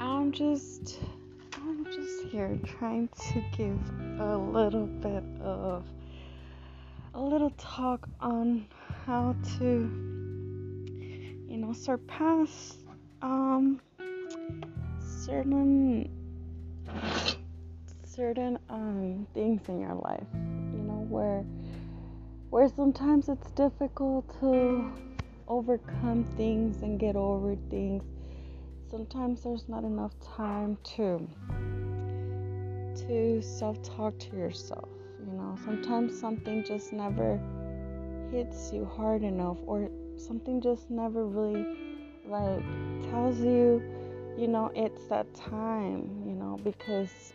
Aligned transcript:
I'm 0.00 0.32
just 0.32 0.98
I'm 1.54 1.84
just 1.84 2.24
here 2.32 2.58
trying 2.64 3.08
to 3.08 3.44
give 3.56 3.78
a 4.20 4.36
little 4.36 4.86
bit 4.86 5.22
of 5.40 5.84
a 7.14 7.20
little 7.20 7.50
talk 7.50 8.08
on 8.20 8.66
how 9.06 9.36
to 9.58 9.64
you 11.48 11.56
know 11.56 11.72
surpass 11.72 12.78
um 13.22 13.80
certain 14.98 16.10
certain 18.04 18.58
um 18.68 19.26
things 19.32 19.68
in 19.68 19.80
your 19.80 19.94
life 19.94 20.26
you 20.34 20.82
know 20.82 21.06
where 21.08 21.44
where 22.50 22.68
sometimes 22.68 23.28
it's 23.28 23.50
difficult 23.52 24.28
to 24.40 24.90
overcome 25.48 26.24
things 26.36 26.82
and 26.82 26.98
get 26.98 27.16
over 27.16 27.56
things. 27.70 28.02
Sometimes 28.90 29.42
there's 29.42 29.68
not 29.68 29.84
enough 29.84 30.12
time 30.20 30.78
to 30.96 31.26
to 33.06 33.42
self-talk 33.42 34.18
to 34.18 34.36
yourself, 34.36 34.88
you 35.20 35.32
know. 35.32 35.56
Sometimes 35.64 36.18
something 36.18 36.64
just 36.64 36.92
never 36.92 37.40
hits 38.32 38.72
you 38.72 38.84
hard 38.84 39.22
enough 39.22 39.58
or 39.66 39.90
something 40.16 40.60
just 40.60 40.90
never 40.90 41.26
really 41.26 41.64
like 42.24 42.62
tells 43.10 43.38
you, 43.38 43.82
you 44.36 44.48
know, 44.48 44.70
it's 44.74 45.04
that 45.06 45.32
time, 45.34 46.22
you 46.26 46.34
know, 46.34 46.58
because 46.64 47.32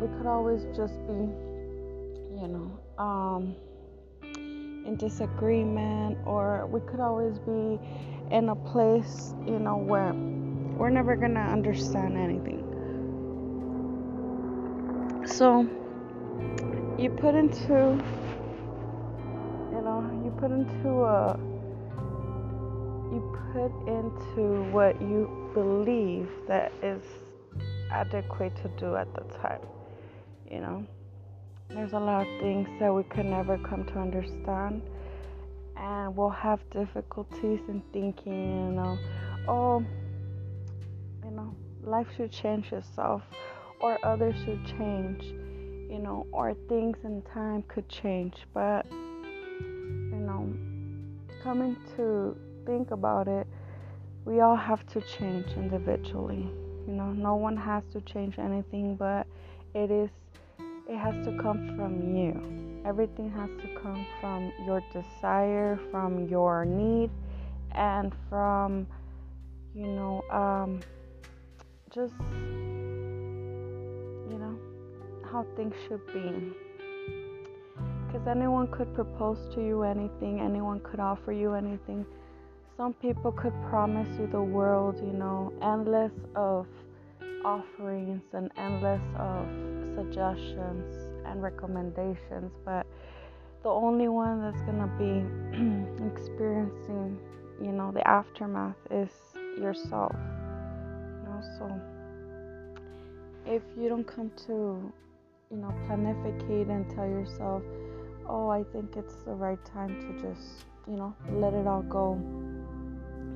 we 0.00 0.08
could 0.16 0.26
always 0.26 0.64
just 0.76 0.94
be, 1.06 1.14
you 2.34 2.48
know, 2.48 2.78
um 3.02 3.56
in 4.86 4.96
disagreement 4.96 6.16
or 6.24 6.66
we 6.66 6.80
could 6.80 7.00
always 7.00 7.38
be 7.38 7.78
in 8.30 8.48
a 8.48 8.56
place 8.56 9.34
you 9.46 9.58
know 9.58 9.76
where 9.76 10.12
we're 10.76 10.90
never 10.90 11.16
gonna 11.16 11.40
understand 11.40 12.16
anything. 12.18 12.62
So 15.26 15.66
you 16.98 17.10
put 17.10 17.34
into 17.34 18.02
you 19.72 19.82
know 19.82 20.04
you 20.24 20.30
put 20.38 20.50
into 20.50 21.02
a 21.02 21.38
you 23.12 23.20
put 23.52 23.72
into 23.88 24.70
what 24.70 25.00
you 25.00 25.50
believe 25.54 26.28
that 26.46 26.72
is 26.82 27.02
adequate 27.90 28.54
to 28.56 28.68
do 28.78 28.96
at 28.96 29.12
the 29.14 29.22
time 29.38 29.60
you 30.50 30.60
know 30.60 30.86
there's 31.68 31.92
a 31.92 31.98
lot 31.98 32.26
of 32.26 32.40
things 32.40 32.68
that 32.80 32.92
we 32.94 33.02
could 33.04 33.26
never 33.26 33.58
come 33.58 33.84
to 33.86 33.98
understand, 33.98 34.82
and 35.76 36.16
we'll 36.16 36.30
have 36.30 36.60
difficulties 36.70 37.60
in 37.68 37.82
thinking, 37.92 38.66
you 38.66 38.72
know, 38.72 38.98
oh, 39.48 39.84
you 41.24 41.30
know, 41.30 41.54
life 41.82 42.06
should 42.16 42.32
change 42.32 42.72
itself, 42.72 43.22
or 43.80 43.98
others 44.04 44.34
should 44.44 44.64
change, 44.64 45.24
you 45.24 45.98
know, 45.98 46.26
or 46.32 46.54
things 46.68 46.96
in 47.04 47.22
time 47.34 47.62
could 47.68 47.88
change. 47.88 48.34
But, 48.54 48.86
you 48.90 50.22
know, 50.26 50.52
coming 51.42 51.76
to 51.96 52.36
think 52.64 52.90
about 52.90 53.28
it, 53.28 53.46
we 54.24 54.40
all 54.40 54.56
have 54.56 54.86
to 54.88 55.00
change 55.00 55.46
individually. 55.56 56.48
You 56.86 56.92
know, 56.92 57.12
no 57.12 57.36
one 57.36 57.56
has 57.56 57.82
to 57.92 58.00
change 58.00 58.38
anything, 58.38 58.96
but 58.96 59.26
it 59.74 59.90
is 59.90 60.10
it 60.88 60.96
has 60.96 61.14
to 61.26 61.36
come 61.42 61.74
from 61.76 62.16
you. 62.16 62.82
Everything 62.84 63.30
has 63.30 63.50
to 63.60 63.68
come 63.82 64.06
from 64.20 64.52
your 64.64 64.80
desire, 64.92 65.78
from 65.90 66.28
your 66.28 66.64
need, 66.64 67.10
and 67.72 68.12
from, 68.28 68.86
you 69.74 69.88
know, 69.88 70.22
um, 70.30 70.80
just, 71.92 72.14
you 74.30 74.38
know, 74.38 74.56
how 75.30 75.44
things 75.56 75.74
should 75.88 76.06
be. 76.12 76.52
Because 78.06 78.28
anyone 78.28 78.68
could 78.70 78.94
propose 78.94 79.52
to 79.54 79.60
you 79.60 79.82
anything, 79.82 80.40
anyone 80.40 80.78
could 80.80 81.00
offer 81.00 81.32
you 81.32 81.54
anything. 81.54 82.06
Some 82.76 82.92
people 82.94 83.32
could 83.32 83.54
promise 83.68 84.08
you 84.18 84.28
the 84.28 84.40
world, 84.40 84.98
you 84.98 85.12
know, 85.12 85.52
endless 85.60 86.12
of 86.36 86.68
offerings 87.44 88.22
and 88.32 88.50
endless 88.56 89.02
of 89.18 89.75
suggestions 89.96 90.94
and 91.26 91.42
recommendations, 91.42 92.52
but 92.64 92.86
the 93.62 93.68
only 93.68 94.08
one 94.08 94.40
that's 94.40 94.62
gonna 94.62 94.86
be 94.98 95.24
experiencing, 96.14 97.18
you 97.60 97.72
know, 97.72 97.90
the 97.90 98.06
aftermath 98.06 98.76
is 98.90 99.10
yourself. 99.58 100.14
You 100.14 101.28
know, 101.28 101.40
so 101.58 101.80
if 103.46 103.62
you 103.76 103.88
don't 103.88 104.06
come 104.06 104.30
to, 104.46 104.92
you 105.50 105.56
know, 105.56 105.74
planificate 105.86 106.68
and 106.68 106.88
tell 106.94 107.08
yourself, 107.08 107.62
oh, 108.28 108.48
I 108.48 108.62
think 108.72 108.96
it's 108.96 109.16
the 109.24 109.32
right 109.32 109.62
time 109.64 109.88
to 109.88 110.22
just, 110.22 110.66
you 110.86 110.96
know, 110.96 111.14
let 111.32 111.54
it 111.54 111.66
all 111.66 111.82
go 111.82 112.20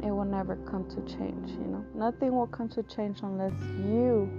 it 0.03 0.11
will 0.11 0.25
never 0.25 0.57
come 0.57 0.89
to 0.89 1.01
change 1.15 1.51
you 1.51 1.67
know 1.67 1.85
nothing 1.95 2.35
will 2.35 2.47
come 2.47 2.69
to 2.69 2.83
change 2.85 3.21
unless 3.23 3.53
you 3.85 4.31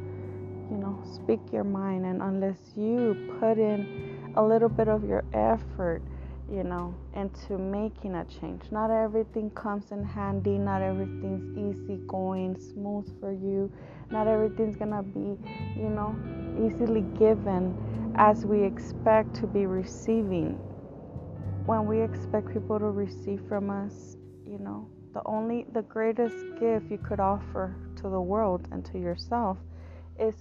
you 0.71 0.77
know 0.77 0.97
speak 1.03 1.41
your 1.51 1.65
mind 1.65 2.05
and 2.05 2.21
unless 2.21 2.57
you 2.77 3.15
put 3.39 3.57
in 3.59 4.31
a 4.37 4.43
little 4.43 4.69
bit 4.69 4.87
of 4.87 5.03
your 5.03 5.23
effort 5.33 6.01
you 6.49 6.63
know 6.63 6.93
into 7.15 7.57
making 7.57 8.15
a 8.15 8.25
change. 8.25 8.61
Not 8.71 8.89
everything 8.89 9.49
comes 9.51 9.91
in 9.91 10.03
handy 10.03 10.57
not 10.57 10.81
everything's 10.81 11.45
easy 11.57 11.99
going 12.07 12.57
smooth 12.59 13.07
for 13.19 13.31
you 13.31 13.71
not 14.09 14.27
everything's 14.27 14.75
gonna 14.77 15.03
be 15.03 15.37
you 15.77 15.89
know 15.89 16.15
easily 16.65 17.01
given 17.17 18.13
as 18.15 18.45
we 18.45 18.63
expect 18.63 19.33
to 19.35 19.47
be 19.47 19.65
receiving. 19.65 20.59
When 21.65 21.85
we 21.85 22.01
expect 22.01 22.51
people 22.51 22.79
to 22.79 22.85
receive 22.85 23.41
from 23.47 23.69
us 23.69 24.17
you 24.47 24.57
know 24.59 24.87
the 25.13 25.21
only 25.25 25.65
the 25.73 25.81
greatest 25.83 26.35
gift 26.59 26.89
you 26.89 26.97
could 26.97 27.19
offer 27.19 27.75
to 27.97 28.03
the 28.03 28.21
world 28.21 28.67
and 28.71 28.85
to 28.85 28.97
yourself 28.97 29.57
is 30.19 30.35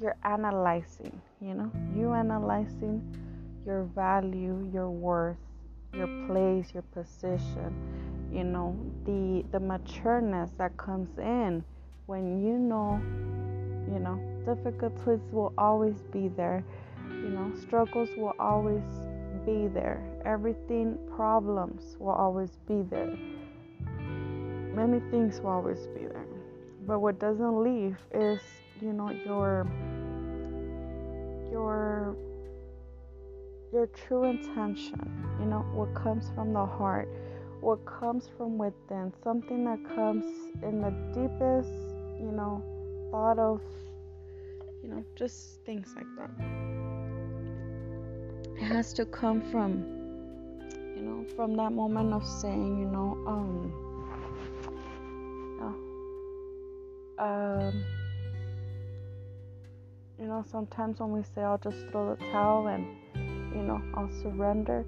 you're 0.00 0.16
analyzing 0.24 1.20
you 1.40 1.54
know? 1.54 1.70
You 1.94 2.12
analyzing 2.12 3.02
your 3.64 3.84
value 3.94 4.68
your 4.72 4.90
worth 4.90 5.36
your 5.92 6.08
place 6.26 6.72
your 6.72 6.82
position 6.82 7.74
you 8.32 8.44
know? 8.44 8.76
The 9.04 9.44
the 9.52 9.58
matureness 9.58 10.50
that 10.58 10.76
comes 10.76 11.18
in 11.18 11.64
when 12.06 12.44
you 12.44 12.58
know 12.58 13.00
you 13.92 13.98
know 14.00 14.20
difficulties 14.44 15.20
will 15.32 15.52
always 15.58 16.02
be 16.12 16.28
there 16.28 16.64
you 17.08 17.30
know? 17.30 17.52
Struggles 17.60 18.10
will 18.16 18.34
always 18.38 18.82
be 19.46 19.68
there. 19.68 20.02
Everything 20.24 20.98
problems 21.14 21.96
will 21.98 22.10
always 22.10 22.58
be 22.68 22.82
there. 22.82 23.16
Many 24.74 25.00
things 25.10 25.40
will 25.40 25.50
always 25.50 25.86
be 25.88 26.00
there. 26.00 26.26
But 26.86 26.98
what 26.98 27.18
doesn't 27.18 27.62
leave 27.62 27.96
is, 28.12 28.40
you 28.80 28.92
know, 28.92 29.10
your 29.24 29.66
your 31.50 32.16
your 33.72 33.86
true 33.88 34.24
intention, 34.24 35.00
you 35.40 35.46
know, 35.46 35.60
what 35.74 35.94
comes 35.94 36.30
from 36.34 36.52
the 36.52 36.64
heart, 36.64 37.08
what 37.60 37.84
comes 37.84 38.28
from 38.36 38.58
within, 38.58 39.12
something 39.22 39.64
that 39.64 39.84
comes 39.94 40.24
in 40.62 40.80
the 40.80 40.90
deepest, 41.12 41.70
you 42.20 42.32
know, 42.32 42.62
thought 43.10 43.38
of, 43.38 43.60
you 44.82 44.88
know, 44.88 45.04
just 45.14 45.60
things 45.64 45.92
like 45.96 46.06
that. 46.16 46.30
It 48.60 48.64
has 48.64 48.92
to 48.94 49.04
come 49.04 49.42
from, 49.50 49.84
you 50.96 51.02
know, 51.02 51.26
from 51.34 51.56
that 51.56 51.72
moment 51.72 52.12
of 52.12 52.26
saying, 52.26 52.78
you 52.78 52.86
know, 52.86 53.18
um, 53.26 53.72
um, 57.18 57.84
you 60.18 60.26
know, 60.26 60.44
sometimes 60.50 61.00
when 61.00 61.12
we 61.12 61.22
say 61.22 61.42
I'll 61.42 61.58
just 61.58 61.86
throw 61.88 62.14
the 62.14 62.24
towel 62.32 62.68
and, 62.68 62.86
you 63.54 63.62
know, 63.62 63.80
I'll 63.94 64.10
surrender, 64.22 64.84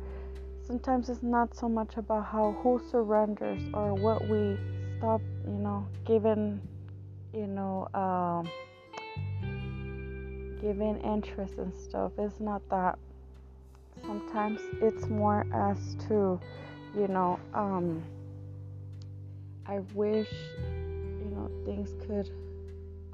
sometimes 0.66 1.08
it's 1.08 1.22
not 1.22 1.54
so 1.54 1.69
much 1.69 1.96
about 1.96 2.26
how 2.26 2.56
who 2.62 2.80
surrenders 2.90 3.62
or 3.75 3.94
what 3.94 4.26
we 4.28 4.58
stop, 4.98 5.20
you 5.46 5.52
know, 5.52 5.86
giving, 6.06 6.60
you 7.32 7.46
know, 7.46 7.88
um, 7.94 8.48
giving 10.60 11.00
interest 11.02 11.54
and 11.58 11.75
stuff. 11.75 12.12
It's 12.19 12.40
not 12.40 12.62
that. 12.70 12.98
Sometimes 14.06 14.60
it's 14.80 15.08
more 15.08 15.44
as 15.52 15.96
to, 16.08 16.40
you 16.96 17.08
know, 17.08 17.38
um, 17.52 18.02
I 19.66 19.80
wish 19.92 20.30
you 21.20 21.30
know 21.30 21.50
things 21.66 21.90
could 22.06 22.30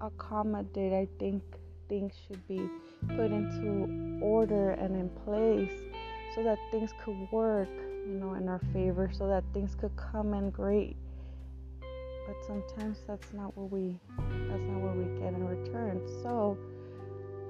accommodate 0.01 0.93
i 0.93 1.09
think 1.19 1.43
things 1.95 2.13
should 2.27 2.47
be 2.49 2.69
put 3.17 3.31
into 3.31 4.19
order 4.21 4.71
and 4.71 4.97
in 4.97 5.09
place 5.25 5.81
so 6.35 6.43
that 6.43 6.59
things 6.73 6.91
could 7.05 7.17
work 7.31 7.69
you 8.09 8.15
know 8.15 8.35
in 8.35 8.49
our 8.49 8.61
favor 8.73 9.09
so 9.13 9.29
that 9.29 9.45
things 9.53 9.77
could 9.77 9.95
come 9.97 10.35
in 10.35 10.51
great. 10.51 10.97
But 12.27 12.37
sometimes 12.47 12.99
that's 13.07 13.33
not 13.33 13.57
what 13.57 13.71
we 13.71 13.97
that's 14.49 14.65
not 14.65 14.81
what 14.81 14.97
we 14.97 15.05
get 15.21 15.35
in 15.35 15.47
return. 15.47 16.03
So 16.23 16.59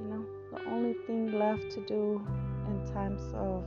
you 0.00 0.08
know 0.08 0.24
the 0.52 0.70
only 0.70 0.94
thing 1.06 1.38
left 1.38 1.70
to 1.72 1.86
do 1.86 2.24
in 2.68 2.92
times 2.92 3.22
of 3.34 3.64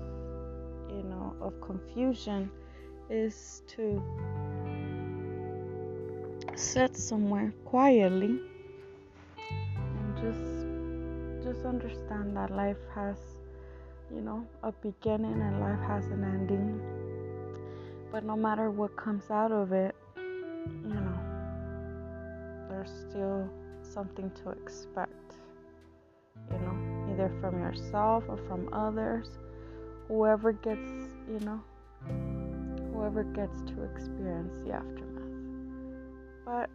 you 0.90 1.04
know 1.04 1.36
of 1.42 1.60
confusion 1.62 2.52
is 3.10 3.64
to 3.68 4.02
sit 6.56 6.96
somewhere 6.96 7.52
quietly 7.66 8.40
and 9.38 10.18
just 10.18 10.47
just 11.48 11.66
understand 11.66 12.36
that 12.36 12.52
life 12.52 12.84
has 12.94 13.18
you 14.14 14.20
know 14.20 14.46
a 14.64 14.72
beginning 14.72 15.42
and 15.42 15.62
life 15.62 15.80
has 15.88 16.06
an 16.08 16.24
ending. 16.24 16.82
But 18.12 18.26
no 18.26 18.36
matter 18.36 18.70
what 18.70 18.96
comes 18.98 19.30
out 19.30 19.52
of 19.52 19.72
it 19.72 19.96
you 20.18 20.94
know 20.94 21.20
there's 22.70 22.92
still 23.10 23.50
something 23.82 24.30
to 24.44 24.50
expect 24.50 25.36
you 26.52 26.58
know 26.60 27.14
either 27.14 27.32
from 27.40 27.60
yourself 27.60 28.26
or 28.28 28.38
from 28.48 28.68
others. 28.74 29.40
Whoever 30.10 30.52
gets 30.52 30.92
you 31.32 31.40
know 31.46 31.62
whoever 32.94 33.24
gets 33.24 33.62
to 33.62 33.84
experience 33.84 34.54
the 34.66 34.74
aftermath. 34.74 35.08
But 36.46 36.70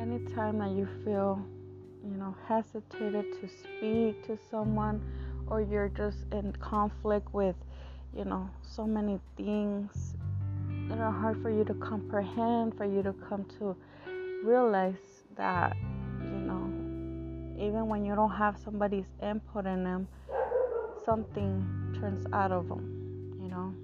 anytime 0.00 0.58
that 0.58 0.70
you 0.70 0.86
feel, 1.04 1.44
you 2.10 2.16
know, 2.16 2.34
hesitated 2.46 3.24
to 3.40 3.48
speak 3.48 4.24
to 4.26 4.38
someone 4.50 5.00
or 5.48 5.60
you're 5.60 5.88
just 5.88 6.18
in 6.32 6.52
conflict 6.60 7.32
with, 7.34 7.56
you 8.16 8.24
know, 8.24 8.48
so 8.62 8.86
many 8.86 9.18
things 9.36 10.14
that 10.88 10.98
are 10.98 11.10
hard 11.10 11.40
for 11.42 11.50
you 11.50 11.64
to 11.64 11.74
comprehend, 11.74 12.76
for 12.76 12.84
you 12.84 13.02
to 13.02 13.12
come 13.28 13.44
to 13.58 13.76
realize 14.44 15.24
that, 15.36 15.76
you 16.20 16.40
know, 16.46 16.64
even 17.58 17.88
when 17.88 18.04
you 18.04 18.14
don't 18.14 18.30
have 18.30 18.56
somebody's 18.58 19.06
input 19.22 19.66
in 19.66 19.82
them, 19.82 20.06
something 21.04 21.96
turns 21.98 22.24
out 22.32 22.52
of 22.52 22.68
them, 22.68 23.36
you 23.40 23.48
know. 23.48 23.74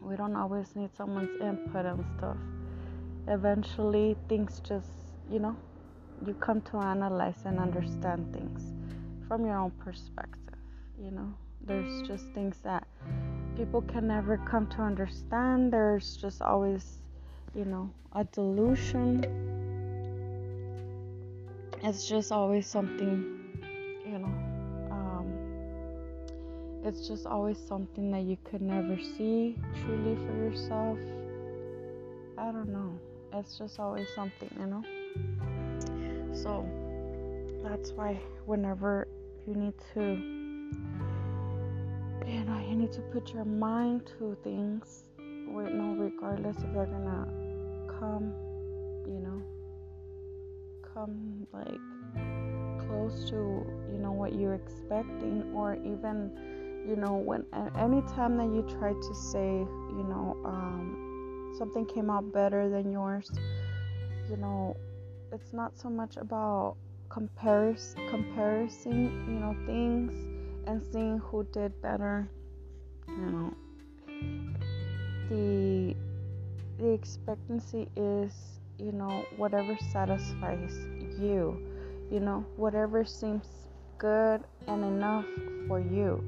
We 0.00 0.16
don't 0.16 0.36
always 0.36 0.74
need 0.76 0.90
someone's 0.96 1.40
input 1.40 1.86
and 1.86 2.04
stuff 2.18 2.36
eventually 3.28 4.16
things 4.28 4.60
just, 4.66 4.88
you 5.30 5.38
know, 5.38 5.56
you 6.26 6.34
come 6.34 6.60
to 6.62 6.76
analyze 6.78 7.42
and 7.44 7.58
understand 7.58 8.32
things 8.32 8.72
from 9.28 9.44
your 9.44 9.58
own 9.58 9.70
perspective, 9.72 10.58
you 11.02 11.10
know. 11.10 11.32
There's 11.64 12.06
just 12.06 12.26
things 12.34 12.58
that 12.64 12.86
people 13.56 13.82
can 13.82 14.08
never 14.08 14.38
come 14.38 14.66
to 14.68 14.82
understand. 14.82 15.72
There's 15.72 16.16
just 16.16 16.42
always, 16.42 16.98
you 17.54 17.64
know, 17.64 17.90
a 18.14 18.24
delusion. 18.24 19.24
It's 21.82 22.08
just 22.08 22.32
always 22.32 22.66
something, 22.66 23.40
you 24.04 24.18
know, 24.18 24.34
um, 24.90 25.32
it's 26.84 27.08
just 27.08 27.26
always 27.26 27.58
something 27.58 28.10
that 28.12 28.22
you 28.22 28.36
could 28.44 28.62
never 28.62 28.96
see 28.96 29.56
truly 29.80 30.16
for 30.26 30.36
yourself. 30.36 30.98
I 32.38 32.52
don't 32.52 32.68
know 32.72 32.98
it's 33.34 33.56
just 33.58 33.78
always 33.78 34.08
something, 34.14 34.50
you 34.58 34.66
know. 34.66 35.51
So 36.42 36.66
that's 37.62 37.92
why 37.92 38.20
whenever 38.46 39.06
you 39.46 39.54
need 39.54 39.74
to, 39.94 40.00
you 42.26 42.44
know, 42.44 42.58
you 42.68 42.74
need 42.74 42.92
to 42.92 43.00
put 43.12 43.32
your 43.32 43.44
mind 43.44 44.10
to 44.18 44.36
things, 44.42 45.04
with 45.46 45.72
no, 45.72 45.94
regardless 45.94 46.56
if 46.56 46.72
they're 46.72 46.86
gonna 46.86 47.26
come, 48.00 48.32
you 49.06 49.20
know, 49.20 49.42
come 50.92 51.46
like 51.52 52.86
close 52.88 53.30
to, 53.30 53.36
you 53.92 53.98
know, 53.98 54.12
what 54.12 54.34
you're 54.34 54.54
expecting, 54.54 55.52
or 55.54 55.76
even, 55.76 56.84
you 56.88 56.96
know, 56.96 57.14
when 57.14 57.44
anytime 57.78 58.36
that 58.36 58.46
you 58.46 58.66
try 58.78 58.92
to 58.92 59.14
say, 59.14 59.46
you 59.46 60.04
know, 60.08 60.36
um, 60.44 61.54
something 61.56 61.86
came 61.86 62.10
out 62.10 62.32
better 62.32 62.68
than 62.68 62.90
yours 62.90 63.30
you 64.30 64.36
know 64.36 64.76
it's 65.32 65.52
not 65.52 65.76
so 65.78 65.88
much 65.88 66.16
about 66.16 66.76
compares 67.08 67.94
comparison 68.10 69.04
you 69.26 69.38
know 69.40 69.54
things 69.66 70.12
and 70.66 70.82
seeing 70.92 71.18
who 71.18 71.44
did 71.52 71.72
better 71.82 72.28
you 73.08 73.26
know 73.26 73.54
the 75.28 75.94
the 76.78 76.90
expectancy 76.92 77.88
is 77.96 78.32
you 78.78 78.92
know 78.92 79.24
whatever 79.36 79.76
satisfies 79.90 80.74
you 81.18 81.56
you 82.10 82.20
know 82.20 82.44
whatever 82.56 83.04
seems 83.04 83.46
good 83.98 84.40
and 84.66 84.84
enough 84.84 85.26
for 85.68 85.80
you 85.80 86.22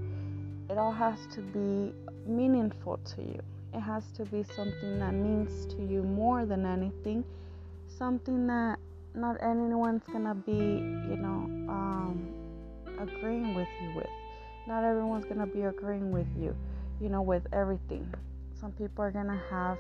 it 0.71 0.79
all 0.79 0.93
has 0.93 1.27
to 1.27 1.41
be 1.41 1.93
meaningful 2.27 2.99
to 2.99 3.23
you 3.23 3.41
it 3.75 3.81
has 3.81 4.05
to 4.13 4.25
be 4.27 4.45
something 4.55 5.01
that 5.01 5.13
means 5.13 5.67
to 5.75 5.85
you 5.85 6.05
more 6.05 6.47
than 6.47 6.65
anything. 6.65 7.25
Something 7.89 8.47
that 8.47 8.79
not 9.15 9.41
anyone's 9.43 10.03
gonna 10.13 10.35
be, 10.35 10.53
you 10.53 11.17
know, 11.17 11.47
um, 11.69 12.35
agreeing 12.99 13.55
with 13.55 13.69
you 13.83 13.97
with. 13.97 14.11
Not 14.67 14.83
everyone's 14.83 15.25
gonna 15.25 15.47
be 15.47 15.63
agreeing 15.63 16.11
with 16.11 16.27
you, 16.37 16.57
you 17.01 17.09
know, 17.09 17.23
with 17.23 17.47
everything. 17.53 18.13
Some 18.61 18.73
people 18.73 19.05
are 19.05 19.11
gonna 19.13 19.41
have, 19.51 19.79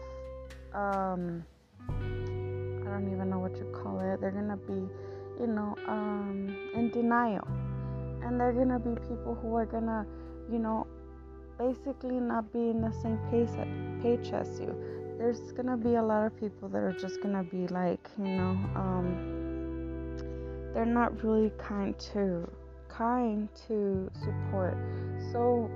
um, 0.72 1.44
I 1.88 2.90
don't 2.90 3.10
even 3.12 3.28
know 3.28 3.40
what 3.40 3.56
you 3.56 3.64
call 3.72 3.98
it. 4.00 4.20
They're 4.20 4.30
gonna 4.30 4.56
be, 4.56 4.88
you 5.40 5.46
know, 5.48 5.74
um, 5.88 6.54
in 6.74 6.90
denial, 6.90 7.46
and 8.22 8.38
they're 8.38 8.52
gonna 8.52 8.78
be 8.78 8.94
people 9.08 9.34
who 9.34 9.54
are 9.56 9.66
gonna, 9.66 10.06
you 10.50 10.58
know, 10.58 10.86
basically 11.58 12.20
not 12.20 12.52
be 12.52 12.70
in 12.70 12.80
the 12.80 12.92
same 12.92 13.18
pace 13.30 13.56
page 14.02 14.32
as 14.32 14.60
you. 14.60 15.03
There's 15.18 15.52
gonna 15.52 15.76
be 15.76 15.94
a 15.94 16.02
lot 16.02 16.26
of 16.26 16.38
people 16.38 16.68
that 16.68 16.78
are 16.78 16.92
just 16.92 17.20
gonna 17.20 17.44
be 17.44 17.66
like, 17.68 18.08
you 18.18 18.24
know, 18.24 18.58
um, 18.74 19.34
they're 20.74 20.84
not 20.84 21.22
really 21.22 21.52
kind 21.56 21.98
to 22.12 22.48
kind 22.88 23.48
to 23.68 24.10
support. 24.14 24.76
So, 25.32 25.70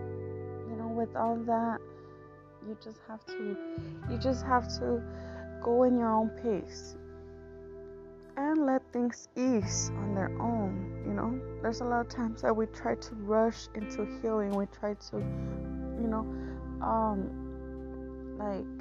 you 0.68 0.76
know, 0.76 0.88
with 0.88 1.14
all 1.16 1.36
that, 1.46 1.78
you 2.66 2.76
just 2.82 2.98
have 3.08 3.24
to 3.26 3.56
you 4.10 4.18
just 4.18 4.44
have 4.44 4.68
to 4.78 5.02
go 5.62 5.84
in 5.84 5.98
your 5.98 6.12
own 6.12 6.30
pace 6.42 6.96
and 8.36 8.66
let 8.66 8.82
things 8.92 9.28
ease 9.36 9.90
on 9.96 10.14
their 10.14 10.30
own. 10.40 11.02
You 11.06 11.12
know, 11.14 11.40
there's 11.62 11.80
a 11.80 11.84
lot 11.84 12.00
of 12.00 12.08
times 12.08 12.42
that 12.42 12.54
we 12.54 12.66
try 12.66 12.94
to 12.94 13.14
rush 13.16 13.68
into 13.74 14.06
healing. 14.20 14.50
We 14.50 14.66
try 14.66 14.94
to, 14.94 15.16
you 15.16 16.06
know, 16.06 16.26
um, 16.80 18.36
like 18.38 18.77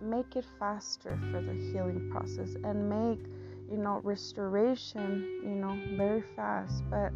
make 0.00 0.36
it 0.36 0.44
faster 0.58 1.18
for 1.30 1.40
the 1.40 1.54
healing 1.72 2.10
process 2.10 2.54
and 2.64 2.88
make, 2.88 3.24
you 3.70 3.76
know, 3.76 4.00
restoration, 4.02 5.40
you 5.44 5.54
know, 5.54 5.78
very 5.96 6.22
fast. 6.36 6.82
But 6.90 7.12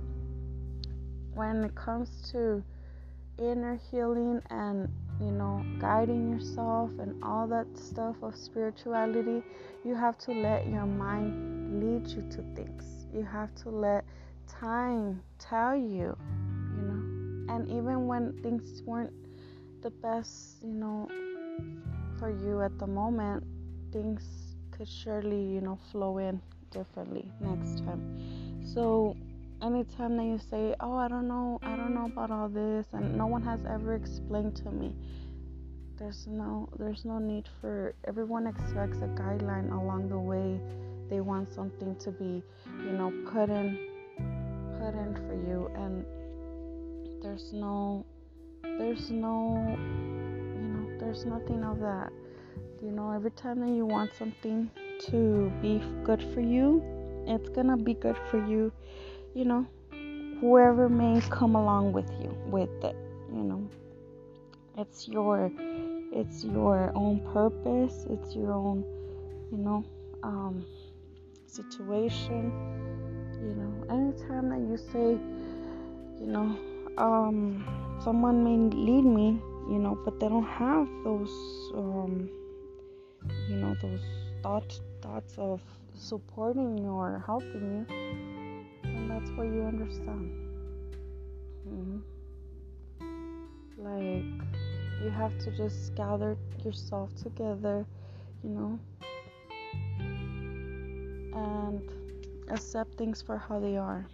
when 1.34 1.64
it 1.64 1.74
comes 1.74 2.30
to 2.32 2.62
inner 3.38 3.80
healing 3.90 4.40
and 4.50 4.88
you 5.20 5.30
know, 5.30 5.64
guiding 5.78 6.32
yourself 6.32 6.90
and 6.98 7.22
all 7.22 7.46
that 7.46 7.66
stuff 7.74 8.16
of 8.22 8.34
spirituality, 8.36 9.42
you 9.84 9.94
have 9.94 10.18
to 10.18 10.32
let 10.32 10.66
your 10.66 10.86
mind 10.86 11.80
lead 11.80 12.08
you 12.08 12.22
to 12.30 12.42
things. 12.54 13.06
You 13.12 13.22
have 13.22 13.54
to 13.56 13.70
let 13.70 14.04
time 14.48 15.22
tell 15.38 15.76
you, 15.76 16.16
you 16.76 16.82
know. 16.82 17.54
And 17.54 17.68
even 17.68 18.06
when 18.06 18.32
things 18.42 18.82
weren't 18.84 19.12
the 19.82 19.90
best, 19.90 20.62
you 20.62 20.72
know, 20.72 21.08
for 22.24 22.30
you 22.30 22.62
at 22.62 22.78
the 22.78 22.86
moment, 22.86 23.44
things 23.92 24.22
could 24.70 24.88
surely, 24.88 25.42
you 25.42 25.60
know, 25.60 25.78
flow 25.92 26.16
in 26.16 26.40
differently 26.70 27.30
next 27.38 27.84
time. 27.84 28.62
So, 28.72 29.14
anytime 29.60 30.16
that 30.16 30.24
you 30.24 30.38
say, 30.38 30.74
"Oh, 30.80 30.96
I 30.96 31.06
don't 31.06 31.28
know, 31.28 31.60
I 31.62 31.76
don't 31.76 31.94
know 31.94 32.06
about 32.06 32.30
all 32.30 32.48
this," 32.48 32.86
and 32.94 33.18
no 33.18 33.26
one 33.26 33.42
has 33.42 33.60
ever 33.66 33.94
explained 33.94 34.56
to 34.64 34.70
me, 34.70 34.96
there's 35.98 36.26
no 36.26 36.66
there's 36.78 37.04
no 37.04 37.18
need 37.18 37.46
for 37.60 37.94
everyone 38.04 38.46
expects 38.46 38.98
a 39.02 39.10
guideline 39.22 39.70
along 39.70 40.08
the 40.08 40.22
way. 40.32 40.58
They 41.10 41.20
want 41.20 41.52
something 41.52 41.94
to 41.96 42.10
be, 42.10 42.42
you 42.86 42.92
know, 42.98 43.12
put 43.32 43.50
in 43.50 43.68
put 44.78 44.94
in 44.94 45.12
for 45.26 45.34
you 45.48 45.70
and 45.76 46.06
there's 47.22 47.52
no 47.52 48.06
there's 48.78 49.10
no 49.10 50.23
there's 51.04 51.24
nothing 51.24 51.62
of 51.64 51.80
that. 51.80 52.12
You 52.82 52.90
know, 52.90 53.12
every 53.12 53.30
time 53.30 53.60
that 53.60 53.70
you 53.70 53.86
want 53.86 54.12
something 54.14 54.70
to 55.10 55.52
be 55.62 55.82
good 56.04 56.22
for 56.34 56.40
you, 56.40 56.82
it's 57.26 57.48
gonna 57.50 57.76
be 57.76 57.94
good 57.94 58.16
for 58.30 58.44
you 58.46 58.72
you 59.34 59.44
know, 59.44 59.66
whoever 60.40 60.88
may 60.88 61.20
come 61.28 61.56
along 61.56 61.92
with 61.92 62.08
you 62.22 62.36
with 62.46 62.70
it, 62.84 62.96
you 63.32 63.42
know. 63.42 63.68
It's 64.78 65.08
your 65.08 65.50
it's 66.12 66.44
your 66.44 66.92
own 66.94 67.20
purpose, 67.32 68.06
it's 68.08 68.34
your 68.34 68.52
own, 68.52 68.84
you 69.50 69.58
know, 69.58 69.84
um, 70.22 70.64
situation. 71.46 72.52
You 73.42 73.54
know, 73.56 73.84
anytime 73.90 74.48
that 74.50 74.60
you 74.60 74.76
say, 74.92 75.18
you 76.20 76.30
know, 76.30 76.56
um, 76.96 77.98
someone 78.02 78.44
may 78.44 78.74
lead 78.74 79.04
me, 79.04 79.40
you 79.68 79.78
know, 79.78 79.98
but 80.04 80.20
they 80.20 80.28
don't 80.28 80.44
have 80.44 80.88
those, 81.04 81.30
um, 81.74 82.28
you 83.48 83.56
know, 83.56 83.74
those 83.80 84.00
thoughts 84.42 84.80
thoughts 85.00 85.34
of 85.38 85.60
supporting 85.94 86.78
you 86.78 86.90
or 86.90 87.22
helping 87.26 87.62
you, 87.62 87.86
and 88.84 89.10
that's 89.10 89.30
where 89.32 89.46
you 89.46 89.62
understand. 89.62 90.32
Mm-hmm. 91.68 91.98
Like 93.78 94.24
you 95.02 95.10
have 95.10 95.38
to 95.40 95.50
just 95.56 95.94
gather 95.94 96.36
yourself 96.64 97.14
together, 97.16 97.86
you 98.42 98.50
know, 98.50 98.78
and 101.34 101.82
accept 102.50 102.96
things 102.96 103.20
for 103.22 103.38
how 103.38 103.58
they 103.60 103.76
are. 103.76 104.06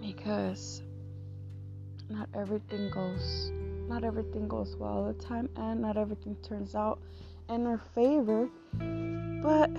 Because 0.00 0.82
not 2.14 2.28
everything 2.34 2.90
goes 2.90 3.50
not 3.88 4.04
everything 4.04 4.48
goes 4.48 4.76
well 4.76 4.90
all 4.90 5.12
the 5.12 5.24
time 5.24 5.48
and 5.56 5.82
not 5.82 5.96
everything 5.96 6.36
turns 6.42 6.74
out 6.74 6.98
in 7.48 7.66
our 7.66 7.80
favor. 7.94 8.48
But 9.42 9.70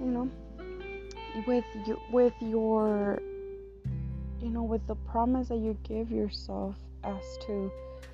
you 0.00 0.10
know, 0.10 0.30
with 1.46 1.64
you 1.86 2.00
with 2.10 2.32
your 2.40 3.20
you 4.40 4.50
know, 4.50 4.62
with 4.62 4.86
the 4.86 4.94
promise 4.94 5.48
that 5.48 5.58
you 5.58 5.76
give 5.82 6.10
yourself 6.10 6.76
as 7.04 7.22
to 7.46 7.70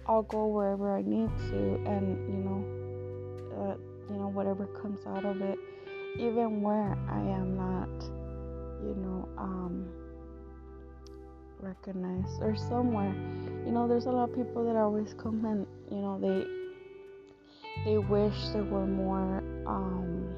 I'll 0.07 0.23
go 0.23 0.47
wherever 0.47 0.97
I 0.97 1.03
need 1.03 1.31
to, 1.51 1.75
and 1.87 2.17
you 2.29 2.41
know, 2.43 2.65
uh, 3.57 3.77
you 4.13 4.19
know 4.19 4.29
whatever 4.29 4.67
comes 4.67 5.07
out 5.07 5.25
of 5.25 5.41
it, 5.41 5.59
even 6.19 6.63
where 6.63 6.97
I 7.09 7.21
am 7.21 7.57
not, 7.57 8.05
you 8.83 8.95
know, 8.97 9.29
um, 9.39 9.89
recognized 11.63 12.43
or 12.43 12.57
somewhere. 12.57 13.15
You 13.65 13.73
know, 13.73 13.89
there's 13.89 14.07
a 14.07 14.11
lot 14.11 14.31
of 14.31 14.37
people 14.37 14.65
that 14.67 14.77
always 14.77 15.15
come 15.15 15.45
and 15.45 15.67
you 15.91 16.03
know 16.03 16.19
they 16.21 16.45
they 17.85 17.99
wish 17.99 18.49
they 18.51 18.61
were 18.61 18.87
more 18.87 19.39
um, 19.67 20.29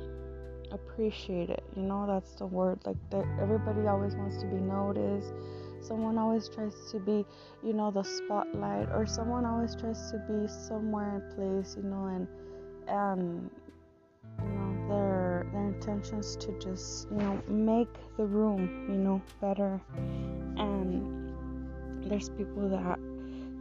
appreciated. 0.71 1.62
You 1.76 1.83
know, 1.83 2.07
that's 2.07 2.35
the 2.35 2.47
word. 2.47 2.81
Like 2.85 2.97
everybody 3.40 3.87
always 3.87 4.14
wants 4.14 4.38
to 4.43 4.47
be 4.47 4.57
noticed 4.57 5.33
Someone 5.85 6.16
always 6.16 6.49
tries 6.49 6.75
to 6.93 6.99
be, 6.99 7.26
you 7.62 7.75
know, 7.75 7.90
the 7.90 8.02
spotlight, 8.02 8.88
or 8.88 9.04
someone 9.07 9.45
always 9.45 9.76
tries 9.76 10.11
to 10.12 10.19
be 10.26 10.49
somewhere 10.49 11.16
in 11.16 11.37
place, 11.37 11.76
you 11.76 11.83
know, 11.83 12.07
and 12.07 12.26
and 12.88 13.50
you 14.40 14.49
know 14.49 14.88
their 15.52 15.66
intentions 15.66 16.36
to 16.36 16.58
just 16.58 17.08
you 17.10 17.16
know 17.16 17.42
make 17.48 17.88
the 18.16 18.24
room 18.24 18.86
you 18.88 18.96
know 18.96 19.22
better. 19.40 19.80
And 20.56 21.32
there's 22.08 22.28
people 22.30 22.68
that 22.68 22.98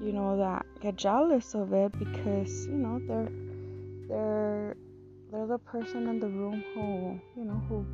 you 0.04 0.12
know 0.12 0.38
that 0.38 0.66
get 0.82 0.96
jealous 0.96 1.54
of 1.56 1.74
it 1.74 1.98
because 1.98 2.68
you 2.68 2.74
know 2.74 3.00
they're 3.08 3.30
they're 4.08 4.76
they're 5.32 5.48
the 5.48 5.58
person 5.58 6.08
in 6.08 6.20
the 6.20 6.28
room 6.28 6.64
who 6.74 7.20
you 7.40 7.46
know 7.46 7.62
who 7.70 7.86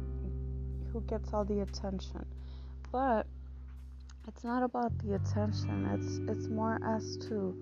who 0.91 1.01
gets 1.01 1.33
all 1.33 1.45
the 1.45 1.61
attention. 1.61 2.25
But 2.91 3.27
it's 4.27 4.43
not 4.43 4.63
about 4.63 4.97
the 4.99 5.15
attention. 5.15 5.85
It's 5.93 6.17
it's 6.29 6.47
more 6.47 6.79
as 6.83 7.17
to 7.29 7.55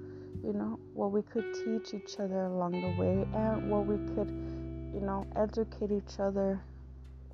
you 0.44 0.54
know 0.54 0.80
what 0.94 1.12
we 1.12 1.22
could 1.22 1.46
teach 1.54 1.94
each 1.94 2.20
other 2.20 2.46
along 2.46 2.72
the 2.72 3.02
way 3.02 3.28
and 3.34 3.70
what 3.70 3.86
we 3.86 3.98
could 4.16 4.30
you 4.98 5.06
know 5.06 5.28
educate 5.36 5.92
each 5.92 6.20
other 6.20 6.60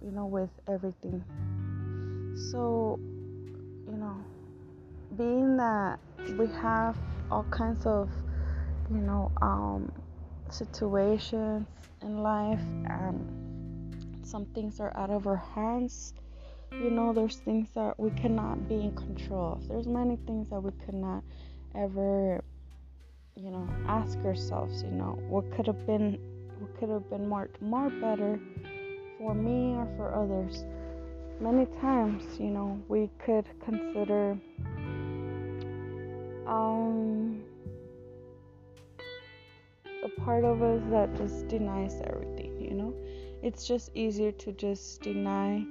you 0.03 0.11
know 0.11 0.25
with 0.25 0.49
everything. 0.67 1.23
So 2.51 2.99
you 3.87 3.97
know 3.97 4.17
being 5.15 5.55
that 5.57 5.99
we 6.37 6.47
have 6.47 6.97
all 7.31 7.45
kinds 7.51 7.85
of 7.85 8.09
you 8.91 8.97
know 8.97 9.31
um, 9.41 9.89
situations 10.49 11.65
in 12.01 12.21
life 12.21 12.59
and 12.89 14.25
some 14.25 14.45
things 14.47 14.81
are 14.81 14.95
out 14.97 15.09
of 15.09 15.25
our 15.25 15.43
hands 15.55 16.13
you 16.71 16.89
know 16.89 17.13
there's 17.13 17.37
things 17.37 17.69
that 17.75 17.97
we 17.99 18.09
cannot 18.11 18.67
be 18.67 18.75
in 18.75 18.95
control 18.95 19.53
of. 19.53 19.67
There's 19.67 19.85
many 19.85 20.17
things 20.25 20.49
that 20.49 20.59
we 20.59 20.71
cannot 20.85 21.23
ever 21.75 22.43
you 23.35 23.51
know 23.51 23.67
ask 23.87 24.17
ourselves 24.19 24.83
you 24.83 24.91
know 24.91 25.17
what 25.29 25.49
could 25.53 25.67
have 25.67 25.85
been 25.87 26.19
could 26.79 26.89
have 26.89 27.09
been 27.09 27.27
marked 27.27 27.61
more 27.61 27.89
better 27.89 28.39
for 29.17 29.33
me 29.33 29.75
or 29.75 29.87
for 29.97 30.13
others. 30.13 30.65
Many 31.39 31.65
times 31.81 32.23
you 32.39 32.49
know 32.49 32.81
we 32.87 33.09
could 33.19 33.45
consider 33.63 34.37
um 36.45 37.43
a 40.03 40.21
part 40.21 40.43
of 40.43 40.61
us 40.61 40.81
that 40.89 41.15
just 41.15 41.47
denies 41.47 42.01
everything 42.05 42.59
you 42.61 42.73
know? 42.73 42.93
It's 43.41 43.67
just 43.67 43.91
easier 43.95 44.31
to 44.31 44.51
just 44.53 45.01
deny 45.01 45.65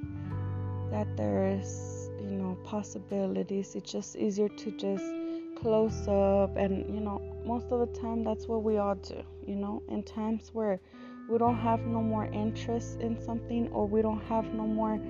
that 0.90 1.16
there 1.16 1.58
is 1.58 2.10
you 2.20 2.36
know 2.36 2.56
possibilities. 2.64 3.74
It's 3.74 3.90
just 3.90 4.16
easier 4.16 4.48
to 4.48 4.70
just 4.72 5.21
close 5.62 6.06
up 6.08 6.56
and 6.56 6.92
you 6.92 7.00
know 7.00 7.22
most 7.46 7.66
of 7.70 7.80
the 7.80 8.00
time 8.00 8.22
that's 8.24 8.46
what 8.46 8.62
we 8.62 8.76
all 8.76 8.96
do 8.96 9.22
you 9.46 9.56
know? 9.56 9.82
In 9.88 10.02
times 10.02 10.50
where 10.52 10.80
we 11.28 11.38
don't 11.38 11.58
have 11.58 11.80
no 11.80 12.00
more 12.00 12.26
interest 12.26 13.00
in 13.00 13.20
something 13.20 13.68
or 13.72 13.86
we 13.86 14.02
don't 14.02 14.22
have 14.24 14.44
no 14.54 14.66
more 14.66 15.00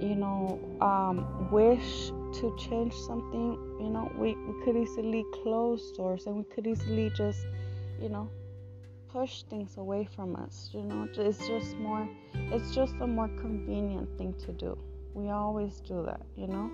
you 0.00 0.14
know 0.16 0.58
um, 0.80 1.50
wish 1.50 2.08
to 2.38 2.54
change 2.58 2.94
something 2.94 3.52
you 3.80 3.90
know 3.90 4.10
we, 4.18 4.34
we 4.34 4.64
could 4.64 4.76
easily 4.76 5.24
close 5.42 5.92
doors 5.92 6.26
and 6.26 6.36
we 6.36 6.44
could 6.44 6.66
easily 6.66 7.10
just 7.16 7.46
you 8.00 8.08
know 8.08 8.28
push 9.12 9.44
things 9.44 9.76
away 9.76 10.08
from 10.16 10.34
us 10.36 10.70
you 10.72 10.82
know? 10.82 11.08
It's 11.16 11.46
just 11.46 11.76
more 11.76 12.08
it's 12.34 12.74
just 12.74 12.94
a 13.00 13.06
more 13.06 13.28
convenient 13.28 14.18
thing 14.18 14.34
to 14.44 14.52
do. 14.52 14.76
We 15.14 15.30
always 15.30 15.80
do 15.80 16.02
that, 16.06 16.20
you 16.36 16.48
know? 16.48 16.70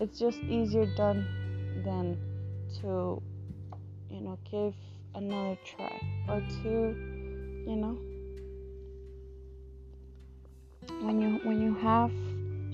It's 0.00 0.18
just 0.18 0.38
easier 0.44 0.86
done 0.96 1.26
than 1.84 2.16
to, 2.80 3.22
you 4.10 4.20
know, 4.20 4.38
give 4.50 4.74
another 5.14 5.58
try 5.64 6.00
or 6.28 6.40
to, 6.62 6.94
you 7.66 7.76
know, 7.76 7.98
when 11.00 11.20
you 11.20 11.40
when 11.44 11.60
you 11.60 11.74
have 11.74 12.10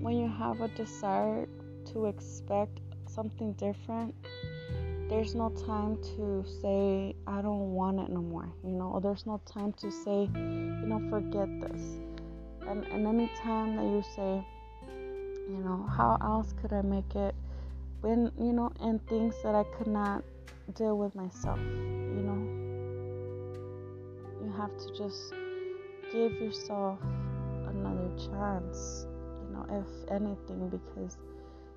when 0.03 0.17
you 0.19 0.29
have 0.29 0.61
a 0.61 0.69
desire 0.69 1.47
to 1.85 2.07
expect 2.07 2.79
something 3.07 3.53
different 3.55 4.15
there's 5.09 5.35
no 5.35 5.49
time 5.67 5.97
to 6.03 6.45
say 6.61 7.15
i 7.27 7.41
don't 7.41 7.73
want 7.73 7.99
it 7.99 8.11
no 8.11 8.21
more 8.21 8.49
you 8.63 8.71
know 8.71 8.89
or 8.89 9.01
there's 9.01 9.25
no 9.25 9.41
time 9.47 9.73
to 9.73 9.91
say 9.91 10.29
you 10.35 10.87
know 10.87 11.01
forget 11.09 11.49
this. 11.61 11.83
And 12.69 12.85
and 12.93 13.07
any 13.07 13.31
time 13.43 13.77
that 13.77 13.85
you 13.85 14.03
say 14.15 14.45
you 15.49 15.59
know 15.65 15.87
how 15.89 16.19
else 16.21 16.53
could 16.61 16.73
i 16.73 16.83
make 16.83 17.15
it 17.15 17.35
when 18.01 18.31
you 18.39 18.53
know 18.53 18.71
and 18.81 19.07
things 19.09 19.35
that 19.43 19.55
i 19.55 19.65
could 19.77 19.87
not 19.87 20.23
deal 20.75 20.97
with 20.99 21.15
myself 21.15 21.59
you 21.59 22.25
know. 22.25 22.41
You 24.43 24.53
have 24.57 24.77
to 24.79 24.97
just 24.97 25.35
give 26.13 26.33
yourself 26.41 26.99
another 27.69 28.11
chance 28.17 29.07
you 29.43 29.55
know 29.55 29.67
if 29.71 30.11
anything 30.11 30.69
because 30.69 31.17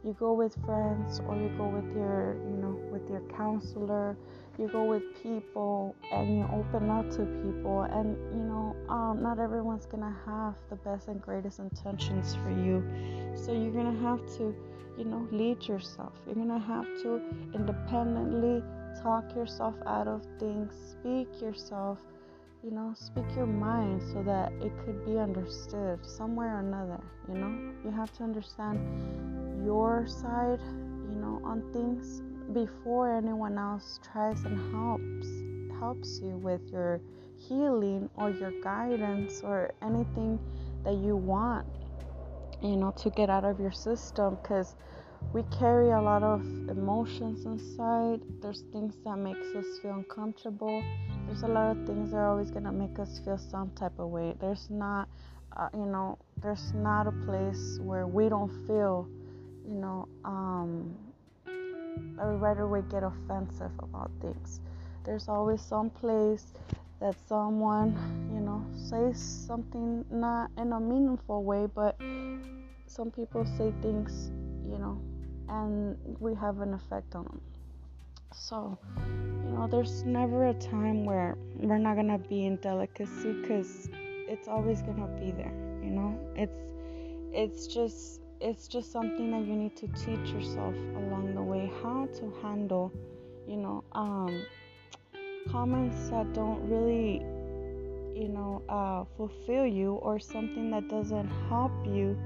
you 0.03 0.15
go 0.19 0.33
with 0.33 0.55
friends 0.65 1.19
or 1.27 1.35
you 1.35 1.49
go 1.57 1.67
with 1.67 1.95
your 1.95 2.35
you 2.49 2.57
know 2.57 2.79
with 2.91 3.09
your 3.09 3.21
counselor 3.35 4.17
you 4.57 4.67
go 4.67 4.83
with 4.83 5.03
people 5.21 5.95
and 6.11 6.37
you 6.37 6.47
open 6.53 6.89
up 6.89 7.09
to 7.11 7.25
people 7.43 7.81
and 7.83 8.15
you 8.33 8.43
know 8.43 8.75
um, 8.89 9.21
not 9.21 9.39
everyone's 9.39 9.85
gonna 9.85 10.15
have 10.25 10.55
the 10.69 10.75
best 10.77 11.07
and 11.07 11.21
greatest 11.21 11.59
intentions 11.59 12.35
for 12.35 12.49
you. 12.49 12.83
So 13.35 13.53
you're 13.53 13.71
gonna 13.71 13.97
have 14.01 14.19
to 14.37 14.53
you 14.97 15.05
know 15.05 15.27
lead 15.31 15.63
yourself. 15.67 16.13
You're 16.25 16.35
gonna 16.35 16.59
have 16.59 16.85
to 17.03 17.21
independently 17.53 18.63
talk 19.01 19.35
yourself 19.35 19.75
out 19.85 20.07
of 20.07 20.25
things. 20.39 20.73
Speak 20.99 21.41
yourself 21.41 21.99
you 22.63 22.69
know 22.69 22.93
speak 22.95 23.25
your 23.35 23.47
mind 23.47 24.01
so 24.13 24.21
that 24.21 24.51
it 24.61 24.71
could 24.85 25.03
be 25.05 25.17
understood 25.17 26.05
somewhere 26.05 26.57
or 26.57 26.59
another 26.59 26.99
you 27.27 27.35
know? 27.35 27.73
You 27.83 27.91
have 27.91 28.11
to 28.17 28.23
understand 28.23 29.65
your 29.65 30.05
side 30.07 30.59
you 31.09 31.15
know 31.15 31.41
on 31.43 31.63
things 31.73 32.21
before 32.53 33.15
anyone 33.15 33.57
else 33.57 33.99
tries 34.11 34.43
and 34.43 34.57
helps 34.71 35.79
helps 35.79 36.19
you 36.21 36.37
with 36.37 36.61
your 36.71 37.01
healing 37.35 38.09
or 38.15 38.29
your 38.29 38.51
guidance 38.61 39.41
or 39.43 39.73
anything 39.81 40.37
that 40.83 40.95
you 40.95 41.15
want 41.15 41.65
you 42.61 42.75
know 42.75 42.91
to 42.91 43.09
get 43.09 43.29
out 43.29 43.43
of 43.43 43.59
your 43.59 43.71
system 43.71 44.37
because 44.41 44.75
we 45.33 45.43
carry 45.57 45.91
a 45.91 46.01
lot 46.01 46.23
of 46.23 46.41
emotions 46.69 47.45
inside. 47.45 48.21
There's 48.41 48.63
things 48.73 48.95
that 49.05 49.17
makes 49.17 49.47
us 49.55 49.65
feel 49.81 49.93
uncomfortable. 49.93 50.83
There's 51.27 51.43
a 51.43 51.47
lot 51.47 51.71
of 51.77 51.85
things 51.85 52.11
that 52.11 52.17
are 52.17 52.29
always 52.29 52.51
gonna 52.51 52.71
make 52.71 52.99
us 52.99 53.19
feel 53.23 53.37
some 53.37 53.71
type 53.71 53.97
of 53.99 54.09
way. 54.09 54.35
There's 54.39 54.69
not, 54.69 55.07
uh, 55.55 55.69
you 55.73 55.85
know, 55.85 56.17
there's 56.41 56.73
not 56.73 57.07
a 57.07 57.11
place 57.25 57.79
where 57.81 58.07
we 58.07 58.29
don't 58.29 58.51
feel, 58.67 59.07
you 59.65 59.75
know, 59.75 60.07
um, 60.25 60.97
right 62.17 62.59
away 62.59 62.81
get 62.89 63.03
offensive 63.03 63.71
about 63.79 64.11
things. 64.21 64.59
There's 65.03 65.27
always 65.27 65.61
some 65.61 65.89
place 65.89 66.53
that 66.99 67.15
someone, 67.27 67.95
you 68.33 68.39
know, 68.39 68.63
says 68.75 69.19
something 69.19 70.05
not 70.11 70.51
in 70.57 70.73
a 70.73 70.79
meaningful 70.79 71.43
way, 71.43 71.67
but 71.73 71.99
some 72.91 73.09
people 73.09 73.45
say 73.57 73.73
things, 73.81 74.31
you 74.69 74.77
know, 74.77 75.01
and 75.47 75.97
we 76.19 76.35
have 76.35 76.59
an 76.59 76.73
effect 76.73 77.15
on 77.15 77.23
them. 77.23 77.41
So, 78.33 78.77
you 79.45 79.51
know, 79.51 79.67
there's 79.71 80.03
never 80.03 80.47
a 80.47 80.53
time 80.53 81.05
where 81.05 81.37
we're 81.55 81.77
not 81.77 81.95
gonna 81.95 82.17
be 82.17 82.45
in 82.45 82.57
delicacy 82.57 83.31
because 83.31 83.89
it's 84.27 84.49
always 84.49 84.81
gonna 84.81 85.07
be 85.19 85.31
there. 85.31 85.53
You 85.81 85.91
know, 85.91 86.19
it's 86.35 86.61
it's 87.33 87.67
just 87.67 88.19
it's 88.41 88.67
just 88.67 88.91
something 88.91 89.31
that 89.31 89.45
you 89.47 89.55
need 89.55 89.75
to 89.77 89.87
teach 89.89 90.33
yourself 90.33 90.75
along 90.95 91.33
the 91.33 91.41
way 91.41 91.71
how 91.81 92.07
to 92.15 92.33
handle, 92.41 92.91
you 93.47 93.55
know, 93.55 93.85
um, 93.93 94.43
comments 95.49 96.09
that 96.09 96.33
don't 96.33 96.59
really, 96.67 97.19
you 98.19 98.27
know, 98.27 98.61
uh, 98.67 99.05
fulfill 99.15 99.65
you 99.65 99.93
or 99.93 100.19
something 100.19 100.71
that 100.71 100.89
doesn't 100.89 101.29
help 101.47 101.71
you, 101.85 102.17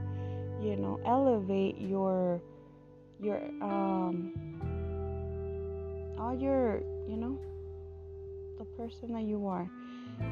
you 0.62 0.76
know, 0.76 1.00
elevate 1.06 1.80
your 1.80 2.42
your 3.20 3.38
um 3.62 4.34
all 6.20 6.36
your 6.36 6.82
you 7.08 7.18
know 7.18 7.38
the 8.58 8.66
person 8.78 9.14
that 9.14 9.24
you 9.24 9.48
are. 9.48 9.70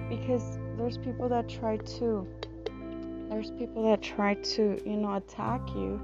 Because 0.09 0.57
there's 0.77 0.97
people 0.97 1.27
that 1.29 1.49
try 1.49 1.77
to 1.77 2.27
there's 3.29 3.51
people 3.51 3.83
that 3.89 4.01
try 4.01 4.35
to 4.35 4.81
you 4.85 4.97
know 4.97 5.15
attack 5.15 5.61
you 5.69 5.99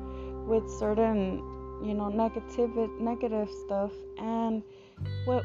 with 0.47 0.69
certain 0.79 1.37
you 1.83 1.93
know 1.93 2.09
negative 2.09 2.71
negative 2.99 3.49
stuff. 3.65 3.91
And 4.17 4.63
what 5.25 5.43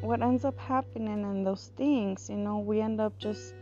what 0.00 0.22
ends 0.22 0.44
up 0.44 0.58
happening 0.58 1.22
in 1.22 1.44
those 1.44 1.70
things 1.76 2.28
you 2.28 2.36
know 2.36 2.58
we 2.58 2.80
end 2.80 3.00
up 3.00 3.16
just 3.18 3.54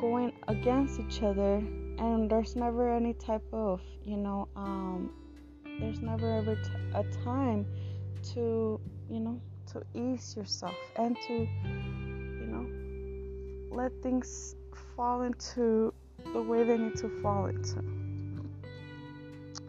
going 0.00 0.32
against 0.48 1.00
each 1.00 1.22
other 1.22 1.62
and 1.98 2.30
there's 2.30 2.56
never 2.56 2.92
any 2.94 3.12
type 3.14 3.44
of 3.52 3.80
you 4.04 4.16
know 4.16 4.48
um 4.56 5.10
there's 5.80 6.00
never 6.00 6.38
ever 6.38 6.54
t- 6.56 6.70
a 6.94 7.04
time 7.24 7.66
to 8.22 8.80
you 9.10 9.20
know 9.20 9.40
to 9.66 9.82
ease 9.94 10.34
yourself 10.36 10.74
and 10.96 11.16
to 11.26 11.34
you 11.34 12.46
know 12.46 12.66
let 13.76 13.92
things 14.02 14.56
fall 14.96 15.22
into 15.22 15.92
the 16.32 16.42
way 16.42 16.64
they 16.64 16.76
need 16.76 16.96
to 16.96 17.08
fall 17.22 17.46
into. 17.46 17.82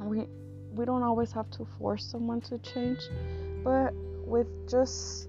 We 0.02 0.26
we 0.74 0.86
don't 0.86 1.04
always 1.04 1.32
have 1.34 1.50
to 1.52 1.66
force 1.78 2.06
someone 2.06 2.42
to 2.42 2.58
change 2.60 3.00
but 3.64 3.94
with 4.26 4.48
just 4.70 5.28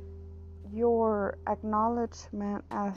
your 0.72 1.36
acknowledgement 1.48 2.64
as 2.70 2.96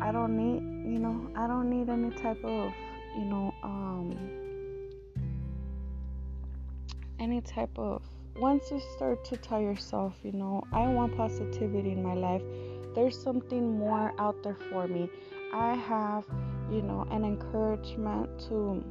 I 0.00 0.12
don't 0.12 0.36
need 0.36 0.90
you 0.90 0.98
know 0.98 1.28
I 1.34 1.46
don't 1.46 1.68
need 1.68 1.88
any 1.90 2.10
type 2.10 2.42
of 2.44 2.72
you 3.16 3.24
know 3.24 3.54
um 3.62 4.16
any 7.18 7.40
type 7.40 7.76
of 7.78 8.02
once 8.38 8.70
you 8.70 8.80
start 8.96 9.24
to 9.24 9.36
tell 9.36 9.60
yourself, 9.60 10.14
you 10.22 10.32
know, 10.32 10.62
I 10.72 10.86
want 10.88 11.16
positivity 11.16 11.92
in 11.92 12.02
my 12.02 12.14
life, 12.14 12.42
there's 12.94 13.18
something 13.18 13.78
more 13.78 14.12
out 14.18 14.42
there 14.42 14.56
for 14.70 14.86
me. 14.86 15.08
I 15.52 15.74
have, 15.74 16.24
you 16.70 16.82
know, 16.82 17.06
an 17.10 17.24
encouragement 17.24 18.38
to 18.48 18.84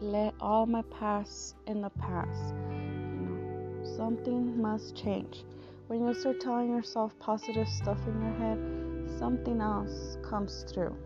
let 0.00 0.34
all 0.40 0.66
my 0.66 0.82
past 0.82 1.56
in 1.66 1.80
the 1.80 1.90
past. 1.90 2.54
You 2.70 3.26
know, 3.26 3.96
something 3.96 4.60
must 4.60 4.94
change. 4.96 5.44
When 5.88 6.06
you 6.06 6.14
start 6.14 6.40
telling 6.40 6.70
yourself 6.70 7.18
positive 7.18 7.68
stuff 7.68 7.98
in 8.06 8.20
your 8.22 8.34
head, 8.34 9.18
something 9.18 9.60
else 9.60 10.16
comes 10.22 10.64
through. 10.72 10.96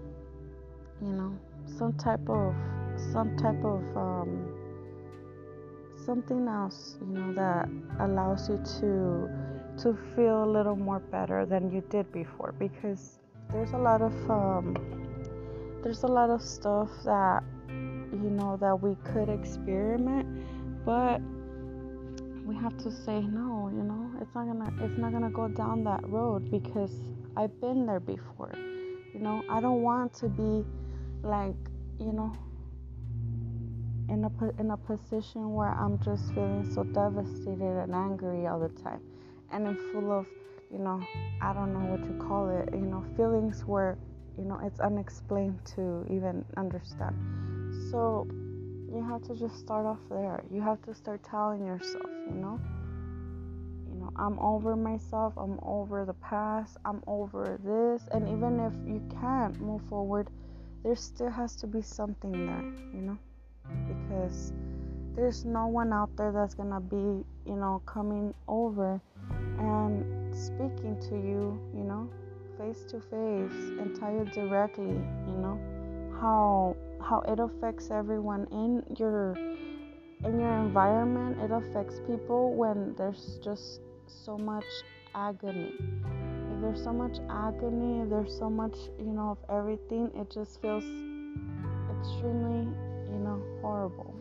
You 1.00 1.08
know, 1.08 1.38
some 1.66 1.92
type 1.94 2.28
of 2.28 2.54
some 3.12 3.36
type 3.36 3.62
of 3.64 3.96
um 3.96 4.54
something 6.04 6.46
else, 6.48 6.96
you 7.00 7.06
know, 7.06 7.32
that 7.32 7.68
allows 8.00 8.48
you 8.48 8.58
to 8.80 9.30
to 9.82 9.98
feel 10.14 10.44
a 10.44 10.50
little 10.50 10.76
more 10.76 11.00
better 11.00 11.44
than 11.46 11.70
you 11.70 11.82
did 11.90 12.10
before. 12.12 12.54
Because 12.58 13.18
there's 13.50 13.72
a 13.72 13.78
lot 13.78 14.02
of 14.02 14.12
um, 14.30 14.74
there's 15.82 16.02
a 16.02 16.06
lot 16.06 16.30
of 16.30 16.40
stuff 16.42 16.90
that 17.04 17.42
you 17.68 18.30
know 18.30 18.56
that 18.60 18.74
we 18.74 18.96
could 19.12 19.28
experiment 19.28 20.26
but 20.84 21.20
we 22.46 22.54
have 22.54 22.76
to 22.78 22.90
say 22.90 23.20
no 23.20 23.70
you 23.74 23.82
know? 23.82 24.10
It's 24.20 24.34
not 24.34 24.46
gonna 24.46 24.72
it's 24.84 24.98
not 24.98 25.12
gonna 25.12 25.30
go 25.30 25.48
down 25.48 25.84
that 25.84 26.08
road 26.08 26.50
because 26.50 26.92
i've 27.36 27.60
been 27.60 27.86
there 27.86 28.00
before. 28.00 28.54
You 29.12 29.20
know 29.20 29.42
i 29.50 29.60
don't 29.60 29.82
want 29.82 30.14
to 30.14 30.28
be 30.28 30.64
like 31.24 31.56
you 31.98 32.12
know 32.12 32.32
in 34.08 34.24
a 34.24 34.60
in 34.60 34.70
a 34.70 34.76
position 34.76 35.54
where 35.54 35.70
I'm 35.70 35.98
just 35.98 36.28
feeling 36.34 36.68
so 36.72 36.84
devastated 36.84 37.82
and 37.82 37.94
angry 37.94 38.46
all 38.46 38.60
the 38.60 38.68
time, 38.82 39.00
and 39.50 39.66
I'm 39.66 39.76
full 39.92 40.12
of, 40.12 40.26
you 40.70 40.78
know, 40.78 41.00
I 41.40 41.52
don't 41.52 41.72
know 41.72 41.90
what 41.90 42.02
to 42.04 42.24
call 42.24 42.48
it, 42.50 42.68
you 42.72 42.86
know, 42.86 43.04
feelings 43.16 43.64
where, 43.64 43.96
you 44.36 44.44
know, 44.44 44.60
it's 44.62 44.80
unexplained 44.80 45.58
to 45.76 46.06
even 46.10 46.44
understand. 46.56 47.16
So 47.90 48.26
you 48.92 49.04
have 49.08 49.22
to 49.22 49.34
just 49.34 49.58
start 49.58 49.86
off 49.86 50.00
there. 50.10 50.44
You 50.52 50.60
have 50.60 50.82
to 50.82 50.94
start 50.94 51.22
telling 51.24 51.64
yourself, 51.64 52.10
you 52.28 52.36
know, 52.36 52.60
you 53.88 53.94
know, 54.00 54.12
I'm 54.16 54.38
over 54.38 54.76
myself. 54.76 55.32
I'm 55.36 55.58
over 55.62 56.04
the 56.04 56.14
past. 56.14 56.76
I'm 56.84 57.02
over 57.06 57.58
this, 57.64 58.06
and 58.12 58.28
even 58.28 58.60
if 58.60 58.72
you 58.86 59.02
can't 59.20 59.58
move 59.60 59.82
forward, 59.88 60.28
there 60.84 60.94
still 60.94 61.30
has 61.30 61.56
to 61.56 61.66
be 61.66 61.82
something 61.82 62.46
there, 62.46 62.62
you 62.94 63.00
know 63.00 63.18
because 63.88 64.52
there's 65.14 65.44
no 65.44 65.66
one 65.66 65.92
out 65.92 66.14
there 66.16 66.32
that's 66.32 66.54
gonna 66.54 66.80
be, 66.80 67.24
you 67.46 67.56
know, 67.56 67.82
coming 67.86 68.34
over 68.48 69.00
and 69.58 70.34
speaking 70.34 70.98
to 71.00 71.14
you, 71.14 71.58
you 71.74 71.84
know, 71.84 72.08
face 72.58 72.84
to 72.90 73.00
face 73.00 73.80
and 73.80 73.98
tell 73.98 74.12
you 74.12 74.24
directly, 74.32 74.86
you 74.86 75.38
know, 75.38 75.58
how 76.20 76.76
how 77.00 77.20
it 77.20 77.38
affects 77.38 77.90
everyone 77.90 78.46
in 78.50 78.82
your 78.98 79.36
in 80.24 80.40
your 80.40 80.56
environment. 80.58 81.38
It 81.40 81.50
affects 81.52 82.00
people 82.06 82.54
when 82.54 82.94
there's 82.96 83.38
just 83.42 83.80
so 84.06 84.36
much 84.36 84.64
agony. 85.14 85.72
There's 86.64 86.82
so 86.82 86.94
much 86.94 87.18
agony, 87.28 88.08
there's 88.08 88.34
so 88.38 88.48
much, 88.48 88.74
you 88.98 89.12
know, 89.12 89.36
of 89.36 89.38
everything, 89.50 90.10
it 90.14 90.30
just 90.30 90.62
feels 90.62 90.84
extremely 92.00 92.66
you 93.12 93.18
know, 93.20 93.42
horrible. 93.60 94.14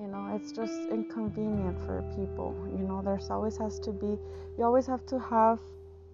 You 0.00 0.08
know, 0.08 0.34
it's 0.34 0.52
just 0.52 0.88
inconvenient 0.90 1.78
for 1.84 2.02
people. 2.16 2.54
You 2.72 2.86
know, 2.86 3.02
there's 3.04 3.28
always 3.30 3.58
has 3.58 3.78
to 3.80 3.92
be, 3.92 4.18
you 4.58 4.64
always 4.64 4.86
have 4.86 5.04
to 5.06 5.18
have 5.18 5.58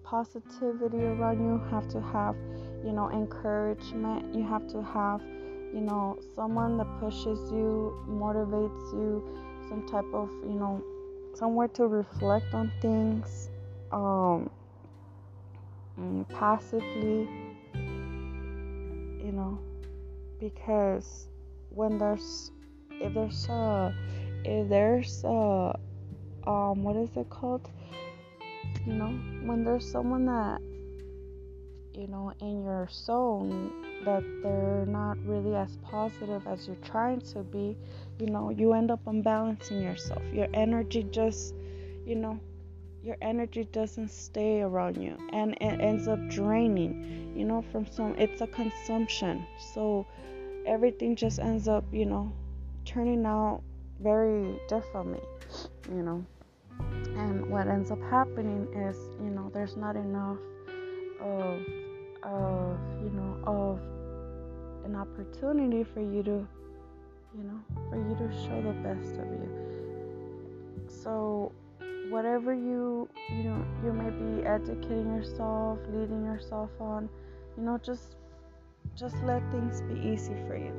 positivity 0.03 0.97
around 0.97 1.39
you, 1.39 1.61
have 1.71 1.87
to 1.89 2.01
have, 2.01 2.35
you 2.85 2.91
know, 2.91 3.09
encouragement. 3.09 4.35
You 4.35 4.43
have 4.43 4.67
to 4.67 4.81
have, 4.83 5.21
you 5.73 5.81
know, 5.81 6.19
someone 6.35 6.77
that 6.77 6.87
pushes 6.99 7.39
you, 7.51 7.97
motivates 8.09 8.93
you, 8.93 9.23
some 9.69 9.87
type 9.87 10.13
of, 10.13 10.29
you 10.43 10.59
know, 10.59 10.83
somewhere 11.35 11.69
to 11.69 11.87
reflect 11.87 12.53
on 12.53 12.69
things, 12.81 13.49
um, 13.91 14.49
passively, 16.29 17.27
you 17.73 19.31
know, 19.31 19.59
because 20.39 21.27
when 21.69 21.97
there's 21.97 22.51
if 22.91 23.13
there's 23.13 23.47
a 23.49 23.93
if 24.43 24.69
there's 24.69 25.23
a 25.23 25.77
um 26.47 26.83
what 26.83 26.95
is 26.95 27.09
it 27.15 27.29
called? 27.29 27.69
You 28.85 28.93
know 28.93 29.09
when 29.43 29.63
there's 29.63 29.89
someone 29.89 30.25
that 30.25 30.61
you 31.93 32.07
know 32.07 32.33
in 32.41 32.63
your 32.63 32.87
zone 32.91 33.71
that 34.03 34.23
they're 34.41 34.85
not 34.87 35.17
really 35.25 35.55
as 35.55 35.77
positive 35.77 36.45
as 36.47 36.67
you're 36.67 36.75
trying 36.77 37.21
to 37.21 37.39
be 37.43 37.77
you 38.19 38.27
know 38.27 38.49
you 38.49 38.73
end 38.73 38.91
up 38.91 38.99
unbalancing 39.07 39.81
yourself. 39.81 40.21
Your 40.33 40.47
energy 40.53 41.03
just 41.11 41.53
you 42.05 42.15
know 42.15 42.39
your 43.03 43.17
energy 43.21 43.65
doesn't 43.65 44.09
stay 44.09 44.61
around 44.61 44.95
you 44.95 45.17
and 45.31 45.53
it 45.53 45.81
ends 45.81 46.07
up 46.07 46.19
draining 46.29 47.33
you 47.35 47.45
know 47.45 47.61
from 47.71 47.85
some 47.85 48.15
it's 48.17 48.41
a 48.41 48.47
consumption 48.47 49.45
so 49.73 50.05
everything 50.65 51.15
just 51.15 51.39
ends 51.39 51.67
up, 51.67 51.83
you 51.91 52.05
know, 52.05 52.31
turning 52.85 53.25
out 53.25 53.61
very 53.99 54.59
differently, 54.67 55.21
you 55.89 56.03
know. 56.03 56.25
And 57.17 57.49
what 57.49 57.67
ends 57.67 57.91
up 57.91 58.01
happening 58.09 58.67
is, 58.73 58.97
you 59.21 59.29
know, 59.29 59.49
there's 59.53 59.77
not 59.77 59.95
enough 59.95 60.37
of 61.21 61.61
of 62.23 62.79
you 63.03 63.09
know 63.09 63.37
of 63.45 63.79
an 64.85 64.95
opportunity 64.95 65.83
for 65.83 65.99
you 65.99 66.23
to 66.23 66.47
you 67.37 67.43
know 67.43 67.59
for 67.89 67.97
you 67.97 68.15
to 68.15 68.31
show 68.43 68.61
the 68.61 68.71
best 68.81 69.15
of 69.19 69.27
you 69.27 69.49
so 70.87 71.51
whatever 72.13 72.53
you 72.53 73.09
you 73.29 73.43
know 73.43 73.65
you 73.83 73.91
may 73.91 74.11
be 74.11 74.45
educating 74.45 75.15
yourself 75.15 75.79
leading 75.89 76.23
yourself 76.23 76.69
on 76.79 77.09
you 77.57 77.63
know 77.63 77.79
just 77.83 78.17
just 78.95 79.15
let 79.23 79.41
things 79.51 79.81
be 79.81 79.99
easy 80.07 80.35
for 80.45 80.55
you. 80.55 80.73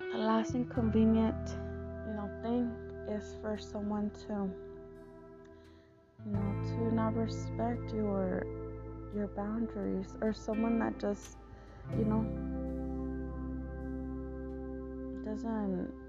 The 0.00 0.18
last 0.18 0.56
inconvenient 0.56 1.48
you 2.08 2.14
know 2.14 2.28
thing 2.42 2.72
is 3.08 3.36
for 3.40 3.56
someone 3.56 4.10
to 4.26 4.50
you 6.26 6.32
know 6.32 6.50
to 6.70 6.94
not 6.94 7.14
respect 7.14 7.92
your 7.94 8.44
your 9.14 9.28
boundaries 9.28 10.16
or 10.20 10.32
someone 10.32 10.80
that 10.80 10.98
just 10.98 11.36
you 11.96 12.04
know 12.04 12.24
doesn't 15.24 16.07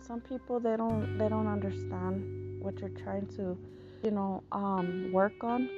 some 0.00 0.20
people 0.20 0.60
they 0.60 0.76
don't 0.76 1.18
they 1.18 1.28
don't 1.28 1.46
understand 1.46 2.62
what 2.62 2.78
you're 2.80 2.90
trying 2.90 3.26
to 3.36 3.56
you 4.02 4.10
know 4.10 4.42
um, 4.52 5.10
work 5.12 5.42
on. 5.42 5.68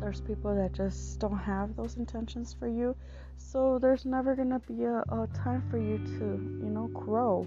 There's 0.00 0.20
people 0.20 0.54
that 0.54 0.72
just 0.72 1.18
don't 1.18 1.38
have 1.38 1.74
those 1.76 1.96
intentions 1.96 2.54
for 2.58 2.68
you. 2.68 2.94
So 3.36 3.78
there's 3.78 4.04
never 4.04 4.36
gonna 4.36 4.60
be 4.60 4.84
a, 4.84 4.98
a 4.98 5.28
time 5.34 5.62
for 5.70 5.78
you 5.78 5.98
to 5.98 6.24
you 6.64 6.70
know 6.70 6.88
grow. 6.88 7.46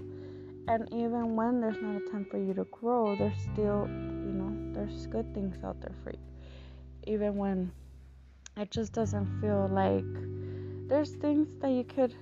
And 0.68 0.86
even 0.92 1.34
when 1.34 1.60
there's 1.60 1.80
not 1.80 1.96
a 1.96 2.10
time 2.10 2.26
for 2.30 2.36
you 2.36 2.52
to 2.54 2.64
grow 2.64 3.16
there's 3.16 3.40
still 3.52 3.88
you 3.88 4.34
know 4.34 4.74
there's 4.74 5.06
good 5.06 5.32
things 5.34 5.56
out 5.64 5.80
there 5.80 5.94
for 6.02 6.10
you. 6.10 6.18
Even 7.06 7.36
when 7.36 7.72
it 8.56 8.70
just 8.70 8.92
doesn't 8.92 9.40
feel 9.40 9.68
like 9.70 10.04
there's 10.88 11.14
things 11.14 11.48
that 11.60 11.70
you 11.70 11.84
could 11.84 12.14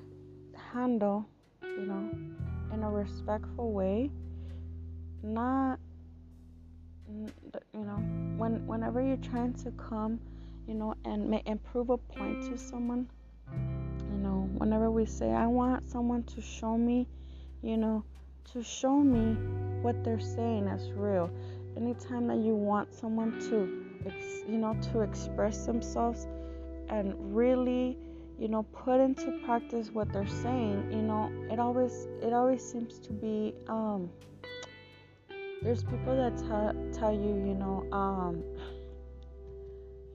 handle 0.73 1.27
you 1.62 1.87
know 1.87 2.11
in 2.77 2.83
a 2.83 2.91
respectful 2.91 3.73
way 3.73 4.11
not 5.23 5.79
you 7.09 7.85
know 7.85 8.01
when 8.37 8.67
whenever 8.67 9.01
you're 9.01 9.17
trying 9.17 9.53
to 9.55 9.71
come 9.73 10.21
you 10.69 10.75
know 10.75 10.95
and 11.05 11.41
improve 11.47 11.91
a 11.91 11.97
point 11.97 12.43
to 12.43 12.59
someone 12.59 13.09
you 14.12 14.19
know 14.19 14.49
whenever 14.59 14.91
we 14.91 15.07
say 15.07 15.31
i 15.31 15.47
want 15.47 15.89
someone 15.89 16.23
to 16.25 16.41
show 16.41 16.77
me 16.77 17.07
you 17.62 17.77
know 17.77 18.05
to 18.53 18.62
show 18.62 19.01
me 19.01 19.37
what 19.83 20.03
they're 20.05 20.21
saying 20.21 20.67
is 20.69 20.93
real. 20.93 21.31
Anytime 21.77 22.27
that 22.29 22.39
you 22.39 22.55
want 22.55 22.95
someone 22.95 23.39
to, 23.51 24.51
you 24.51 24.59
know, 24.59 24.77
to 24.93 25.01
express 25.01 25.67
themselves 25.67 26.27
and 26.89 27.15
really, 27.35 27.99
you 28.38 28.49
know, 28.49 28.62
put 28.62 29.01
into 29.01 29.33
practice 29.44 29.90
what 29.90 30.12
they're 30.12 30.27
saying, 30.27 30.90
you 30.90 31.03
know, 31.03 31.31
it 31.51 31.59
always 31.59 32.07
it 32.22 32.33
always 32.33 32.62
seems 32.62 32.99
to 33.01 33.12
be 33.12 33.55
um 33.68 34.11
there's 35.62 35.83
people 35.83 36.16
that 36.16 36.37
tell 36.37 36.75
tell 36.92 37.12
you, 37.12 37.35
you 37.46 37.55
know, 37.55 37.87
um 37.92 38.42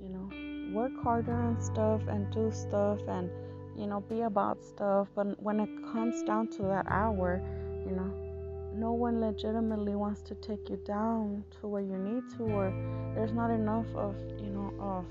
you 0.02 0.10
know, 0.10 0.74
work 0.74 0.92
harder 1.04 1.34
on 1.34 1.60
stuff 1.62 2.02
and 2.08 2.32
do 2.32 2.52
stuff 2.52 3.00
and 3.08 3.30
you 3.76 3.88
know, 3.88 4.02
be 4.02 4.22
about 4.22 4.64
stuff, 4.64 5.08
but 5.16 5.42
when 5.42 5.60
it 5.60 5.70
comes 5.94 6.22
down 6.24 6.48
to 6.50 6.64
that 6.64 6.86
hour, 6.90 7.42
you 7.86 7.96
know 7.96 8.32
no 8.74 8.94
one 8.94 9.20
legitimately 9.20 9.96
wants 9.96 10.22
to 10.22 10.36
take 10.36 10.70
you 10.70 10.78
down 10.86 11.44
to 11.60 11.68
where 11.68 11.82
you 11.82 11.98
need 11.98 12.24
to 12.38 12.44
or 12.44 12.74
there's 13.14 13.34
not 13.34 13.52
enough 13.52 13.86
of 13.96 14.16
you 14.40 14.50
know 14.50 14.74
of 14.80 15.06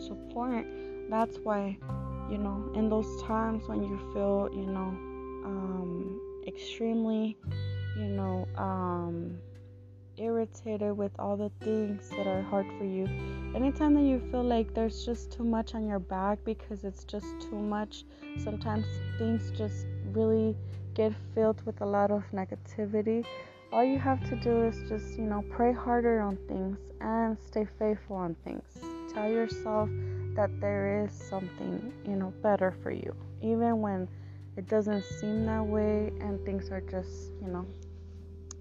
support 0.00 0.64
that's 1.14 1.38
why 1.38 1.76
you 2.30 2.38
know 2.38 2.58
in 2.74 2.88
those 2.88 3.22
times 3.22 3.68
when 3.68 3.82
you 3.82 3.96
feel 4.12 4.48
you 4.52 4.66
know 4.66 4.90
um, 5.50 6.20
extremely 6.46 7.36
you 7.96 8.08
know 8.18 8.46
um, 8.56 9.38
irritated 10.16 10.96
with 10.96 11.12
all 11.18 11.36
the 11.36 11.50
things 11.64 12.08
that 12.10 12.26
are 12.26 12.42
hard 12.42 12.66
for 12.78 12.84
you 12.84 13.04
anytime 13.54 13.94
that 13.94 14.02
you 14.02 14.20
feel 14.30 14.44
like 14.44 14.72
there's 14.74 15.04
just 15.04 15.32
too 15.32 15.44
much 15.44 15.74
on 15.74 15.86
your 15.86 15.98
back 15.98 16.38
because 16.44 16.84
it's 16.84 17.04
just 17.04 17.26
too 17.40 17.58
much 17.58 18.04
sometimes 18.38 18.86
things 19.18 19.50
just 19.56 19.86
really 20.12 20.56
get 20.94 21.12
filled 21.34 21.60
with 21.66 21.80
a 21.80 21.86
lot 21.86 22.10
of 22.10 22.22
negativity, 22.32 23.24
all 23.72 23.84
you 23.84 23.98
have 23.98 24.20
to 24.28 24.36
do 24.36 24.62
is 24.62 24.88
just, 24.88 25.18
you 25.18 25.24
know, 25.24 25.44
pray 25.50 25.72
harder 25.72 26.20
on 26.20 26.38
things 26.48 26.78
and 27.00 27.36
stay 27.38 27.66
faithful 27.78 28.16
on 28.16 28.34
things. 28.44 28.62
Tell 29.12 29.28
yourself 29.28 29.88
that 30.34 30.50
there 30.60 31.04
is 31.04 31.12
something, 31.12 31.92
you 32.06 32.16
know, 32.16 32.32
better 32.42 32.74
for 32.82 32.90
you, 32.90 33.14
even 33.42 33.80
when 33.80 34.08
it 34.56 34.68
doesn't 34.68 35.04
seem 35.04 35.46
that 35.46 35.64
way 35.64 36.12
and 36.20 36.44
things 36.44 36.70
are 36.70 36.80
just, 36.80 37.32
you 37.40 37.48
know, 37.48 37.66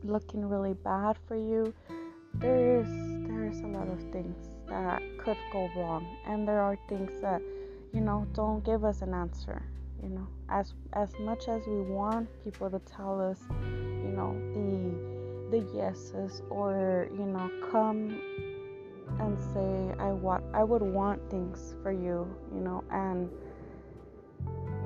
looking 0.04 0.48
really 0.48 0.74
bad 0.74 1.18
for 1.28 1.36
you. 1.36 1.74
There 2.36 2.80
is 2.80 2.88
there 3.28 3.46
is 3.46 3.60
a 3.62 3.68
lot 3.68 3.88
of 3.88 4.00
things 4.12 4.50
that 4.68 5.02
could 5.20 5.38
go 5.52 5.70
wrong, 5.76 6.06
and 6.26 6.48
there 6.48 6.62
are 6.62 6.78
things 6.90 7.12
that, 7.22 7.42
you 7.94 8.02
know, 8.02 8.28
don't 8.34 8.64
give 8.64 8.84
us 8.84 9.02
an 9.02 9.14
answer 9.14 9.62
you 10.04 10.10
know 10.10 10.28
as 10.50 10.74
as 10.94 11.18
much 11.20 11.48
as 11.48 11.66
we 11.66 11.80
want 11.82 12.28
people 12.44 12.70
to 12.70 12.80
tell 12.80 13.22
us 13.22 13.40
you 13.52 14.12
know 14.12 14.36
the 14.54 15.58
the 15.58 15.74
yeses 15.74 16.42
or 16.50 17.08
you 17.12 17.26
know 17.26 17.50
come 17.72 18.20
and 19.19 19.39
say 19.54 19.95
i 19.99 20.12
want 20.12 20.43
i 20.54 20.63
would 20.63 20.82
want 20.82 21.19
things 21.30 21.76
for 21.82 21.91
you 21.91 22.28
you 22.54 22.62
know 22.62 22.84
and 22.91 23.30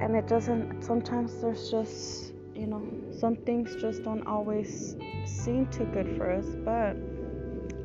and 0.02 0.16
it 0.16 0.28
doesn't 0.28 0.84
sometimes 0.84 1.42
there's 1.42 1.70
just 1.72 2.34
you 2.56 2.68
know 2.68 2.86
some 3.12 3.36
things 3.36 3.76
just 3.76 4.04
don't 4.04 4.26
always 4.28 4.96
seem 5.26 5.68
too 5.68 5.86
good 5.86 6.16
for 6.18 6.32
us 6.32 6.46
but 6.66 6.96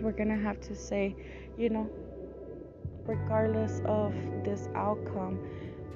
we're 0.03 0.13
gonna 0.13 0.37
have 0.37 0.61
to 0.61 0.75
say 0.75 1.15
you 1.57 1.69
know 1.69 1.89
regardless 3.07 3.81
of 3.85 4.15
this 4.45 4.69
outcome 4.75 5.39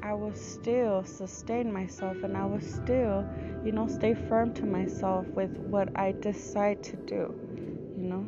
I 0.06 0.12
will 0.12 0.34
still 0.34 1.04
sustain 1.04 1.72
myself 1.72 2.22
and 2.22 2.36
I 2.36 2.44
will 2.44 2.60
still, 2.60 3.26
you 3.64 3.72
know, 3.72 3.88
stay 3.88 4.14
firm 4.14 4.54
to 4.54 4.64
myself 4.64 5.26
with 5.34 5.50
what 5.58 5.88
I 5.96 6.12
decide 6.12 6.80
to 6.84 6.96
do. 6.96 7.34
You 7.96 8.04
know, 8.04 8.26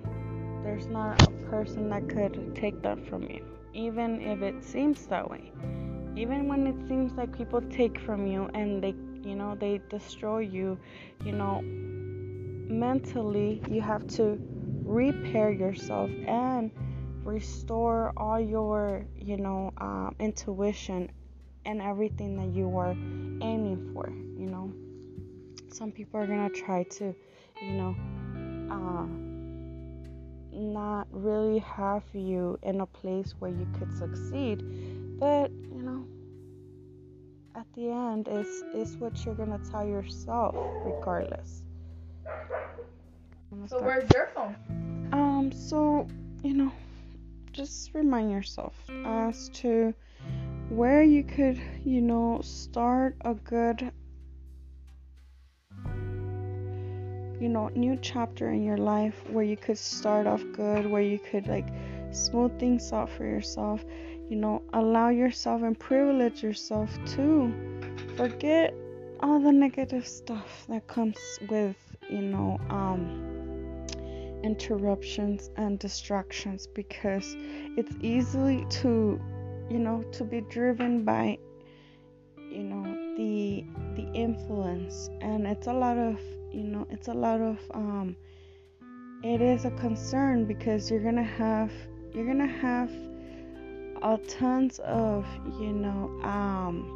there's 0.69 0.87
not 0.87 1.19
a 1.27 1.31
person 1.49 1.89
that 1.89 2.07
could 2.11 2.55
take 2.55 2.83
that 2.83 2.99
from 3.09 3.23
you, 3.23 3.43
even 3.73 4.21
if 4.21 4.43
it 4.43 4.63
seems 4.63 5.07
that 5.07 5.29
way. 5.31 5.51
Even 6.15 6.47
when 6.47 6.67
it 6.67 6.77
seems 6.87 7.11
like 7.15 7.35
people 7.35 7.63
take 7.71 7.99
from 7.99 8.27
you 8.27 8.51
and 8.53 8.83
they, 8.85 8.95
you 9.27 9.35
know, 9.35 9.57
they 9.59 9.81
destroy 9.89 10.41
you, 10.41 10.79
you 11.25 11.33
know, 11.33 11.63
mentally 12.71 13.63
you 13.71 13.81
have 13.81 14.07
to 14.09 14.39
repair 14.85 15.51
yourself 15.51 16.11
and 16.27 16.71
restore 17.25 18.13
all 18.17 18.39
your 18.39 19.07
you 19.17 19.39
know 19.39 19.73
um, 19.79 20.15
intuition 20.19 21.11
and 21.65 21.81
everything 21.81 22.37
that 22.37 22.55
you 22.55 22.77
are 22.77 22.91
aiming 22.91 23.91
for, 23.95 24.11
you 24.11 24.47
know. 24.51 24.71
Some 25.73 25.93
people 25.93 26.21
are 26.21 26.27
to 26.27 26.51
try 26.51 26.83
to, 26.83 27.15
you 27.63 27.73
know, 27.73 27.97
uh, 28.71 29.28
not 30.59 31.07
really 31.11 31.59
have 31.61 32.05
you 32.13 32.59
in 32.63 32.81
a 32.81 32.87
place 32.87 33.35
where 33.39 33.51
you 33.51 33.67
could 33.79 33.93
succeed, 33.97 34.63
but, 35.19 35.51
you 35.51 35.83
know, 35.83 36.05
at 37.55 37.67
the 37.75 37.91
end 37.91 38.29
is 38.29 38.63
is 38.75 38.97
what 38.99 39.25
you're 39.25 39.35
to 39.35 39.71
tell 39.71 39.87
yourself 39.87 40.55
regardless. 40.85 41.63
So 43.67 43.81
where's 43.81 44.09
your 44.15 44.29
phone? 44.35 44.57
Um 45.13 45.51
so, 45.53 46.07
you 46.43 46.55
know, 46.55 46.73
just 47.53 47.95
remind 47.95 48.31
yourself 48.31 48.75
as 49.05 49.49
to 49.61 49.95
where 50.69 51.03
you 51.03 51.25
could, 51.25 51.61
you 51.85 52.01
know, 52.01 52.41
start 52.43 53.17
a 53.25 53.35
good, 53.35 53.91
you 57.41 57.49
know, 57.49 57.69
new 57.75 57.99
chapter 58.01 58.51
in 58.51 58.65
your 58.65 58.79
life 58.79 59.15
where 59.31 59.45
you 59.45 59.57
could 59.57 59.79
start 59.79 60.27
off 60.27 60.43
good, 60.53 60.87
where 60.87 61.03
you 61.03 61.19
could 61.19 61.47
like 61.47 61.69
smooth 62.11 62.59
things 62.59 62.93
out 62.93 63.09
for 63.09 63.25
yourself, 63.25 63.85
you 64.29 64.37
know, 64.37 64.63
allow 64.73 65.09
yourself 65.09 65.63
and 65.63 65.79
privilege 65.79 66.43
yourself 66.43 66.91
to 67.07 67.53
forget 68.17 68.75
all 69.21 69.41
the 69.41 69.53
negative 69.53 70.07
stuff 70.07 70.67
that 70.69 70.87
comes 70.87 71.19
with, 71.49 71.77
you 72.09 72.23
know, 72.23 72.59
um, 72.71 73.29
interruptions 74.43 75.51
and 75.57 75.79
distractions 75.79 76.67
because 76.67 77.37
it's 77.77 77.95
easy 78.01 78.65
to 78.71 79.21
you 79.69 79.79
know 79.79 80.03
to 80.13 80.25
be 80.25 80.41
driven 80.43 81.05
by 81.05 81.37
you 82.51 82.63
know 82.63 82.85
the 83.17 83.65
the 83.97 84.11
influence. 84.13 85.11
And 85.21 85.47
it's 85.47 85.67
a 85.67 85.73
lot 85.73 85.99
of 85.99 86.19
you 86.53 86.65
know 86.65 86.87
it's 86.91 87.09
a 87.09 87.13
lot 87.13 87.41
of 87.41 87.59
um 87.73 88.17
it 89.23 89.41
is 89.41 89.65
a 89.65 89.71
concern 89.73 90.45
because 90.45 90.91
you're 90.91 91.03
gonna 91.03 91.23
have 91.23 91.73
you're 92.15 92.27
gonna 92.27 92.47
have 92.47 92.91
a 94.03 94.19
tons 94.29 94.79
of 94.81 95.27
you 95.61 95.73
know 95.73 96.09
um 96.23 96.95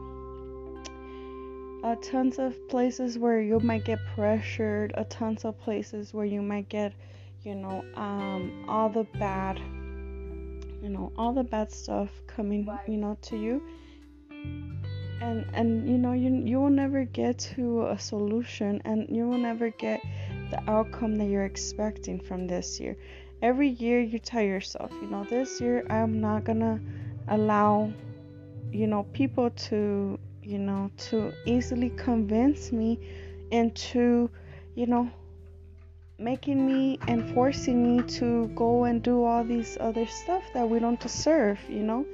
a 1.84 1.96
tons 1.96 2.38
of 2.38 2.56
places 2.68 3.18
where 3.18 3.40
you 3.40 3.58
might 3.60 3.84
get 3.84 3.98
pressured 4.14 4.92
a 4.96 5.04
tons 5.04 5.44
of 5.44 5.58
places 5.60 6.14
where 6.14 6.24
you 6.24 6.40
might 6.40 6.68
get 6.68 6.92
you 7.42 7.54
know 7.56 7.84
um 7.96 8.64
all 8.68 8.88
the 8.88 9.04
bad 9.18 9.58
you 10.80 10.88
know 10.88 11.12
all 11.16 11.32
the 11.32 11.42
bad 11.42 11.72
stuff 11.72 12.10
coming 12.26 12.68
you 12.86 12.96
know 12.96 13.18
to 13.20 13.36
you 13.36 13.60
and 15.22 15.46
and 15.54 15.88
you 15.88 15.96
know 15.96 16.12
you 16.12 16.30
you 16.44 16.60
will 16.60 16.76
never 16.84 17.04
get 17.04 17.38
to 17.38 17.86
a 17.86 17.98
solution 17.98 18.82
and 18.84 19.08
you 19.08 19.28
will 19.28 19.38
never 19.38 19.70
get 19.70 20.00
the 20.50 20.60
outcome 20.70 21.16
that 21.18 21.26
you're 21.26 21.44
expecting 21.44 22.20
from 22.20 22.46
this 22.46 22.80
year. 22.80 22.96
Every 23.40 23.68
year 23.68 24.00
you 24.00 24.18
tell 24.18 24.42
yourself 24.42 24.90
you 25.00 25.08
know 25.08 25.24
this 25.24 25.60
year 25.60 25.84
i'm 25.90 26.20
not 26.20 26.44
gonna 26.44 26.80
allow 27.28 27.92
you 28.70 28.86
know 28.86 29.02
people 29.12 29.50
to 29.50 30.18
you 30.42 30.58
know 30.58 30.90
to 30.96 31.32
easily 31.44 31.90
convince 31.90 32.70
me 32.70 32.98
into 33.50 34.30
you 34.74 34.86
know 34.86 35.10
making 36.18 36.64
me 36.64 36.98
and 37.08 37.34
forcing 37.34 37.96
me 37.96 38.02
to 38.04 38.46
go 38.54 38.84
and 38.84 39.02
do 39.02 39.24
all 39.24 39.42
these 39.42 39.76
other 39.80 40.06
stuff 40.06 40.44
that 40.54 40.68
we 40.68 40.78
don't 40.78 41.00
deserve 41.00 41.58
you 41.68 41.82
know 41.82 42.06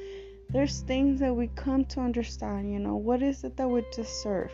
there's 0.50 0.80
things 0.80 1.20
that 1.20 1.34
we 1.34 1.48
come 1.48 1.84
to 1.84 2.00
understand 2.00 2.72
you 2.72 2.78
know 2.78 2.96
what 2.96 3.22
is 3.22 3.44
it 3.44 3.56
that 3.56 3.68
we 3.68 3.84
deserve? 3.92 4.50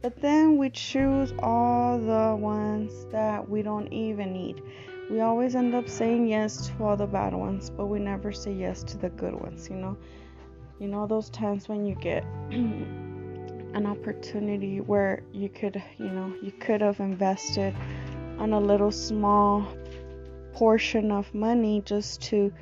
But 0.00 0.20
then 0.20 0.58
we 0.58 0.70
choose 0.70 1.32
all 1.38 1.98
the 1.98 2.36
ones 2.36 3.06
that 3.12 3.48
we 3.48 3.62
don't 3.62 3.92
even 3.92 4.32
need. 4.32 4.60
We 5.08 5.20
always 5.20 5.54
end 5.54 5.76
up 5.76 5.88
saying 5.88 6.26
yes 6.26 6.66
to 6.68 6.84
all 6.84 6.96
the 6.96 7.06
bad 7.06 7.34
ones 7.34 7.70
but 7.70 7.86
we 7.86 7.98
never 7.98 8.32
say 8.32 8.52
yes 8.52 8.82
to 8.84 8.98
the 8.98 9.10
good 9.10 9.34
ones 9.34 9.68
you 9.68 9.76
know? 9.76 9.96
You 10.78 10.88
know 10.88 11.06
those 11.06 11.30
times 11.30 11.68
when 11.68 11.86
you 11.86 11.94
get 11.96 12.24
an 12.50 13.86
opportunity 13.86 14.80
where 14.80 15.22
you 15.32 15.48
could 15.48 15.82
you 15.98 16.10
know 16.10 16.32
you 16.42 16.52
could 16.52 16.80
have 16.80 17.00
invested 17.00 17.74
on 18.38 18.52
a 18.52 18.60
little 18.60 18.90
small 18.90 19.66
portion 20.52 21.10
of 21.10 21.32
money 21.34 21.82
just 21.84 22.20
to 22.22 22.52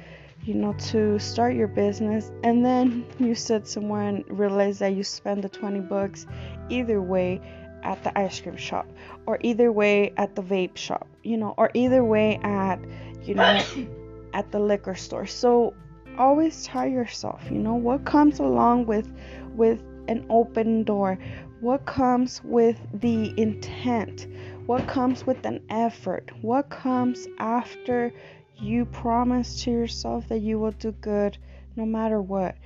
you 0.45 0.55
know 0.55 0.73
to 0.75 1.19
start 1.19 1.55
your 1.55 1.69
business. 1.69 2.31
And 2.43 2.65
then 2.65 3.07
you 3.19 3.35
sit 3.35 3.67
somewhere 3.67 4.09
and 4.09 4.25
realize 4.29 4.79
that 4.81 4.95
you 4.95 5.05
spend 5.05 5.45
the 5.45 5.49
20 5.49 5.81
bucks 5.81 6.27
either 6.69 7.01
way 7.01 7.41
at 7.83 8.03
the 8.05 8.19
ice 8.19 8.41
cream 8.41 8.57
shop 8.57 8.87
or 9.27 9.39
either 9.41 9.73
way 9.73 10.13
at 10.19 10.37
the 10.37 10.43
vape 10.43 10.77
shop 10.77 11.09
you 11.23 11.39
know 11.39 11.55
or 11.57 11.71
either 11.73 12.05
way 12.05 12.39
at 12.43 12.79
you 13.23 13.35
know 13.35 13.63
at 14.35 14.51
the 14.53 14.59
liquor 14.59 14.95
store. 14.95 15.27
So 15.27 15.75
always 16.19 16.65
tell 16.65 16.87
yourself 16.87 17.43
you 17.51 17.59
know 17.59 17.75
what 17.75 18.05
comes 18.05 18.39
along 18.39 18.87
with 18.87 19.13
with 19.55 19.83
an 20.09 20.27
open 20.29 20.85
door? 20.85 21.19
What 21.61 21.85
comes 21.85 22.41
with 22.43 22.79
the 22.95 23.39
intent? 23.39 24.27
What 24.67 24.87
comes 24.89 25.27
with 25.27 25.45
an 25.45 25.61
effort? 25.69 26.31
What 26.41 26.71
comes 26.71 27.27
after 27.39 28.13
you 28.61 28.85
promise 28.85 29.63
to 29.63 29.71
yourself 29.71 30.29
that 30.29 30.41
you 30.41 30.59
will 30.59 30.73
do 30.73 30.93
good 30.93 31.39
no 31.77 31.87
matter 31.87 32.21
what. 32.21 32.57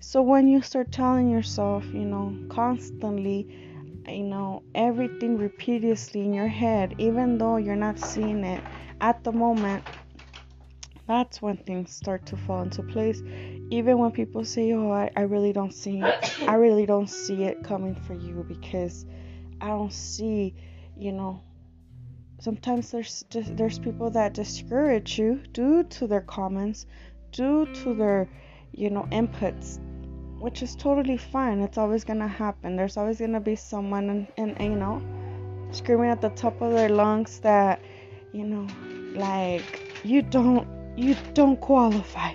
So 0.00 0.20
when 0.20 0.48
you 0.48 0.60
start 0.62 0.92
telling 0.92 1.30
yourself 1.30 1.84
you 1.92 2.04
know 2.04 2.36
constantly 2.48 3.48
you 4.06 4.24
know 4.24 4.62
everything 4.74 5.38
repeatedly 5.38 6.20
in 6.20 6.34
your 6.34 6.48
head 6.48 6.94
even 6.98 7.38
though 7.38 7.56
you're 7.56 7.76
not 7.76 7.98
seeing 7.98 8.44
it 8.44 8.62
at 9.00 9.24
the 9.24 9.32
moment 9.32 9.82
that's 11.06 11.40
when 11.40 11.56
things 11.58 11.92
start 11.92 12.24
to 12.26 12.36
fall 12.36 12.62
into 12.62 12.82
place. 12.82 13.22
Even 13.70 13.98
when 13.98 14.10
people 14.10 14.44
say 14.44 14.72
oh 14.72 14.90
I, 14.90 15.10
I 15.16 15.22
really 15.22 15.52
don't 15.52 15.72
see 15.72 16.00
it 16.00 16.40
i 16.48 16.54
really 16.54 16.86
don't 16.86 17.08
see 17.08 17.44
it 17.44 17.62
coming 17.64 17.94
for 17.94 18.14
you 18.14 18.44
because 18.46 19.04
i 19.60 19.68
don't 19.68 19.92
see 19.92 20.54
you 20.96 21.12
know 21.12 21.42
sometimes 22.44 22.90
there's 22.90 23.24
there's 23.30 23.78
people 23.78 24.10
that 24.10 24.34
discourage 24.34 25.18
you 25.18 25.40
due 25.52 25.82
to 25.84 26.06
their 26.06 26.20
comments 26.20 26.86
due 27.32 27.66
to 27.72 27.94
their 27.94 28.28
you 28.72 28.90
know 28.90 29.06
inputs 29.10 29.80
which 30.44 30.62
is 30.62 30.76
totally 30.76 31.16
fine. 31.16 31.60
It's 31.60 31.78
always 31.78 32.04
gonna 32.04 32.28
happen. 32.28 32.76
There's 32.76 32.98
always 32.98 33.18
gonna 33.18 33.40
be 33.40 33.56
someone, 33.56 34.28
and, 34.36 34.54
you 34.60 34.76
know, 34.76 35.00
screaming 35.70 36.10
at 36.10 36.20
the 36.20 36.28
top 36.28 36.60
of 36.60 36.70
their 36.72 36.90
lungs 36.90 37.40
that, 37.40 37.80
you 38.34 38.44
know, 38.44 38.68
like 39.18 39.80
you 40.04 40.20
don't, 40.20 40.68
you 40.98 41.16
don't 41.32 41.58
qualify, 41.62 42.34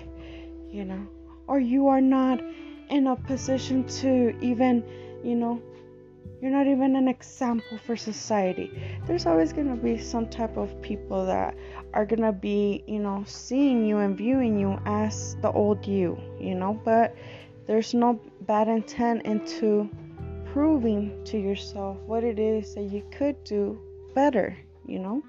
you 0.72 0.84
know, 0.84 1.06
or 1.46 1.60
you 1.60 1.86
are 1.86 2.00
not 2.00 2.40
in 2.88 3.06
a 3.06 3.14
position 3.14 3.86
to 4.00 4.36
even, 4.40 4.82
you 5.22 5.36
know, 5.36 5.62
you're 6.40 6.50
not 6.50 6.66
even 6.66 6.96
an 6.96 7.06
example 7.08 7.78
for 7.78 7.96
society. 7.96 8.72
There's 9.06 9.26
always 9.26 9.52
going 9.52 9.68
to 9.68 9.76
be 9.76 9.98
some 9.98 10.28
type 10.28 10.56
of 10.56 10.80
people 10.80 11.26
that 11.26 11.54
are 11.92 12.06
going 12.06 12.22
to 12.22 12.32
be, 12.32 12.82
you 12.86 12.98
know, 12.98 13.24
seeing 13.26 13.84
you 13.84 13.98
and 13.98 14.16
viewing 14.16 14.58
you 14.58 14.80
as 14.86 15.36
the 15.42 15.50
old 15.52 15.86
you, 15.86 16.18
you 16.40 16.54
know, 16.54 16.80
but 16.84 17.14
there's 17.66 17.92
no 17.92 18.20
bad 18.42 18.68
intent 18.68 19.22
into 19.22 19.90
proving 20.52 21.22
to 21.24 21.38
yourself 21.38 21.98
what 22.06 22.24
it 22.24 22.38
is 22.38 22.74
that 22.74 22.84
you 22.84 23.04
could 23.10 23.42
do 23.44 23.78
better, 24.14 24.56
you 24.86 24.98
know? 24.98 25.22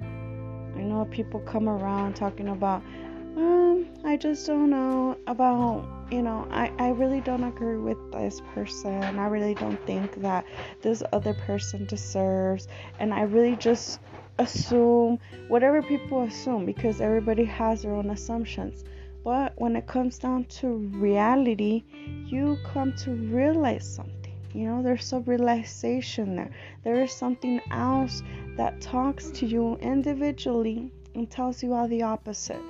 I 0.00 0.80
know 0.80 1.06
people 1.10 1.40
come 1.40 1.68
around 1.68 2.16
talking 2.16 2.48
about, 2.48 2.82
um, 3.36 3.86
I 4.04 4.16
just 4.16 4.46
don't 4.46 4.70
know 4.70 5.16
about, 5.26 5.86
you 6.14 6.22
know, 6.22 6.46
I, 6.52 6.70
I 6.78 6.90
really 6.90 7.20
don't 7.20 7.42
agree 7.42 7.76
with 7.76 7.98
this 8.12 8.40
person. 8.54 9.02
I 9.02 9.26
really 9.26 9.54
don't 9.54 9.84
think 9.84 10.22
that 10.22 10.46
this 10.80 11.02
other 11.12 11.34
person 11.34 11.86
deserves. 11.86 12.68
And 13.00 13.12
I 13.12 13.22
really 13.22 13.56
just 13.56 13.98
assume 14.38 15.18
whatever 15.48 15.82
people 15.82 16.22
assume 16.22 16.66
because 16.66 17.00
everybody 17.00 17.44
has 17.44 17.82
their 17.82 17.96
own 17.96 18.10
assumptions. 18.10 18.84
But 19.24 19.54
when 19.56 19.74
it 19.74 19.88
comes 19.88 20.18
down 20.20 20.44
to 20.60 20.76
reality, 20.94 21.82
you 22.26 22.58
come 22.72 22.92
to 22.98 23.10
realize 23.10 23.92
something. 23.92 24.34
You 24.52 24.68
know, 24.68 24.82
there's 24.84 25.12
a 25.12 25.18
realization 25.18 26.36
there. 26.36 26.50
There 26.84 27.02
is 27.02 27.10
something 27.10 27.60
else 27.72 28.22
that 28.56 28.80
talks 28.80 29.30
to 29.32 29.46
you 29.46 29.76
individually 29.78 30.92
and 31.16 31.28
tells 31.28 31.60
you 31.60 31.74
all 31.74 31.88
the 31.88 32.02
opposite. 32.02 32.62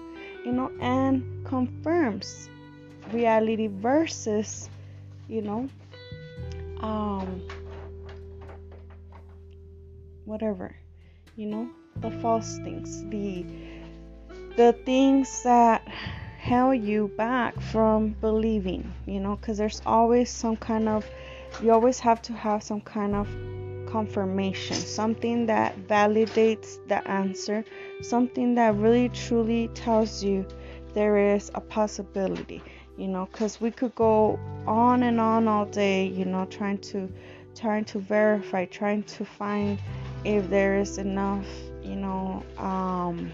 You 0.47 0.53
know, 0.53 0.71
and 0.81 1.45
confirms 1.45 2.49
reality 3.13 3.69
versus, 3.69 4.69
you 5.29 5.43
know, 5.43 5.69
um, 6.81 7.43
whatever, 10.25 10.75
you 11.37 11.47
know, 11.47 11.69
the 12.01 12.11
false 12.11 12.59
things, 12.59 13.05
the 13.11 13.45
the 14.57 14.73
things 14.85 15.43
that 15.43 15.87
held 16.39 16.81
you 16.81 17.11
back 17.17 17.59
from 17.61 18.11
believing, 18.21 18.93
you 19.07 19.19
know, 19.19 19.37
because 19.37 19.59
there's 19.59 19.81
always 19.87 20.31
some 20.31 20.57
kind 20.57 20.89
of, 20.89 21.09
you 21.63 21.73
always 21.73 21.99
have 21.99 22.21
to 22.23 22.33
have 22.35 22.63
some 22.63 22.81
kind 22.83 23.15
of 23.15 23.27
confirmation, 23.91 24.77
something 24.77 25.47
that 25.47 25.77
validates 25.89 26.79
the 26.89 27.07
answer, 27.09 27.65
something 28.03 28.55
that 28.55 28.75
really 28.77 29.09
truly 29.09 29.69
tells 29.69 30.23
you 30.23 30.47
there 30.93 31.35
is 31.35 31.51
a 31.55 31.61
possibility, 31.61 32.63
you 32.97 33.09
know, 33.09 33.29
because 33.31 33.61
we 33.61 33.71
could 33.71 33.95
go 33.95 34.39
on 34.67 35.03
and 35.03 35.21
on 35.21 35.49
all 35.49 35.67
day, 35.67 36.07
you 36.07 36.25
know, 36.25 36.45
trying 36.47 36.79
to 36.79 37.11
trying 37.55 37.85
to 37.85 37.99
verify, 37.99 38.65
trying 38.65 39.03
to 39.05 39.25
find 39.25 39.79
if 40.25 40.49
there 40.51 40.79
is 40.79 40.99
enough, 40.99 41.47
you 41.83 41.95
know, 41.97 42.43
um, 42.59 43.33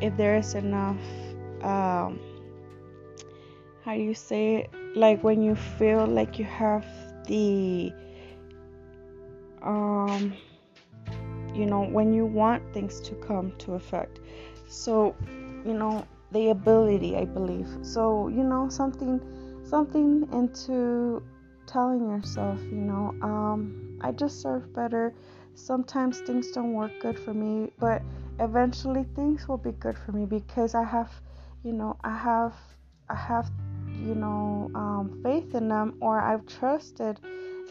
if 0.00 0.16
there 0.16 0.36
is 0.36 0.54
enough 0.54 0.96
um, 1.62 2.18
how 3.84 3.94
do 3.94 4.02
you 4.02 4.14
say 4.14 4.56
it? 4.56 4.70
Like 4.96 5.22
when 5.22 5.42
you 5.42 5.54
feel 5.54 6.06
like 6.06 6.38
you 6.38 6.44
have 6.44 6.84
the 7.26 7.92
um 9.62 10.32
you 11.54 11.66
know 11.66 11.82
when 11.82 12.14
you 12.14 12.24
want 12.24 12.62
things 12.72 13.00
to 13.00 13.14
come 13.16 13.52
to 13.58 13.74
effect. 13.74 14.20
So 14.68 15.14
you 15.64 15.74
know 15.74 16.06
the 16.32 16.50
ability 16.50 17.16
i 17.16 17.24
believe. 17.24 17.68
So 17.82 18.28
you 18.28 18.44
know 18.44 18.68
something 18.68 19.20
something 19.64 20.28
into 20.32 21.22
telling 21.66 22.08
yourself 22.10 22.58
you 22.62 22.82
know 22.90 23.14
um 23.22 23.98
i 24.00 24.10
deserve 24.10 24.72
better. 24.74 25.14
Sometimes 25.54 26.20
things 26.20 26.50
don't 26.52 26.72
work 26.72 26.92
good 27.00 27.18
for 27.18 27.34
me 27.34 27.70
but 27.78 28.02
eventually 28.40 29.04
things 29.14 29.46
will 29.46 29.58
be 29.58 29.72
good 29.72 29.96
for 29.96 30.12
me 30.12 30.24
because 30.24 30.74
I 30.74 30.82
have, 30.82 31.10
you 31.62 31.72
know, 31.72 31.96
I 32.02 32.16
have, 32.16 32.54
I 33.08 33.14
have, 33.14 33.50
you 34.02 34.14
know, 34.14 34.70
um, 34.74 35.20
faith 35.22 35.54
in 35.54 35.68
them, 35.68 35.98
or 36.00 36.20
I've 36.20 36.46
trusted 36.46 37.20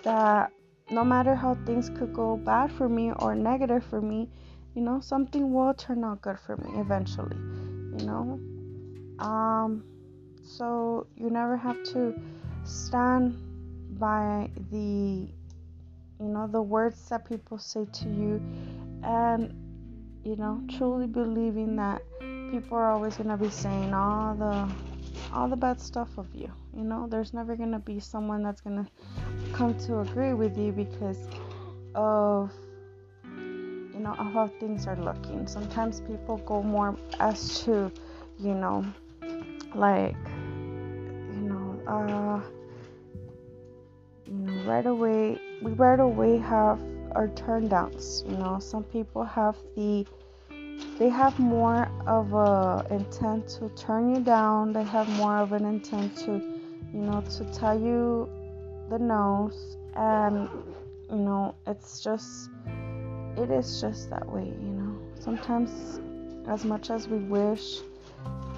that 0.04 0.52
no 0.92 1.04
matter 1.04 1.36
how 1.36 1.56
things 1.66 1.90
could 1.90 2.14
go 2.14 2.38
bad 2.38 2.72
for 2.72 2.88
me 2.88 3.12
or 3.20 3.36
negative 3.36 3.84
for 3.84 4.02
me, 4.02 4.30
you 4.76 4.82
know, 4.82 5.00
something 5.00 5.52
will 5.52 5.74
turn 5.74 6.04
out 6.04 6.22
good 6.22 6.40
for 6.40 6.56
me 6.58 6.80
eventually, 6.80 7.38
you 8.00 8.06
know. 8.06 8.40
Um, 9.20 9.84
so 10.44 11.08
you 11.16 11.30
never 11.30 11.58
have 11.58 11.84
to 11.94 12.14
stand 12.64 13.38
by 14.00 14.50
the, 14.72 15.28
you 16.20 16.28
know, 16.28 16.48
the 16.48 16.62
words 16.62 17.10
that 17.10 17.28
people 17.28 17.58
say 17.58 17.86
to 17.92 18.06
you, 18.06 18.42
and 19.04 19.54
you 20.24 20.36
know, 20.36 20.62
truly 20.78 21.08
believing 21.08 21.76
that 21.78 22.02
people 22.52 22.78
are 22.78 22.92
always 22.92 23.16
gonna 23.16 23.38
be 23.38 23.50
saying 23.50 23.94
all 23.94 24.36
the 24.36 24.70
all 25.34 25.48
the 25.48 25.56
bad 25.56 25.80
stuff 25.80 26.18
of 26.18 26.28
you. 26.34 26.52
You 26.76 26.84
know, 26.84 27.08
there's 27.10 27.34
never 27.34 27.56
gonna 27.56 27.80
be 27.80 28.00
someone 28.00 28.44
that's 28.44 28.62
gonna 28.62 28.88
come 29.54 29.78
to 29.80 30.00
agree 30.00 30.34
with 30.34 30.58
you 30.58 30.72
because 30.72 31.28
of 31.96 32.52
you 34.00 34.06
know 34.06 34.14
how 34.14 34.48
things 34.62 34.88
are 34.88 34.96
looking. 34.96 35.46
Sometimes 35.46 36.00
people 36.00 36.38
go 36.46 36.64
more 36.64 36.96
as 37.20 37.60
to, 37.66 37.92
you 38.40 38.54
know, 38.54 38.86
like 39.76 40.16
you 41.36 41.50
know, 41.52 41.82
uh 41.86 42.42
you 44.26 44.34
know, 44.34 44.64
right 44.64 44.86
away 44.86 45.38
we 45.62 45.72
right 45.74 46.00
away 46.00 46.38
have 46.38 46.80
our 47.12 47.28
turn 47.36 47.68
downs. 47.68 48.24
You 48.26 48.38
know, 48.38 48.60
some 48.60 48.86
people 48.86 49.26
have 49.26 49.58
the 49.76 50.08
they 50.98 51.10
have 51.10 51.38
more 51.38 51.92
of 52.08 52.34
a 52.34 52.86
intent 52.90 53.50
to 53.60 53.68
turn 53.70 54.16
you 54.16 54.22
down. 54.22 54.72
They 54.72 54.84
have 54.84 55.10
more 55.18 55.40
of 55.40 55.52
an 55.52 55.66
intent 55.66 56.16
to, 56.20 56.32
you 56.94 57.02
know, 57.02 57.22
to 57.38 57.44
tell 57.52 57.78
you 57.78 58.30
the 58.90 58.98
nose, 58.98 59.76
and 59.96 60.48
you 61.10 61.18
know, 61.18 61.56
it's 61.68 62.02
just, 62.02 62.50
it 63.40 63.50
is 63.52 63.82
just 63.82 64.10
that 64.10 64.28
way. 64.28 64.46
You 64.46 64.74
know, 64.80 65.00
sometimes, 65.20 66.00
as 66.48 66.66
much 66.66 66.90
as 66.90 67.08
we 67.08 67.18
wish, 67.18 67.80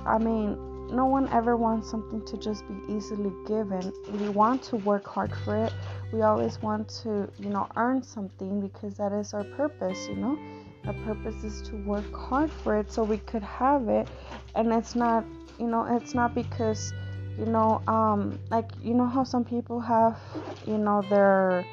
I 0.06 0.18
mean, 0.18 0.58
no 0.92 1.06
one 1.06 1.30
ever 1.30 1.56
wants 1.56 1.90
something 1.90 2.26
to 2.26 2.38
just 2.38 2.68
be 2.68 2.94
easily 2.94 3.32
given. 3.48 3.94
We 4.12 4.30
want 4.30 4.62
to 4.64 4.76
work 4.78 5.08
hard 5.08 5.34
for 5.46 5.56
it. 5.66 5.74
We 6.12 6.22
always 6.22 6.62
want 6.62 6.90
to, 7.04 7.30
you 7.40 7.50
know, 7.50 7.68
earn 7.78 8.04
something 8.04 8.60
because 8.60 8.98
that 8.98 9.14
is 9.14 9.34
our 9.34 9.46
purpose, 9.46 10.08
you 10.10 10.16
know. 10.16 10.38
Our 10.86 10.94
purpose 11.06 11.44
is 11.44 11.62
to 11.70 11.76
work 11.78 12.14
hard 12.14 12.52
for 12.52 12.78
it 12.78 12.92
so 12.92 13.04
we 13.04 13.18
could 13.20 13.44
have 13.44 13.88
it. 13.88 14.08
And 14.56 14.74
it's 14.74 14.96
not, 14.96 15.24
you 15.60 15.68
know, 15.68 15.86
it's 15.96 16.14
not 16.14 16.36
because, 16.36 16.94
you 17.38 17.46
know, 17.46 17.82
um, 17.88 18.38
like, 18.50 18.70
you 18.84 18.94
know, 18.94 19.06
how 19.06 19.24
some 19.24 19.46
people 19.46 19.80
have, 19.80 20.20
you 20.68 20.78
know, 20.78 21.02
their, 21.10 21.66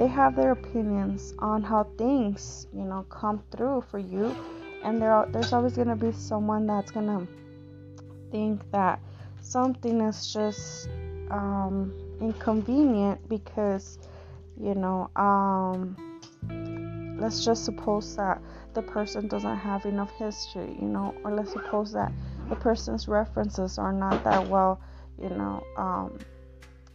they 0.00 0.06
have 0.06 0.34
their 0.34 0.52
opinions 0.52 1.34
on 1.40 1.62
how 1.62 1.84
things, 1.98 2.66
you 2.72 2.84
know, 2.84 3.02
come 3.10 3.42
through 3.50 3.84
for 3.90 3.98
you. 3.98 4.34
And 4.82 5.00
there, 5.00 5.26
there's 5.28 5.52
always 5.52 5.74
going 5.74 5.88
to 5.88 5.94
be 5.94 6.10
someone 6.10 6.66
that's 6.66 6.90
going 6.90 7.06
to 7.06 7.28
think 8.30 8.62
that 8.70 8.98
something 9.42 10.00
is 10.00 10.32
just 10.32 10.88
um, 11.30 11.92
inconvenient 12.18 13.28
because 13.28 13.98
you 14.58 14.74
know 14.74 15.10
um, 15.16 15.96
let's 17.20 17.44
just 17.44 17.66
suppose 17.66 18.16
that 18.16 18.40
the 18.72 18.82
person 18.82 19.28
doesn't 19.28 19.56
have 19.56 19.84
enough 19.84 20.10
history 20.18 20.76
you 20.80 20.86
know 20.86 21.14
or 21.24 21.34
let's 21.34 21.52
suppose 21.52 21.92
that 21.92 22.12
the 22.48 22.56
person's 22.56 23.08
references 23.08 23.78
are 23.78 23.92
not 23.92 24.22
that 24.24 24.46
well 24.48 24.80
you 25.20 25.30
know 25.30 25.64
um, 25.76 26.18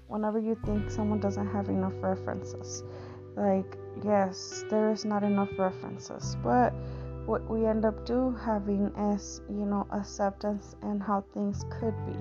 whenever 0.07 0.39
you 0.39 0.57
think 0.65 0.89
someone 0.89 1.19
doesn't 1.19 1.47
have 1.47 1.69
enough 1.69 1.93
references. 2.01 2.83
Like 3.35 3.77
yes 4.03 4.63
there 4.69 4.91
is 4.91 5.05
not 5.05 5.23
enough 5.23 5.49
references 5.57 6.35
but 6.43 6.73
what 7.25 7.49
we 7.49 7.65
end 7.65 7.85
up 7.85 8.05
do 8.05 8.35
having 8.45 8.87
is 9.13 9.41
you 9.49 9.65
know 9.65 9.87
acceptance 9.91 10.75
and 10.81 11.01
how 11.01 11.23
things 11.33 11.65
could 11.79 11.95
be. 12.05 12.17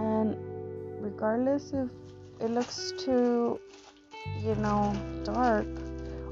And 0.00 0.36
regardless 1.00 1.72
if 1.72 1.90
it 2.40 2.50
looks 2.50 2.92
too 2.98 3.60
you 4.42 4.54
know 4.56 4.94
dark 5.24 5.66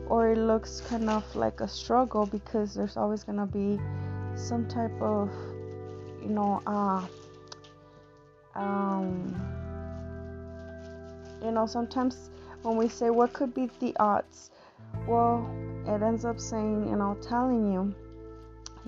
or 0.08 0.30
it 0.30 0.38
looks 0.38 0.80
kind 0.82 1.10
of 1.10 1.24
like 1.34 1.60
a 1.60 1.68
struggle 1.68 2.26
because 2.26 2.74
there's 2.74 2.96
always 2.96 3.24
going 3.24 3.38
to 3.38 3.46
be 3.46 3.78
some 4.36 4.68
type 4.68 4.94
of 5.00 5.30
you 6.22 6.28
know 6.28 6.60
uh 6.66 7.04
um 8.54 9.55
you 11.46 11.52
know 11.52 11.66
sometimes 11.66 12.30
when 12.62 12.76
we 12.76 12.88
say 12.88 13.10
what 13.10 13.32
could 13.32 13.54
be 13.54 13.70
the 13.80 13.94
odds 13.98 14.50
well 15.06 15.48
it 15.86 16.02
ends 16.02 16.24
up 16.24 16.40
saying, 16.40 16.88
you 16.88 16.96
know, 16.96 17.16
telling 17.22 17.72
you, 17.72 17.94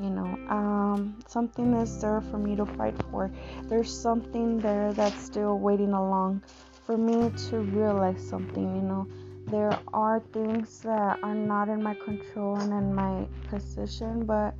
you 0.02 0.10
know, 0.10 0.26
um, 0.48 1.18
something 1.26 1.72
is 1.74 2.00
there 2.00 2.20
for 2.20 2.38
me 2.38 2.56
to 2.56 2.66
fight 2.66 2.94
for. 3.10 3.30
There's 3.64 3.92
something 3.92 4.58
there 4.58 4.92
that's 4.92 5.20
still 5.20 5.58
waiting 5.58 5.92
along 5.92 6.42
for 6.86 6.96
me 6.96 7.30
to 7.50 7.58
realize 7.58 8.26
something, 8.28 8.76
you 8.76 8.82
know. 8.82 9.06
There 9.46 9.78
are 9.92 10.20
things 10.32 10.80
that 10.80 11.18
are 11.22 11.34
not 11.34 11.68
in 11.68 11.82
my 11.82 11.94
control 11.94 12.56
and 12.56 12.72
in 12.72 12.94
my 12.94 13.26
position, 13.48 14.26
but 14.26 14.54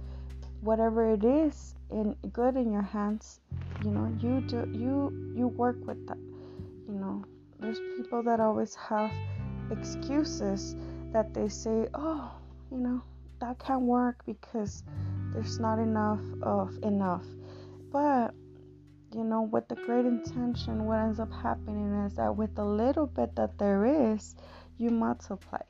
whatever 0.61 1.13
it 1.13 1.25
is 1.25 1.75
in 1.91 2.15
good 2.33 2.57
in 2.57 2.73
your 2.73 2.83
hands, 2.83 3.41
you 3.85 3.91
know, 3.91 4.11
you 4.21 4.41
do 4.43 4.71
you 4.73 5.33
you 5.37 5.49
work 5.49 5.77
with 5.87 6.07
that. 6.07 6.19
You 6.89 6.95
know, 6.95 7.25
there's 7.61 7.81
people 7.97 8.23
that 8.23 8.41
always 8.41 8.75
have 8.75 9.13
excuses 9.71 10.77
that 11.13 11.35
they 11.35 11.49
say, 11.49 11.89
oh, 11.95 12.31
you 12.71 12.79
know, 12.79 13.03
that 13.41 13.59
can't 13.59 13.83
work 13.83 14.25
because 14.27 14.83
there's 15.33 15.59
not 15.59 15.79
enough 15.79 16.21
of 16.43 16.77
enough. 16.83 17.25
But, 17.93 18.35
you 19.15 19.25
know, 19.25 19.43
with 19.43 19.69
the 19.69 19.77
great 19.77 20.07
intention, 20.07 20.85
what 20.85 20.99
ends 20.99 21.21
up 21.21 21.33
happening 21.33 22.05
is 22.07 22.15
that 22.15 22.35
with 22.35 22.55
the 22.55 22.65
little 22.65 23.07
bit 23.07 23.35
that 23.37 23.59
there 23.59 24.13
is, 24.13 24.35
you 24.77 24.91
multiply. 24.91 25.61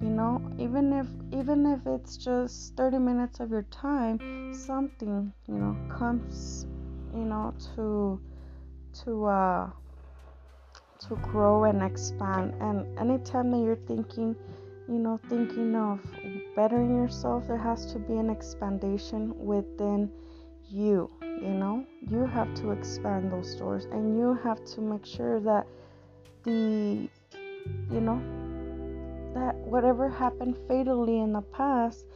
You 0.00 0.10
know, 0.10 0.40
even 0.58 0.92
if 0.92 1.08
even 1.36 1.66
if 1.66 1.80
it's 1.86 2.16
just 2.16 2.76
30 2.76 2.98
minutes 2.98 3.40
of 3.40 3.50
your 3.50 3.62
time, 3.62 4.20
something, 4.52 5.32
you 5.48 5.54
know, 5.54 5.76
comes, 5.88 6.66
you 7.12 7.24
know, 7.24 7.52
to 7.74 8.20
to 9.04 9.24
uh 9.24 9.70
to 11.08 11.16
grow 11.16 11.64
and 11.64 11.82
expand. 11.82 12.54
And 12.60 12.98
anytime 12.98 13.50
that 13.52 13.58
you're 13.58 13.76
thinking 13.86 14.36
you 14.88 14.98
know, 14.98 15.20
thinking 15.28 15.76
of 15.76 16.00
bettering 16.56 16.96
yourself, 16.96 17.46
there 17.46 17.58
has 17.58 17.92
to 17.92 17.98
be 17.98 18.16
an 18.16 18.30
expandation 18.30 19.34
within 19.36 20.10
you. 20.70 21.10
You 21.20 21.54
know, 21.54 21.84
you 22.10 22.24
have 22.24 22.52
to 22.54 22.70
expand 22.70 23.30
those 23.30 23.54
doors 23.54 23.84
and 23.84 24.18
you 24.18 24.38
have 24.42 24.64
to 24.64 24.80
make 24.80 25.04
sure 25.04 25.40
that 25.40 25.66
the, 26.44 27.08
you 27.90 28.00
know, 28.00 28.18
that 29.34 29.54
whatever 29.56 30.08
happened 30.08 30.56
fatally 30.66 31.20
in 31.20 31.34
the 31.34 31.42
past 31.42 32.06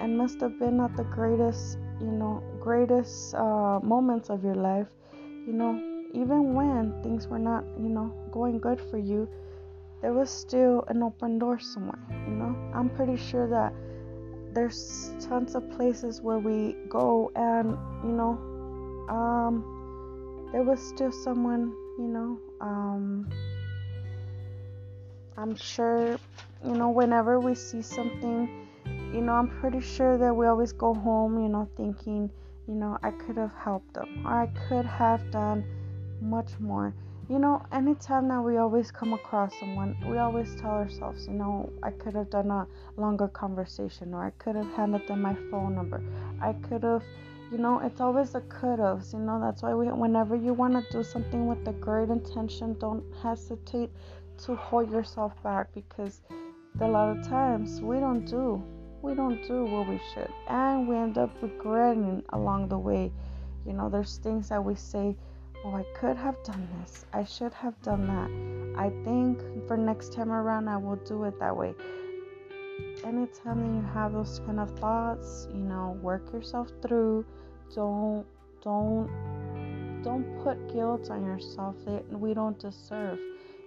and 0.00 0.16
must 0.16 0.40
have 0.40 0.58
been 0.58 0.80
at 0.80 0.96
the 0.96 1.04
greatest, 1.04 1.76
you 2.00 2.10
know, 2.10 2.42
greatest 2.60 3.34
uh, 3.34 3.78
moments 3.82 4.30
of 4.30 4.42
your 4.42 4.54
life, 4.54 4.88
you 5.46 5.52
know, 5.52 5.78
even 6.14 6.54
when 6.54 7.02
things 7.02 7.28
were 7.28 7.38
not, 7.38 7.62
you 7.78 7.90
know, 7.90 8.21
going 8.32 8.58
good 8.58 8.80
for 8.90 8.98
you 8.98 9.28
there 10.02 10.12
was 10.12 10.30
still 10.30 10.84
an 10.88 11.02
open 11.02 11.38
door 11.38 11.60
somewhere, 11.60 12.04
you 12.26 12.34
know? 12.34 12.56
I'm 12.74 12.90
pretty 12.90 13.16
sure 13.16 13.48
that 13.48 13.72
there's 14.52 15.14
tons 15.20 15.54
of 15.54 15.70
places 15.70 16.20
where 16.20 16.40
we 16.40 16.76
go 16.88 17.30
and, 17.36 17.78
you 18.02 18.10
know, 18.10 18.32
um, 19.08 20.48
there 20.50 20.64
was 20.64 20.80
still 20.80 21.12
someone, 21.12 21.72
you 21.98 22.08
know, 22.08 22.38
um, 22.60 23.30
I'm 25.38 25.54
sure, 25.54 26.18
you 26.64 26.74
know, 26.74 26.90
whenever 26.90 27.38
we 27.38 27.54
see 27.54 27.80
something, 27.80 28.66
you 28.84 29.20
know, 29.20 29.34
I'm 29.34 29.48
pretty 29.60 29.80
sure 29.80 30.18
that 30.18 30.34
we 30.34 30.46
always 30.46 30.72
go 30.72 30.94
home, 30.94 31.40
you 31.40 31.48
know, 31.48 31.68
thinking, 31.76 32.28
you 32.66 32.74
know, 32.74 32.98
I 33.04 33.12
could 33.12 33.36
have 33.36 33.52
helped 33.54 33.94
them 33.94 34.26
or 34.26 34.32
I 34.32 34.46
could 34.68 34.84
have 34.84 35.30
done 35.30 35.64
much 36.20 36.58
more 36.58 36.92
you 37.28 37.38
know, 37.38 37.64
anytime 37.72 38.28
that 38.28 38.40
we 38.40 38.56
always 38.56 38.90
come 38.90 39.12
across 39.12 39.58
someone, 39.58 39.96
we 40.08 40.18
always 40.18 40.54
tell 40.56 40.72
ourselves, 40.72 41.26
you 41.26 41.34
know, 41.34 41.70
I 41.82 41.90
could 41.90 42.14
have 42.14 42.30
done 42.30 42.50
a 42.50 42.66
longer 42.96 43.28
conversation, 43.28 44.12
or 44.12 44.24
I 44.24 44.30
could 44.30 44.56
have 44.56 44.70
handed 44.74 45.06
them 45.06 45.22
my 45.22 45.34
phone 45.50 45.74
number. 45.74 46.02
I 46.40 46.52
could 46.54 46.82
have, 46.82 47.04
you 47.52 47.58
know, 47.58 47.80
it's 47.80 48.00
always 48.00 48.34
a 48.34 48.40
could 48.42 48.80
have. 48.80 49.04
You 49.12 49.20
know, 49.20 49.40
that's 49.40 49.62
why 49.62 49.72
we, 49.72 49.86
whenever 49.86 50.34
you 50.34 50.52
want 50.52 50.74
to 50.74 50.92
do 50.92 51.04
something 51.04 51.46
with 51.46 51.66
a 51.68 51.72
great 51.72 52.10
intention, 52.10 52.76
don't 52.80 53.04
hesitate 53.22 53.90
to 54.44 54.56
hold 54.56 54.90
yourself 54.90 55.40
back 55.44 55.72
because 55.74 56.22
a 56.80 56.88
lot 56.88 57.16
of 57.16 57.26
times 57.28 57.80
we 57.80 58.00
don't 58.00 58.24
do, 58.24 58.62
we 59.00 59.14
don't 59.14 59.46
do 59.46 59.64
what 59.64 59.88
we 59.88 60.00
should, 60.12 60.30
and 60.48 60.88
we 60.88 60.96
end 60.96 61.18
up 61.18 61.30
regretting 61.40 62.24
along 62.30 62.68
the 62.68 62.78
way. 62.78 63.12
You 63.64 63.74
know, 63.74 63.88
there's 63.88 64.16
things 64.16 64.48
that 64.48 64.64
we 64.64 64.74
say 64.74 65.16
oh, 65.64 65.74
I 65.74 65.84
could 65.94 66.16
have 66.16 66.42
done 66.44 66.68
this. 66.80 67.04
I 67.12 67.24
should 67.24 67.52
have 67.54 67.80
done 67.82 68.06
that. 68.06 68.80
I 68.80 68.90
think 69.04 69.40
for 69.66 69.76
next 69.76 70.12
time 70.12 70.30
around, 70.30 70.68
I 70.68 70.76
will 70.76 70.96
do 70.96 71.24
it 71.24 71.38
that 71.38 71.56
way. 71.56 71.74
Anytime 73.04 73.60
that 73.60 73.74
you 73.74 73.84
have 73.94 74.12
those 74.12 74.40
kind 74.46 74.60
of 74.60 74.70
thoughts, 74.78 75.48
you 75.52 75.60
know, 75.60 75.98
work 76.02 76.32
yourself 76.32 76.68
through. 76.80 77.24
Don't, 77.74 78.26
don't, 78.62 79.08
don't 80.02 80.42
put 80.42 80.72
guilt 80.72 81.10
on 81.10 81.24
yourself 81.24 81.76
that 81.86 82.08
we 82.10 82.34
don't 82.34 82.58
deserve. 82.58 83.18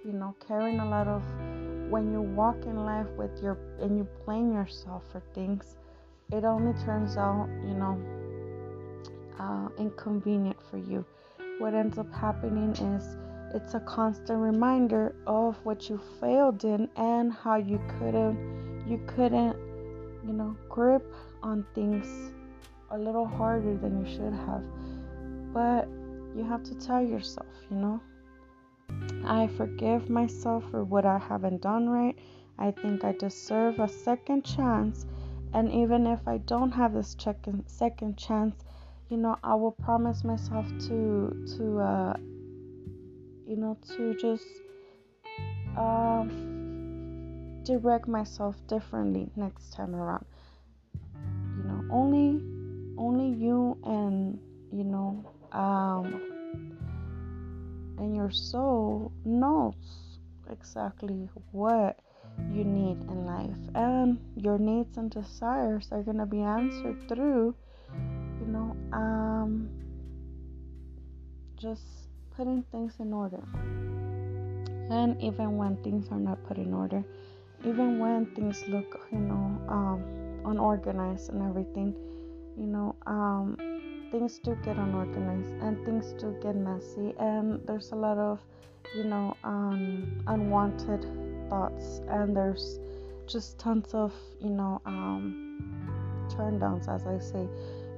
You 0.06 0.14
know, 0.14 0.36
carrying 0.48 0.80
a 0.80 0.90
lot 0.90 1.08
of 1.08 1.24
when 1.90 2.12
you 2.12 2.22
walk 2.22 2.58
in 2.66 2.86
life 2.86 3.08
with 3.18 3.42
your 3.42 3.58
and 3.80 3.98
you 3.98 4.08
blame 4.26 4.52
yourself 4.52 5.04
for 5.12 5.22
things, 5.34 5.76
it 6.32 6.44
only 6.44 6.74
turns 6.84 7.18
out, 7.18 7.48
you 7.64 7.76
know, 7.76 8.00
uh, 9.40 9.68
inconvenient 9.78 10.58
for 10.70 10.78
you. 10.78 11.06
What 11.60 11.74
ends 11.74 11.98
up 11.98 12.14
happening 12.14 12.72
is 12.72 13.18
it's 13.54 13.74
a 13.76 13.80
constant 13.80 14.40
reminder 14.40 15.16
of 15.26 15.56
what 15.64 15.90
you 15.90 16.00
failed 16.20 16.66
in 16.66 16.90
and 16.98 17.32
how 17.32 17.56
you 17.56 17.80
couldn't, 17.98 18.86
you 18.86 19.00
couldn't, 19.08 19.56
you 20.26 20.34
know, 20.34 20.58
grip 20.68 21.14
on 21.42 21.66
things 21.74 22.34
a 22.92 22.98
little 22.98 23.26
harder 23.26 23.78
than 23.78 24.06
you 24.06 24.12
should 24.14 24.34
have. 24.34 24.64
But 25.54 25.88
you 26.36 26.44
have 26.44 26.64
to 26.64 26.76
tell 26.76 27.02
yourself, 27.02 27.48
you 27.70 27.78
know, 27.78 28.02
I 29.26 29.48
forgive 29.48 30.10
myself 30.10 30.64
for 30.70 30.84
what 30.84 31.06
I 31.06 31.18
haven't 31.18 31.62
done 31.62 31.88
right. 31.90 32.18
I 32.60 32.72
think 32.72 33.04
I 33.04 33.14
deserve 33.14 33.80
a 33.80 33.88
second 33.88 34.44
chance. 34.44 35.06
And 35.54 35.72
even 35.72 36.06
if 36.06 36.28
I 36.28 36.40
don't 36.40 36.72
have 36.72 36.94
this 36.94 37.16
second 37.68 38.18
chance, 38.18 38.66
you 39.10 39.18
know, 39.18 39.38
I 39.44 39.56
will 39.56 39.72
promise 39.72 40.24
myself 40.24 40.68
to 40.88 41.36
to 41.58 41.80
uh, 41.80 42.14
you 43.48 43.56
know 43.56 43.78
to 43.96 44.16
just 44.16 44.48
um, 45.78 47.62
direct 47.64 48.08
myself 48.08 48.56
differently 48.68 49.30
next 49.36 49.74
time 49.74 49.96
around. 49.96 50.26
You 51.58 51.64
know, 51.64 51.86
only 51.92 52.42
only 52.98 53.30
you 53.30 53.78
and 53.84 54.40
you 54.72 54.84
know 54.84 55.24
um, 55.52 56.22
and 57.98 58.16
your 58.16 58.32
soul 58.32 59.12
knows 59.24 60.20
exactly 60.50 61.30
what 61.52 62.00
you 62.52 62.64
need 62.64 62.98
in 63.10 63.26
life 63.26 63.58
and 63.76 64.20
your 64.36 64.58
needs 64.58 64.98
and 64.98 65.10
desires 65.10 65.88
are 65.92 66.04
going 66.04 66.18
to 66.18 66.26
be 66.26 66.42
answered 66.42 66.98
through 67.08 67.56
know 68.56 68.76
um 68.94 69.70
just 71.58 71.84
putting 72.36 72.64
things 72.72 72.94
in 73.00 73.14
order. 73.14 73.44
And 74.90 75.22
even 75.22 75.58
when 75.58 75.78
things 75.84 76.08
are 76.12 76.20
not 76.20 76.44
put 76.48 76.58
in 76.58 76.74
order 76.74 77.04
even 77.64 77.98
when 78.00 78.26
things 78.36 78.64
look 78.68 79.08
you 79.12 79.18
know 79.20 79.46
um 79.68 80.04
unorganized 80.46 81.30
and 81.30 81.42
everything 81.42 81.96
you 82.56 82.68
know 82.68 82.96
um 83.08 83.58
things 84.12 84.40
do 84.40 84.56
get 84.64 84.78
unorganized 84.78 85.54
and 85.62 85.84
things 85.86 86.14
do 86.22 86.36
get 86.42 86.56
messy. 86.56 87.14
And 87.20 87.66
there's 87.68 87.92
a 87.92 87.96
lot 87.96 88.18
of 88.18 88.40
you 88.96 89.04
know 89.04 89.36
um, 89.44 90.24
unwanted 90.28 91.06
thoughts. 91.50 92.02
And 92.08 92.36
there's 92.36 92.80
just 93.28 93.60
tons 93.60 93.94
of 93.94 94.14
you 94.40 94.52
know 94.52 94.82
um, 94.86 96.28
turn 96.30 96.60
downs 96.60 96.88
as 96.88 97.06
i 97.06 97.20
say 97.20 97.48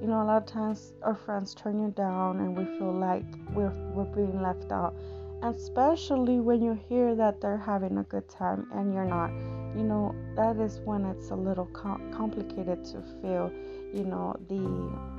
you 0.00 0.06
know 0.06 0.22
a 0.22 0.24
lot 0.24 0.36
of 0.42 0.46
times 0.46 0.92
our 1.02 1.14
friends 1.14 1.54
turn 1.54 1.78
you 1.78 1.90
down 1.90 2.38
and 2.38 2.56
we 2.56 2.64
feel 2.78 2.92
like 2.92 3.24
we're, 3.52 3.72
we're 3.94 4.04
being 4.04 4.40
left 4.40 4.70
out 4.72 4.94
and 5.42 5.54
especially 5.54 6.40
when 6.40 6.62
you 6.62 6.78
hear 6.88 7.14
that 7.14 7.40
they're 7.40 7.56
having 7.56 7.98
a 7.98 8.02
good 8.04 8.28
time 8.28 8.66
and 8.74 8.92
you're 8.92 9.04
not 9.04 9.30
you 9.76 9.84
know 9.84 10.14
that 10.36 10.56
is 10.56 10.80
when 10.84 11.04
it's 11.04 11.30
a 11.30 11.36
little 11.36 11.66
com- 11.66 12.12
complicated 12.12 12.84
to 12.84 13.02
feel 13.20 13.50
you 13.92 14.04
know 14.04 14.34
the 14.48 15.18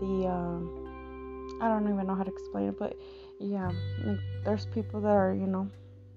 the 0.00 0.26
um, 0.26 0.80
I 1.60 1.68
don't 1.68 1.86
even 1.92 2.06
know 2.06 2.14
how 2.14 2.24
to 2.24 2.30
explain 2.30 2.68
it, 2.68 2.78
but 2.78 2.96
yeah, 3.38 3.70
like 4.04 4.18
there's 4.44 4.66
people 4.66 5.00
that 5.02 5.08
are 5.08 5.32
you 5.32 5.46
know 5.46 5.68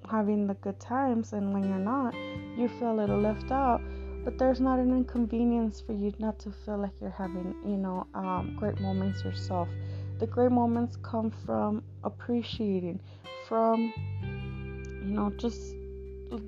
having 0.10 0.48
the 0.48 0.56
good 0.56 0.80
times, 0.80 1.34
and 1.34 1.54
when 1.54 1.64
you're 1.64 1.78
not, 1.78 2.16
you 2.58 2.68
feel 2.80 2.94
a 2.94 2.98
little 2.98 3.20
left 3.20 3.52
out. 3.52 3.82
But 4.24 4.38
there's 4.38 4.60
not 4.62 4.80
an 4.80 4.92
inconvenience 4.92 5.82
for 5.82 5.94
you 5.94 6.14
not 6.18 6.40
to 6.40 6.52
feel 6.52 6.78
like 6.78 6.92
you're 7.02 7.10
having 7.10 7.56
you 7.66 7.78
know 7.78 8.08
um, 8.14 8.56
great 8.58 8.80
moments 8.80 9.24
yourself. 9.24 9.68
The 10.20 10.28
great 10.28 10.52
moments 10.52 10.98
come 11.02 11.32
from 11.46 11.84
appreciating, 12.04 13.00
from 13.48 13.94
you 14.22 15.14
know 15.16 15.32
just 15.38 15.76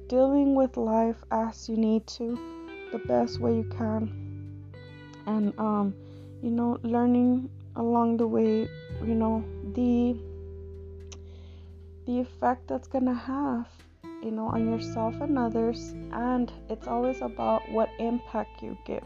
dealing 0.08 0.56
with 0.56 0.78
life 0.78 1.24
as 1.32 1.68
you 1.68 1.76
need 1.76 2.08
to, 2.08 2.40
the 2.92 3.00
best 3.00 3.40
way 3.40 3.56
you 3.56 3.70
can, 3.78 4.12
and 5.28 5.54
um 5.60 5.94
you 6.46 6.52
know, 6.52 6.78
learning 6.84 7.50
along 7.76 8.18
the 8.18 8.28
way, 8.28 8.68
you 9.04 9.16
know, 9.16 9.44
the 9.74 10.16
the 12.06 12.20
effect 12.20 12.68
that's 12.68 12.88
gonna 12.88 13.16
have, 13.16 13.68
you 14.26 14.32
know, 14.32 14.48
on 14.48 14.68
yourself 14.68 15.14
and 15.22 15.38
others, 15.38 15.94
and 16.12 16.52
it's 16.68 16.88
always 16.88 17.22
about 17.22 17.62
what 17.70 17.90
impact 18.00 18.64
you 18.64 18.76
give, 18.84 19.06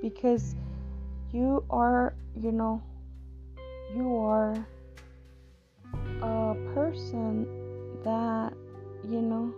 because 0.00 0.54
you 1.32 1.64
are, 1.70 2.14
you 2.40 2.52
know, 2.52 2.80
you 3.94 4.16
are 4.16 4.54
a 6.22 6.54
person 6.72 7.46
that, 8.04 8.52
you 9.02 9.20
know, 9.20 9.52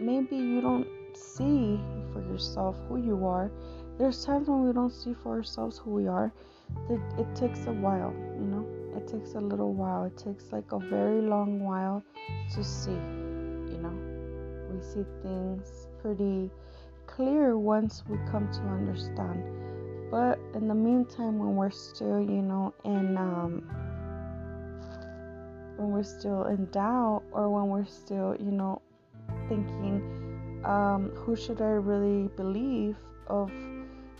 maybe 0.00 0.36
you 0.36 0.62
don't 0.62 0.88
see 1.12 1.78
for 2.12 2.22
yourself 2.22 2.76
who 2.88 2.96
you 2.96 3.26
are. 3.26 3.50
There's 3.98 4.24
times 4.24 4.48
when 4.48 4.66
we 4.66 4.72
don't 4.72 4.92
see 4.92 5.12
for 5.12 5.36
ourselves 5.36 5.76
who 5.76 5.90
we 5.90 6.08
are, 6.08 6.32
it, 6.88 7.00
it 7.18 7.36
takes 7.36 7.66
a 7.66 7.72
while, 7.72 8.14
you 8.34 8.46
know. 8.46 8.66
It 8.96 9.06
takes 9.06 9.34
a 9.34 9.40
little 9.40 9.72
while. 9.72 10.04
It 10.04 10.16
takes 10.16 10.50
like 10.52 10.72
a 10.72 10.78
very 10.78 11.20
long 11.20 11.60
while 11.60 12.02
to 12.54 12.64
see. 12.64 12.98
See 14.82 15.04
things 15.22 15.88
pretty 16.00 16.50
clear 17.06 17.56
once 17.58 18.02
we 18.08 18.16
come 18.30 18.50
to 18.50 18.60
understand. 18.60 19.44
But 20.10 20.38
in 20.54 20.66
the 20.68 20.74
meantime, 20.74 21.38
when 21.38 21.54
we're 21.54 21.70
still, 21.70 22.20
you 22.20 22.42
know, 22.42 22.74
in 22.84 23.16
um, 23.16 23.62
when 25.76 25.90
we're 25.90 26.02
still 26.02 26.44
in 26.44 26.66
doubt, 26.70 27.22
or 27.32 27.48
when 27.48 27.68
we're 27.68 27.84
still, 27.84 28.36
you 28.40 28.50
know, 28.50 28.82
thinking, 29.48 30.60
um, 30.64 31.10
who 31.14 31.36
should 31.36 31.60
I 31.60 31.72
really 31.72 32.28
believe 32.36 32.96
of 33.28 33.50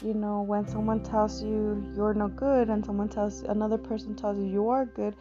you 0.02 0.14
know 0.14 0.40
when 0.42 0.66
someone 0.66 1.02
tells 1.02 1.42
you 1.42 1.84
you're 1.94 2.14
no 2.14 2.28
good 2.28 2.70
and 2.70 2.84
someone 2.84 3.08
tells 3.08 3.42
another 3.42 3.76
person 3.76 4.14
tells 4.14 4.38
you 4.38 4.44
you 4.44 4.68
are 4.68 4.86
good 4.86 5.14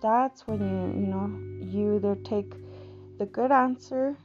that's 0.00 0.46
when 0.46 0.60
you 0.60 1.00
you 1.00 1.06
know 1.06 1.26
you 1.60 1.96
either 1.96 2.14
take 2.24 2.54
the 3.18 3.26
good 3.26 3.52
answer 3.52 4.16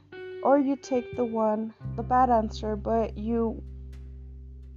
or 0.42 0.58
you 0.58 0.76
take 0.76 1.16
the 1.16 1.24
one 1.24 1.72
the 1.96 2.02
bad 2.02 2.30
answer 2.30 2.76
but 2.76 3.16
you 3.16 3.62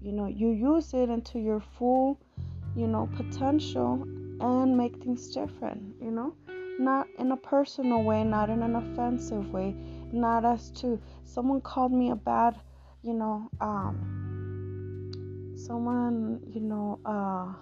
you 0.02 0.12
know 0.12 0.28
you 0.28 0.50
use 0.50 0.94
it 0.94 1.10
into 1.10 1.40
your 1.40 1.60
full 1.60 2.20
you 2.76 2.88
know 2.88 3.10
potential 3.16 4.04
and 4.42 4.78
make 4.78 4.96
things 5.04 5.34
different 5.34 5.82
you 6.02 6.12
know? 6.12 6.34
Not 6.80 7.08
in 7.20 7.32
a 7.32 7.38
personal 7.38 8.04
way 8.04 8.24
not 8.24 8.50
in 8.50 8.64
an 8.64 8.76
offensive 8.76 9.52
way 9.54 9.76
not 10.12 10.44
as 10.44 10.72
to 10.82 11.00
someone 11.24 11.62
called 11.62 11.94
me 11.94 12.10
a 12.10 12.16
bad 12.16 12.60
you 13.04 13.14
know 13.14 13.50
um 13.62 14.24
someone, 15.64 16.42
you 16.52 16.62
know, 16.62 17.00
uh, 17.06 17.54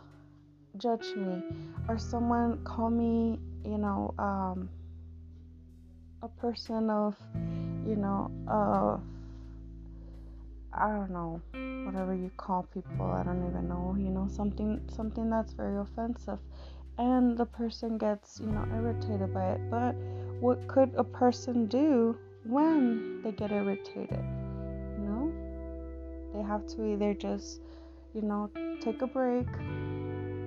judge 0.77 1.15
me 1.15 1.43
or 1.87 1.97
someone 1.97 2.63
call 2.63 2.89
me, 2.89 3.39
you 3.63 3.77
know, 3.77 4.13
um, 4.17 4.69
a 6.21 6.27
person 6.27 6.89
of, 6.89 7.15
you 7.85 7.95
know, 7.95 8.31
of, 8.47 9.01
I 10.73 10.87
don't 10.89 11.11
know, 11.11 11.41
whatever 11.85 12.13
you 12.13 12.31
call 12.37 12.63
people, 12.73 13.05
I 13.05 13.23
don't 13.23 13.47
even 13.49 13.67
know, 13.67 13.95
you 13.97 14.09
know, 14.09 14.27
something, 14.29 14.81
something 14.93 15.29
that's 15.29 15.53
very 15.53 15.79
offensive. 15.79 16.39
And 16.97 17.37
the 17.37 17.45
person 17.45 17.97
gets, 17.97 18.39
you 18.39 18.47
know, 18.47 18.65
irritated 18.73 19.33
by 19.33 19.51
it. 19.53 19.61
But 19.69 19.93
what 20.39 20.67
could 20.67 20.93
a 20.95 21.03
person 21.03 21.65
do 21.67 22.17
when 22.45 23.21
they 23.23 23.31
get 23.31 23.51
irritated? 23.51 24.23
You 24.97 25.05
know, 25.05 25.33
they 26.33 26.41
have 26.41 26.67
to 26.67 26.93
either 26.93 27.13
just 27.13 27.61
you 28.13 28.21
know, 28.21 28.49
take 28.81 29.01
a 29.01 29.07
break, 29.07 29.47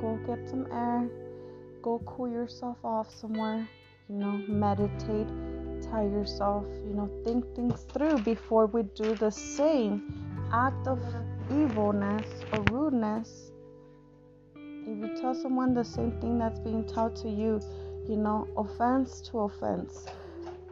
go 0.01 0.19
get 0.27 0.49
some 0.49 0.67
air, 0.71 1.09
go 1.83 2.03
cool 2.07 2.29
yourself 2.29 2.77
off 2.85 3.13
somewhere, 3.15 3.67
you 4.09 4.17
know, 4.17 4.33
meditate, 4.49 5.29
tell 5.91 6.03
yourself, 6.03 6.65
you 6.87 6.95
know, 6.95 7.11
think 7.25 7.45
things 7.55 7.87
through 7.93 8.19
before 8.21 8.67
we 8.67 8.83
do 8.95 9.15
the 9.15 9.31
same 9.31 10.03
act 10.53 10.87
of 10.87 11.01
evilness 11.51 12.27
or 12.53 12.63
rudeness 12.71 13.51
if 14.87 14.99
you 15.01 15.17
tell 15.19 15.35
someone 15.35 15.73
the 15.73 15.85
same 15.85 16.13
thing 16.21 16.39
that's 16.39 16.59
being 16.61 16.85
taught 16.85 17.17
to 17.17 17.29
you, 17.29 17.61
you 18.07 18.17
know, 18.17 18.47
offense 18.57 19.23
to 19.31 19.41
offense, 19.41 20.07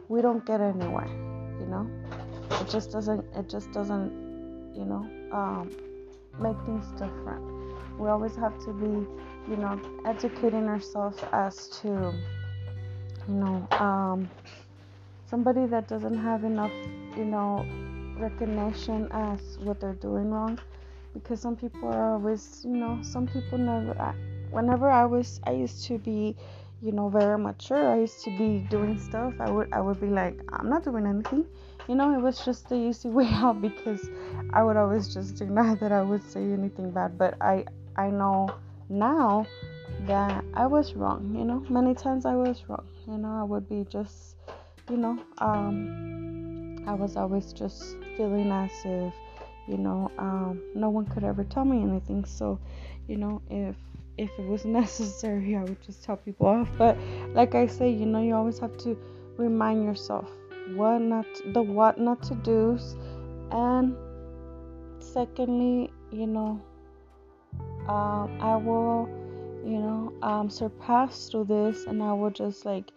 we 0.07 0.21
don't 0.21 0.45
get 0.45 0.61
anywhere, 0.61 1.07
you 1.59 1.65
know. 1.65 1.89
It 2.61 2.69
just 2.69 2.91
doesn't. 2.91 3.25
It 3.35 3.49
just 3.49 3.71
doesn't, 3.71 4.11
you 4.75 4.85
know, 4.85 5.09
um, 5.31 5.71
make 6.39 6.55
things 6.65 6.85
different. 6.91 7.43
We 7.97 8.07
always 8.07 8.35
have 8.35 8.57
to 8.65 8.73
be, 8.73 9.07
you 9.51 9.57
know, 9.57 9.81
educating 10.05 10.67
ourselves 10.67 11.17
as 11.31 11.67
to, 11.81 12.13
you 13.27 13.33
know, 13.33 13.67
um, 13.71 14.29
somebody 15.33 15.65
that 15.65 15.87
doesn't 15.87 16.19
have 16.19 16.43
enough, 16.43 16.71
you 17.17 17.25
know, 17.25 17.65
recognition 18.19 19.07
as 19.09 19.57
what 19.63 19.79
they're 19.79 19.99
doing 20.09 20.29
wrong. 20.29 20.59
Because 21.15 21.41
some 21.41 21.55
people 21.55 21.89
are 21.89 22.13
always 22.13 22.61
you 22.63 22.75
know 22.77 22.99
some 23.01 23.25
people 23.25 23.57
never 23.57 24.13
whenever 24.51 24.87
i 24.91 25.05
was 25.05 25.41
i 25.45 25.51
used 25.51 25.85
to 25.85 25.97
be 25.97 26.35
you 26.83 26.91
know 26.91 27.09
very 27.09 27.39
mature. 27.39 27.83
I 27.95 27.97
used 28.01 28.23
to 28.25 28.31
be 28.37 28.67
doing 28.69 28.99
stuff. 28.99 29.33
I 29.39 29.49
would 29.49 29.73
i 29.73 29.81
would 29.81 29.99
be 29.99 30.11
like 30.21 30.39
i'm 30.49 30.69
not 30.69 30.83
doing 30.83 31.07
anything. 31.07 31.45
You 31.87 31.95
know 31.95 32.13
it 32.15 32.21
was 32.21 32.45
just 32.45 32.69
the 32.69 32.75
easy 32.75 33.09
way 33.17 33.29
out 33.31 33.59
because 33.59 34.07
i 34.51 34.61
would 34.63 34.77
always 34.77 35.11
just 35.15 35.37
deny 35.37 35.73
that 35.81 35.91
i 35.91 36.03
would 36.03 36.23
say 36.29 36.43
anything 36.43 36.91
bad. 36.91 37.17
But 37.17 37.41
i 37.41 37.65
i 37.95 38.11
know 38.11 38.49
now 38.87 39.47
that 40.01 40.45
i 40.53 40.67
was 40.67 40.93
wrong 40.93 41.33
you 41.35 41.45
know? 41.45 41.65
Many 41.69 41.95
times 41.95 42.27
i 42.27 42.35
was 42.35 42.63
wrong 42.69 42.85
you 43.07 43.17
know? 43.17 43.33
I 43.41 43.43
would 43.43 43.67
be 43.67 43.83
just 43.89 44.35
you 44.89 44.97
know 44.97 45.17
um 45.39 46.83
i 46.87 46.93
was 46.93 47.15
always 47.15 47.53
just 47.53 47.95
feeling 48.17 48.51
as 48.51 48.71
if 48.85 49.13
you 49.67 49.77
know 49.77 50.11
um, 50.17 50.61
no 50.75 50.89
one 50.89 51.05
could 51.05 51.23
ever 51.23 51.43
tell 51.43 51.65
me 51.65 51.81
anything. 51.81 52.25
So 52.25 52.59
you 53.07 53.17
know 53.17 53.41
if 53.49 53.75
if 54.17 54.29
it 54.37 54.47
was 54.47 54.65
necessary 54.81 55.55
i 55.55 55.63
would 55.63 55.81
just 55.81 56.03
tell 56.03 56.17
people 56.17 56.47
off. 56.47 56.69
But 56.77 56.97
like 57.33 57.55
i 57.55 57.67
say 57.67 57.89
you 57.89 58.05
know 58.05 58.21
you 58.21 58.35
always 58.35 58.59
have 58.59 58.77
to 58.79 58.97
remind 59.37 59.83
yourself 59.83 60.29
what 60.75 60.99
not 60.99 61.25
the 61.53 61.61
what 61.61 61.99
not 61.99 62.21
to 62.23 62.35
do 62.35 62.77
and 63.51 63.95
secondly 64.99 65.91
you 66.11 66.27
know 66.27 66.61
um, 67.87 68.37
i 68.39 68.55
will 68.55 69.09
you 69.65 69.79
know 69.79 70.13
um, 70.21 70.49
surpass 70.49 71.29
through 71.29 71.45
this 71.45 71.85
and 71.85 72.03
i 72.03 72.11
will 72.11 72.29
just 72.29 72.65
like 72.65 72.91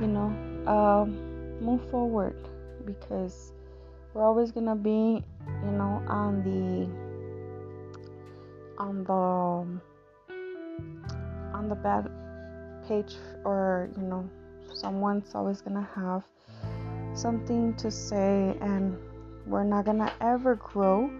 you 0.00 0.06
know 0.06 0.32
um, 0.66 1.60
move 1.60 1.80
forward 1.90 2.48
because 2.84 3.52
we're 4.12 4.24
always 4.24 4.52
gonna 4.52 4.76
be 4.76 5.22
you 5.64 5.70
know 5.72 6.02
on 6.06 6.42
the 6.44 6.88
on 8.82 9.04
the 9.04 9.12
on 11.56 11.68
the 11.68 11.74
bad 11.74 12.10
page 12.86 13.14
or 13.44 13.88
you 13.96 14.02
know 14.02 14.28
someone's 14.72 15.34
always 15.34 15.60
gonna 15.60 15.88
have 15.94 16.22
something 17.14 17.74
to 17.74 17.90
say 17.90 18.56
and 18.60 18.96
we're 19.46 19.64
not 19.64 19.84
gonna 19.84 20.12
ever 20.20 20.56
grow 20.56 21.10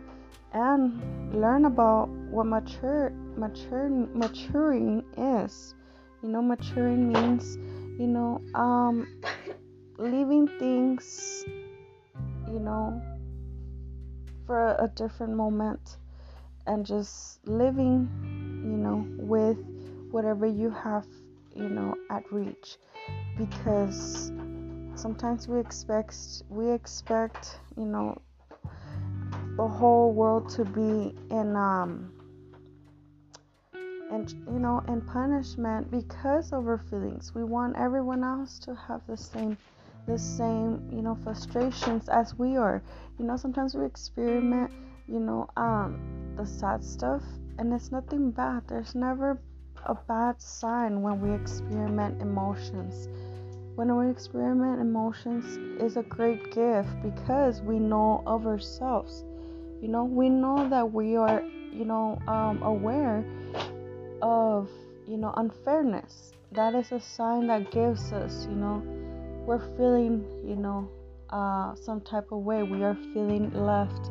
and 0.54 1.34
learn 1.34 1.66
about 1.66 2.08
what 2.08 2.46
mature 2.46 3.10
mature 3.36 3.88
maturing 3.88 5.04
is 5.18 5.74
you 6.22 6.28
know 6.28 6.40
maturing 6.40 7.12
means 7.12 7.56
you 7.98 8.06
know 8.06 8.40
um 8.54 9.06
leaving 9.98 10.46
things 10.58 11.44
you 12.54 12.60
know, 12.60 13.02
for 14.46 14.76
a 14.78 14.88
different 14.94 15.34
moment 15.34 15.96
and 16.66 16.84
just 16.84 17.46
living, 17.46 18.08
you 18.64 18.76
know, 18.76 19.06
with 19.18 19.58
whatever 20.10 20.46
you 20.46 20.70
have, 20.70 21.06
you 21.54 21.68
know, 21.68 21.94
at 22.10 22.30
reach. 22.30 22.76
Because 23.36 24.32
sometimes 24.94 25.48
we 25.48 25.58
expect 25.58 26.16
we 26.48 26.70
expect, 26.70 27.58
you 27.76 27.86
know, 27.86 28.20
the 29.56 29.68
whole 29.68 30.12
world 30.12 30.48
to 30.50 30.64
be 30.64 31.14
in 31.30 31.54
um 31.56 32.12
and 34.10 34.32
you 34.46 34.58
know 34.58 34.82
in 34.88 35.00
punishment 35.00 35.90
because 35.90 36.52
of 36.52 36.66
our 36.66 36.78
feelings. 36.78 37.34
We 37.34 37.44
want 37.44 37.76
everyone 37.76 38.22
else 38.24 38.58
to 38.60 38.74
have 38.74 39.00
the 39.06 39.16
same 39.16 39.56
the 40.06 40.18
same, 40.18 40.86
you 40.92 41.02
know, 41.02 41.14
frustrations 41.14 42.08
as 42.08 42.34
we 42.38 42.56
are. 42.56 42.82
You 43.18 43.24
know, 43.24 43.36
sometimes 43.36 43.74
we 43.74 43.86
experiment, 43.86 44.70
you 45.08 45.20
know, 45.20 45.48
um, 45.56 46.34
the 46.36 46.46
sad 46.46 46.84
stuff, 46.84 47.22
and 47.58 47.72
it's 47.72 47.90
nothing 47.90 48.30
bad. 48.30 48.64
There's 48.68 48.94
never 48.94 49.40
a 49.86 49.94
bad 49.94 50.40
sign 50.40 51.00
when 51.02 51.20
we 51.20 51.32
experiment 51.32 52.20
emotions. 52.20 53.08
When 53.76 53.96
we 53.96 54.10
experiment 54.10 54.80
emotions 54.80 55.58
is 55.80 55.96
a 55.96 56.02
great 56.02 56.52
gift 56.52 57.02
because 57.02 57.60
we 57.62 57.78
know 57.78 58.22
of 58.26 58.46
ourselves. 58.46 59.24
You 59.84 59.90
know, 59.90 60.04
we 60.04 60.30
know 60.30 60.66
that 60.70 60.94
we 60.94 61.14
are, 61.16 61.44
you 61.70 61.84
know, 61.84 62.18
um, 62.26 62.62
aware 62.62 63.22
of, 64.22 64.70
you 65.06 65.18
know, 65.18 65.30
unfairness. 65.36 66.32
That 66.52 66.74
is 66.74 66.90
a 66.90 66.98
sign 66.98 67.48
that 67.48 67.70
gives 67.70 68.10
us, 68.10 68.46
you 68.48 68.56
know, 68.56 68.82
we're 69.44 69.60
feeling, 69.76 70.24
you 70.42 70.56
know, 70.56 70.88
uh, 71.28 71.74
some 71.74 72.00
type 72.00 72.32
of 72.32 72.38
way. 72.38 72.62
We 72.62 72.82
are 72.82 72.96
feeling 73.12 73.52
left, 73.52 74.10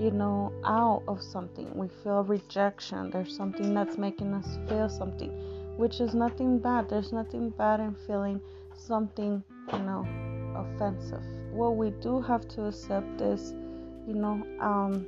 you 0.00 0.10
know, 0.10 0.52
out 0.64 1.04
of 1.06 1.22
something. 1.22 1.72
We 1.76 1.86
feel 2.02 2.24
rejection. 2.24 3.10
There's 3.10 3.36
something 3.36 3.72
that's 3.72 3.96
making 3.96 4.34
us 4.34 4.58
feel 4.68 4.88
something, 4.88 5.30
which 5.76 6.00
is 6.00 6.16
nothing 6.16 6.58
bad. 6.58 6.88
There's 6.88 7.12
nothing 7.12 7.50
bad 7.50 7.78
in 7.78 7.94
feeling 8.08 8.40
something, 8.76 9.44
you 9.72 9.78
know, 9.78 10.04
offensive. 10.56 11.22
What 11.52 11.76
we 11.76 11.90
do 12.02 12.20
have 12.20 12.48
to 12.48 12.66
accept 12.66 13.20
is, 13.20 13.54
you 14.06 14.14
know, 14.14 14.42
um, 14.60 15.06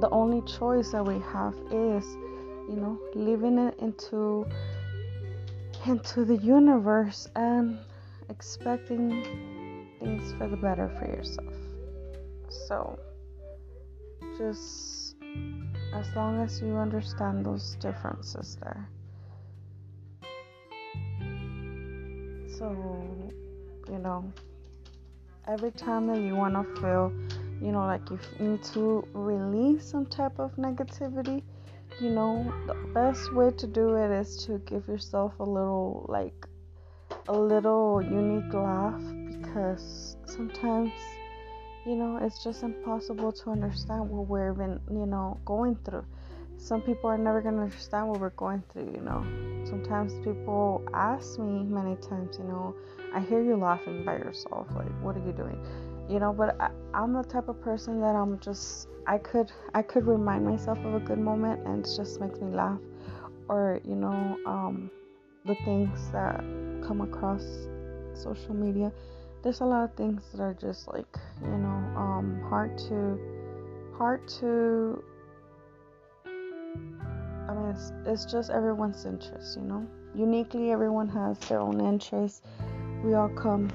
the 0.00 0.08
only 0.10 0.42
choice 0.42 0.92
that 0.92 1.04
we 1.04 1.18
have 1.32 1.54
is, 1.70 2.04
you 2.68 2.76
know, 2.76 2.98
living 3.14 3.58
it 3.58 3.78
into 3.78 4.46
into 5.86 6.24
the 6.24 6.36
universe 6.36 7.28
and 7.36 7.78
expecting 8.28 9.22
things 9.98 10.32
for 10.34 10.46
the 10.48 10.56
better 10.56 10.88
for 10.98 11.06
yourself. 11.06 11.54
So, 12.48 12.98
just 14.36 15.16
as 15.94 16.14
long 16.14 16.40
as 16.40 16.60
you 16.60 16.76
understand 16.76 17.44
those 17.46 17.76
differences 17.76 18.56
there. 18.62 18.88
So, 22.58 22.76
you 23.88 23.98
know, 23.98 24.32
every 25.50 25.72
time 25.72 26.06
that 26.06 26.20
you 26.20 26.36
want 26.36 26.54
to 26.54 26.80
feel, 26.80 27.12
you 27.60 27.72
know, 27.72 27.84
like 27.84 28.08
you 28.08 28.18
need 28.38 28.62
to 28.62 29.04
release 29.12 29.84
some 29.84 30.06
type 30.06 30.38
of 30.38 30.54
negativity, 30.56 31.42
you 32.00 32.10
know, 32.10 32.52
the 32.68 32.74
best 32.94 33.34
way 33.34 33.50
to 33.50 33.66
do 33.66 33.96
it 33.96 34.10
is 34.12 34.44
to 34.44 34.58
give 34.58 34.86
yourself 34.86 35.32
a 35.40 35.44
little, 35.44 36.06
like, 36.08 36.46
a 37.28 37.36
little 37.36 38.00
unique 38.00 38.54
laugh 38.54 39.02
because 39.42 40.16
sometimes 40.26 40.92
you 41.86 41.96
know 41.96 42.18
it's 42.22 42.42
just 42.44 42.62
impossible 42.62 43.32
to 43.32 43.50
understand 43.50 44.08
what 44.08 44.28
we're 44.28 44.52
even 44.52 44.78
you 44.90 45.06
know 45.06 45.38
going 45.44 45.76
through 45.84 46.04
some 46.60 46.82
people 46.82 47.08
are 47.08 47.18
never 47.18 47.40
going 47.40 47.56
to 47.56 47.62
understand 47.62 48.08
what 48.08 48.20
we're 48.20 48.30
going 48.30 48.62
through 48.72 48.90
you 48.94 49.00
know? 49.00 49.24
Sometimes 49.64 50.12
people 50.24 50.82
ask 50.94 51.38
me 51.38 51.64
many 51.64 51.96
times 51.96 52.38
you 52.38 52.44
know 52.44 52.74
i 53.14 53.20
hear 53.20 53.42
you 53.42 53.56
laughing 53.56 54.04
by 54.04 54.14
yourself 54.14 54.66
like 54.76 54.88
what 55.02 55.16
are 55.16 55.26
you 55.26 55.32
doing? 55.32 55.58
You 56.08 56.18
know 56.20 56.32
but 56.32 56.60
I, 56.60 56.70
i'm 56.92 57.12
the 57.12 57.22
type 57.22 57.48
of 57.48 57.60
person 57.60 58.00
that 58.00 58.14
i'm 58.14 58.38
just 58.40 58.88
i 59.06 59.16
could 59.18 59.50
i 59.74 59.82
could 59.82 60.06
remind 60.06 60.44
myself 60.44 60.78
of 60.78 60.94
a 60.94 61.00
good 61.00 61.18
moment 61.18 61.66
and 61.66 61.84
it 61.84 61.90
just 61.96 62.20
makes 62.20 62.40
me 62.40 62.54
laugh. 62.54 62.80
Or 63.48 63.80
you 63.84 63.96
know 63.96 64.38
um 64.46 64.90
the 65.44 65.54
things 65.64 66.10
that 66.12 66.38
come 66.86 67.00
across 67.00 67.44
social 68.14 68.54
media 68.54 68.92
there's 69.42 69.60
a 69.60 69.64
lot 69.64 69.84
of 69.84 69.94
things 69.96 70.22
that 70.32 70.40
are 70.42 70.54
just 70.54 70.88
like 70.88 71.16
you 71.42 71.48
know 71.48 71.80
um, 71.96 72.44
hard 72.48 72.76
to 72.76 73.18
hard 73.96 74.26
to 74.28 75.02
i 77.50 77.54
mean 77.54 77.70
it's, 77.70 77.92
it's 78.06 78.24
just 78.24 78.50
everyone's 78.50 79.04
interest 79.04 79.56
you 79.56 79.62
know 79.62 79.86
uniquely 80.14 80.70
everyone 80.70 81.08
has 81.08 81.38
their 81.40 81.60
own 81.60 81.80
interests 81.80 82.42
we 83.04 83.14
all 83.14 83.28
come 83.30 83.68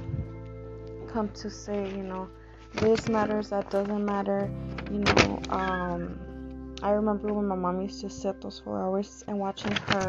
come 1.11 1.29
to 1.29 1.49
say 1.49 1.83
you 1.95 2.03
know 2.03 2.27
this 2.73 3.07
matters 3.07 3.49
that 3.49 3.69
doesn't 3.69 4.05
matter 4.05 4.49
you 4.91 4.99
know 4.99 5.39
um 5.49 6.19
I 6.83 6.91
remember 6.91 7.33
when 7.33 7.47
my 7.47 7.55
mom 7.55 7.81
used 7.81 8.01
to 8.01 8.09
sit 8.09 8.41
those 8.41 8.59
four 8.59 8.79
hours 8.79 9.23
and 9.27 9.39
watching 9.39 9.71
her 9.71 10.03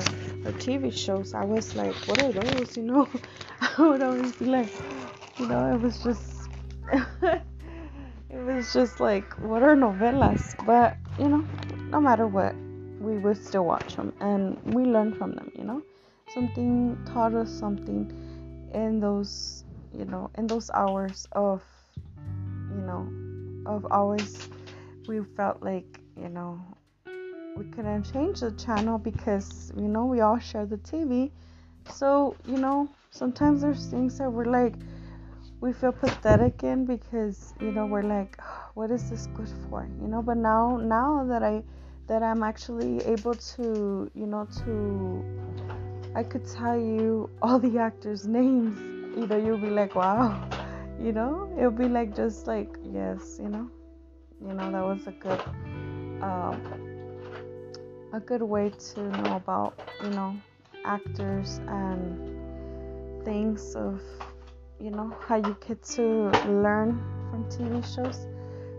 her 0.45 0.53
TV 0.59 0.93
shows. 0.93 1.33
I 1.33 1.45
was 1.45 1.75
like, 1.75 1.95
what 2.07 2.21
are 2.21 2.33
those? 2.33 2.77
You 2.77 2.83
know, 2.83 3.09
I 3.61 3.83
would 3.83 4.03
always 4.03 4.33
be 4.33 4.47
like, 4.47 4.69
you 5.39 5.47
know, 5.47 5.75
it 5.75 5.81
was 5.81 6.03
just, 6.03 6.51
it 7.23 8.45
was 8.45 8.73
just 8.75 9.01
like, 9.01 9.33
what 9.41 9.62
are 9.62 9.77
novelas? 9.77 10.55
But 10.67 10.97
you 11.19 11.29
know, 11.29 11.47
no 11.89 12.01
matter 12.01 12.27
what, 12.27 12.55
we 13.07 13.16
would 13.18 13.36
still 13.36 13.64
watch 13.64 13.94
them 13.94 14.12
and 14.20 14.59
we 14.74 14.84
learned 14.84 15.16
from 15.16 15.32
them, 15.32 15.50
you 15.57 15.62
know. 15.62 15.80
Something 16.34 16.98
taught 17.07 17.34
us 17.34 17.50
something 17.50 18.11
in 18.74 18.98
those, 18.98 19.64
you 19.96 20.04
know, 20.04 20.28
in 20.36 20.48
those 20.48 20.70
hours 20.70 21.28
of, 21.32 21.62
you 22.74 22.82
know, 22.82 23.07
of 23.64 23.86
always 23.92 24.48
we 25.07 25.22
felt 25.36 25.62
like, 25.62 26.00
you 26.20 26.28
know, 26.28 26.61
we 27.57 27.64
couldn't 27.66 28.12
change 28.12 28.40
the 28.40 28.50
channel 28.52 28.98
because, 28.98 29.72
you 29.76 29.88
know, 29.88 30.04
we 30.04 30.20
all 30.20 30.38
share 30.40 30.66
the 30.66 30.78
TV. 30.78 31.30
So, 31.88 32.34
you 32.44 32.59
know, 32.59 32.88
sometimes 33.12 33.62
there's 33.62 33.86
things 33.86 34.18
that 34.18 34.28
we're 34.28 34.46
like, 34.46 34.74
we 35.61 35.72
feel 35.72 35.92
pathetic 35.92 36.64
in 36.64 36.84
because, 36.84 37.54
you 37.61 37.70
know, 37.70 37.86
we're 37.86 38.02
like, 38.02 38.42
what 38.74 38.90
is 38.90 39.09
this 39.09 39.28
good 39.28 39.48
for? 39.70 39.88
You 40.02 40.09
know, 40.09 40.22
but 40.22 40.36
now, 40.36 40.76
now 40.76 41.24
that 41.24 41.44
I, 41.44 41.62
that 42.07 42.22
I'm 42.22 42.42
actually 42.42 43.02
able 43.04 43.34
to, 43.34 44.11
you 44.14 44.26
know, 44.26 44.46
to, 44.64 45.24
I 46.14 46.22
could 46.22 46.46
tell 46.46 46.78
you 46.78 47.28
all 47.42 47.59
the 47.59 47.78
actors' 47.78 48.26
names. 48.26 48.78
Know, 49.16 49.36
you'll 49.36 49.57
be 49.57 49.70
like, 49.70 49.94
wow, 49.94 50.46
you 51.00 51.12
know, 51.12 51.50
it'll 51.57 51.70
be 51.70 51.88
like 51.88 52.14
just 52.14 52.46
like, 52.46 52.68
yes, 52.84 53.38
you 53.42 53.48
know, 53.48 53.70
you 54.40 54.52
know, 54.52 54.70
that 54.70 54.84
was 54.84 55.07
a 55.07 55.12
good, 55.12 55.40
um, 56.22 56.61
a 58.12 58.20
good 58.20 58.42
way 58.42 58.70
to 58.70 59.00
know 59.00 59.36
about, 59.36 59.80
you 60.02 60.11
know, 60.11 60.36
actors 60.84 61.61
and 61.66 63.24
things 63.24 63.74
of, 63.74 64.02
you 64.78 64.90
know, 64.90 65.16
how 65.26 65.36
you 65.36 65.57
get 65.66 65.82
to 65.82 66.02
learn 66.46 67.02
from 67.30 67.44
TV 67.48 67.82
shows. 67.94 68.26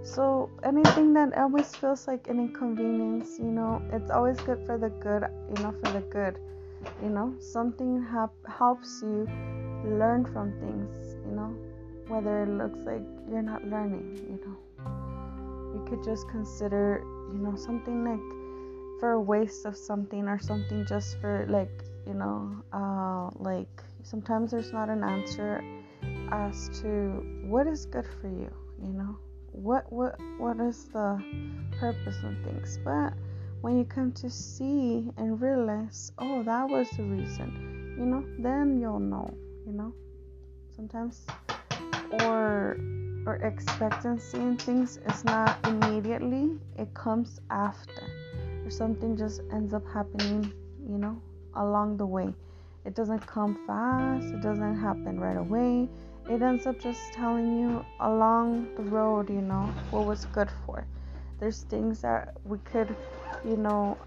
So 0.08 0.49
anything 0.64 1.14
that 1.16 1.38
always 1.38 1.76
feels 1.76 2.08
like 2.08 2.30
an 2.30 2.39
inconvenience, 2.39 3.38
you 3.39 3.51
know, 3.51 3.82
it's 3.91 4.10
always 4.10 4.39
good 4.39 4.66
for 4.66 4.78
the 4.78 4.89
good, 4.89 5.28
you 5.49 5.62
know, 5.62 5.76
for 5.84 5.91
the 5.91 5.99
good. 5.99 6.39
You 7.03 7.10
know, 7.10 7.36
something 7.39 8.08
helps 8.47 9.01
you 9.01 9.28
learn 9.84 10.24
from 10.32 10.53
things, 10.64 11.16
you 11.28 11.36
know, 11.36 11.53
whether 12.08 12.43
it 12.43 12.49
looks 12.49 12.80
like 12.86 13.03
you're 13.30 13.41
not 13.41 13.68
learning, 13.68 14.16
you 14.32 14.39
know. 14.47 14.58
You 15.76 15.86
could 15.89 16.05
just 16.05 16.30
consider, 16.30 17.03
you 17.34 17.39
know, 17.39 17.58
something 17.58 18.05
like 18.05 18.99
for 19.01 19.12
a 19.12 19.22
waste 19.22 19.66
of 19.66 19.76
something 19.76 20.30
or 20.30 20.39
something 20.39 20.86
just 20.88 21.20
for 21.20 21.45
like, 21.49 21.84
you 22.08 22.14
know, 22.14 22.55
uh, 22.72 23.30
like 23.43 23.84
sometimes 24.03 24.51
there's 24.51 24.72
not 24.72 24.88
an 24.88 25.03
answer 25.03 25.62
as 26.32 26.70
to 26.82 27.26
what 27.45 27.68
is 27.68 27.86
good 27.86 28.05
for 28.22 28.30
you, 28.30 28.49
you 28.82 28.93
know 28.93 29.18
what 29.58 29.91
what 29.91 30.16
what 30.38 30.60
is 30.60 30.86
the 30.93 31.22
purpose 31.80 32.18
of 32.24 32.36
things? 32.43 32.78
But 32.84 33.14
when 33.62 33.78
you 33.78 33.86
come 33.86 34.12
to 34.14 34.30
see 34.30 35.10
and 35.18 35.41
realize 35.41 36.12
oh 36.20 36.43
that 36.43 36.70
was 36.70 36.89
the 36.91 37.03
reason 37.03 37.95
you 37.97 38.05
know 38.05 38.24
then 38.39 38.80
you'll 38.80 38.99
know 38.99 39.34
you 39.66 39.74
know. 39.74 39.93
Sometimes 40.76 41.26
or 42.22 42.78
or 43.26 43.38
expectancy 43.38 44.38
in 44.38 44.58
things 44.58 44.99
is 45.10 45.26
not 45.26 45.58
immediately 45.66 46.51
it 46.78 46.93
comes 46.93 47.41
after 47.49 48.03
or 48.64 48.70
something 48.70 49.18
just 49.18 49.41
ends 49.51 49.74
up 49.74 49.84
happening 49.91 50.53
you 50.88 50.99
know 50.99 51.20
along 51.55 51.97
the 51.97 52.05
way. 52.05 52.32
It 52.86 52.95
doesn't 52.95 53.26
come 53.26 53.58
fast 53.66 54.28
it 54.28 54.41
doesn't 54.41 54.78
happen 54.78 55.20
right 55.20 55.36
away 55.38 55.89
it 56.30 56.41
ends 56.41 56.67
up 56.67 56.80
just 56.80 57.13
telling 57.13 57.59
you 57.59 57.86
along 58.01 58.67
the 58.75 58.84
road, 58.84 59.30
you 59.30 59.41
know, 59.41 59.73
what 59.91 60.05
was 60.05 60.25
good 60.25 60.49
for. 60.65 60.86
There's 61.39 61.63
things 61.63 62.01
that 62.01 62.36
we 62.43 62.57
could, 62.59 62.95
you 63.45 63.57
know, 63.57 63.97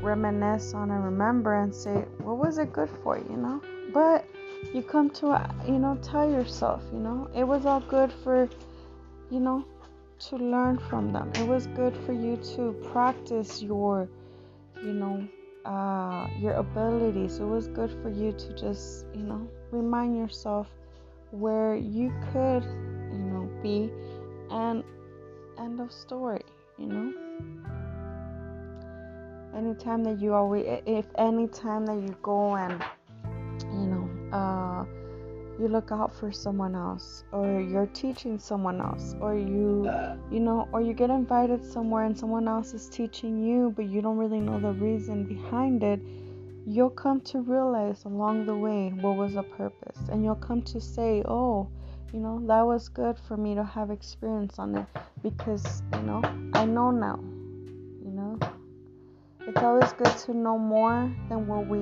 reminisce 0.00 0.74
on 0.74 0.90
and 0.90 1.04
remember 1.04 1.54
and 1.62 1.74
say, 1.74 2.04
what 2.18 2.36
was 2.36 2.58
it 2.58 2.72
good 2.72 2.90
for, 3.02 3.18
you 3.18 3.36
know? 3.36 3.60
But 3.92 4.24
you 4.72 4.82
come 4.82 5.10
to, 5.10 5.50
you 5.66 5.78
know, 5.78 5.98
tell 6.02 6.30
yourself, 6.30 6.82
you 6.92 6.98
know, 6.98 7.28
it 7.34 7.44
was 7.44 7.66
all 7.66 7.80
good 7.80 8.12
for, 8.12 8.48
you 9.30 9.40
know, 9.40 9.64
to 10.18 10.36
learn 10.36 10.78
from 10.78 11.12
them. 11.12 11.32
It 11.34 11.46
was 11.46 11.66
good 11.68 11.96
for 12.06 12.12
you 12.12 12.36
to 12.54 12.72
practice 12.92 13.62
your, 13.62 14.08
you 14.82 14.92
know, 14.92 15.26
uh, 15.64 16.28
your 16.38 16.54
abilities. 16.54 17.38
It 17.38 17.44
was 17.44 17.68
good 17.68 17.90
for 18.02 18.10
you 18.10 18.32
to 18.32 18.54
just, 18.54 19.06
you 19.14 19.22
know, 19.22 19.48
remind 19.70 20.16
yourself 20.16 20.68
where 21.34 21.74
you 21.74 22.12
could, 22.32 22.62
you 22.62 23.18
know, 23.18 23.50
be 23.62 23.90
and 24.50 24.84
end 25.58 25.80
of 25.80 25.90
story, 25.92 26.42
you 26.78 26.86
know. 26.86 27.12
Anytime 29.56 30.04
that 30.04 30.20
you 30.20 30.34
always, 30.34 30.64
if 30.86 31.06
any 31.16 31.48
time 31.48 31.86
that 31.86 31.96
you 31.96 32.16
go 32.22 32.56
and, 32.56 32.84
you 33.72 33.86
know, 33.86 34.36
uh, 34.36 34.84
you 35.58 35.68
look 35.68 35.92
out 35.92 36.12
for 36.14 36.32
someone 36.32 36.74
else 36.74 37.24
or 37.32 37.60
you're 37.60 37.86
teaching 37.86 38.38
someone 38.38 38.80
else 38.80 39.14
or 39.20 39.36
you 39.36 39.88
you 40.30 40.40
know 40.40 40.68
or 40.72 40.80
you 40.80 40.92
get 40.92 41.10
invited 41.10 41.64
somewhere 41.64 42.04
and 42.04 42.18
someone 42.18 42.48
else 42.48 42.74
is 42.74 42.88
teaching 42.88 43.44
you 43.44 43.72
but 43.76 43.84
you 43.84 44.02
don't 44.02 44.16
really 44.16 44.40
know 44.40 44.58
the 44.58 44.72
reason 44.72 45.24
behind 45.24 45.84
it 45.84 46.00
you'll 46.66 46.90
come 46.90 47.20
to 47.20 47.40
realize 47.40 48.04
along 48.04 48.46
the 48.46 48.54
way 48.54 48.90
what 49.00 49.16
was 49.16 49.34
the 49.34 49.42
purpose. 49.42 49.98
And 50.10 50.24
you'll 50.24 50.34
come 50.34 50.62
to 50.62 50.80
say 50.80 51.22
oh 51.26 51.68
you 52.12 52.20
know 52.20 52.40
that 52.46 52.62
was 52.62 52.88
good 52.88 53.18
for 53.26 53.36
me 53.36 53.54
to 53.56 53.64
have 53.64 53.90
experience 53.90 54.58
on 54.60 54.76
it 54.76 54.86
because 55.20 55.82
you 55.94 56.02
know 56.02 56.22
i 56.54 56.64
know 56.64 56.92
now 56.92 57.18
you 58.04 58.10
know? 58.10 58.38
It's 59.46 59.58
always 59.58 59.92
good 59.94 60.16
to 60.26 60.34
know 60.34 60.56
more 60.58 61.12
than 61.28 61.46
what 61.46 61.66
we 61.66 61.78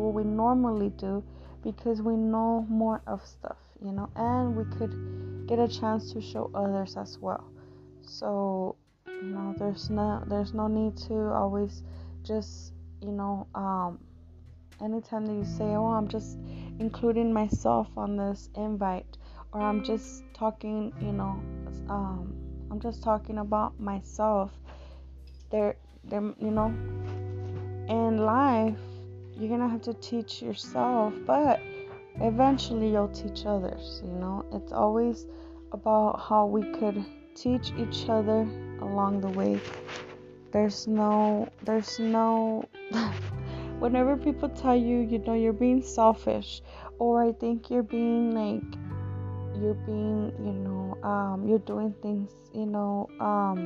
what 0.00 0.14
we 0.14 0.22
normally 0.22 0.90
do 0.90 1.22
because 1.64 2.00
we 2.00 2.16
know 2.16 2.64
more 2.68 3.02
of 3.06 3.26
stuff 3.26 3.56
you 3.84 3.92
know? 3.92 4.08
And 4.16 4.56
we 4.56 4.64
could 4.76 5.46
get 5.46 5.58
a 5.58 5.68
chance 5.68 6.12
to 6.12 6.20
show 6.20 6.50
others 6.54 6.96
as 6.96 7.18
well. 7.18 7.44
So 8.02 8.76
you 9.06 9.22
know 9.22 9.54
there's 9.58 9.90
no 9.90 10.22
there's 10.26 10.54
no 10.54 10.68
need 10.68 10.96
to 11.08 11.14
always 11.32 11.82
just 12.22 12.72
you 13.00 13.12
know 13.12 13.46
um 13.54 13.98
anytime 14.82 15.26
that 15.26 15.32
you 15.32 15.44
say, 15.44 15.64
Oh, 15.64 15.86
I'm 15.86 16.08
just 16.08 16.38
including 16.78 17.32
myself 17.32 17.88
on 17.96 18.16
this 18.16 18.48
invite, 18.54 19.16
or 19.52 19.60
I'm 19.62 19.82
just 19.82 20.22
talking, 20.34 20.92
you 21.00 21.12
know, 21.12 21.40
um, 21.88 22.34
I'm 22.70 22.80
just 22.80 23.02
talking 23.02 23.38
about 23.38 23.78
myself, 23.80 24.50
there, 25.50 25.76
there, 26.04 26.20
you 26.38 26.50
know, 26.50 26.66
in 27.88 28.18
life, 28.18 28.78
you're 29.36 29.48
gonna 29.48 29.68
have 29.68 29.82
to 29.82 29.94
teach 29.94 30.42
yourself, 30.42 31.14
but 31.26 31.60
eventually 32.20 32.90
you'll 32.90 33.08
teach 33.08 33.46
others, 33.46 34.02
you 34.04 34.12
know, 34.12 34.44
it's 34.52 34.72
always 34.72 35.26
about 35.72 36.20
how 36.20 36.46
we 36.46 36.62
could 36.72 37.04
teach 37.34 37.72
each 37.78 38.08
other 38.08 38.48
along 38.80 39.20
the 39.20 39.28
way. 39.28 39.60
There's 40.56 40.86
no, 40.86 41.50
there's 41.64 41.98
no. 41.98 42.66
whenever 43.78 44.16
people 44.16 44.48
tell 44.48 44.74
you, 44.74 45.00
you 45.00 45.18
know, 45.18 45.34
you're 45.34 45.52
being 45.52 45.82
selfish, 45.82 46.62
or 46.98 47.22
I 47.22 47.32
think 47.32 47.68
you're 47.68 47.82
being 47.82 48.30
like, 48.32 48.64
you're 49.60 49.74
being, 49.74 50.32
you 50.40 50.54
know, 50.54 50.96
um, 51.06 51.46
you're 51.46 51.58
doing 51.58 51.94
things, 52.00 52.32
you 52.54 52.64
know, 52.64 53.06
um, 53.20 53.58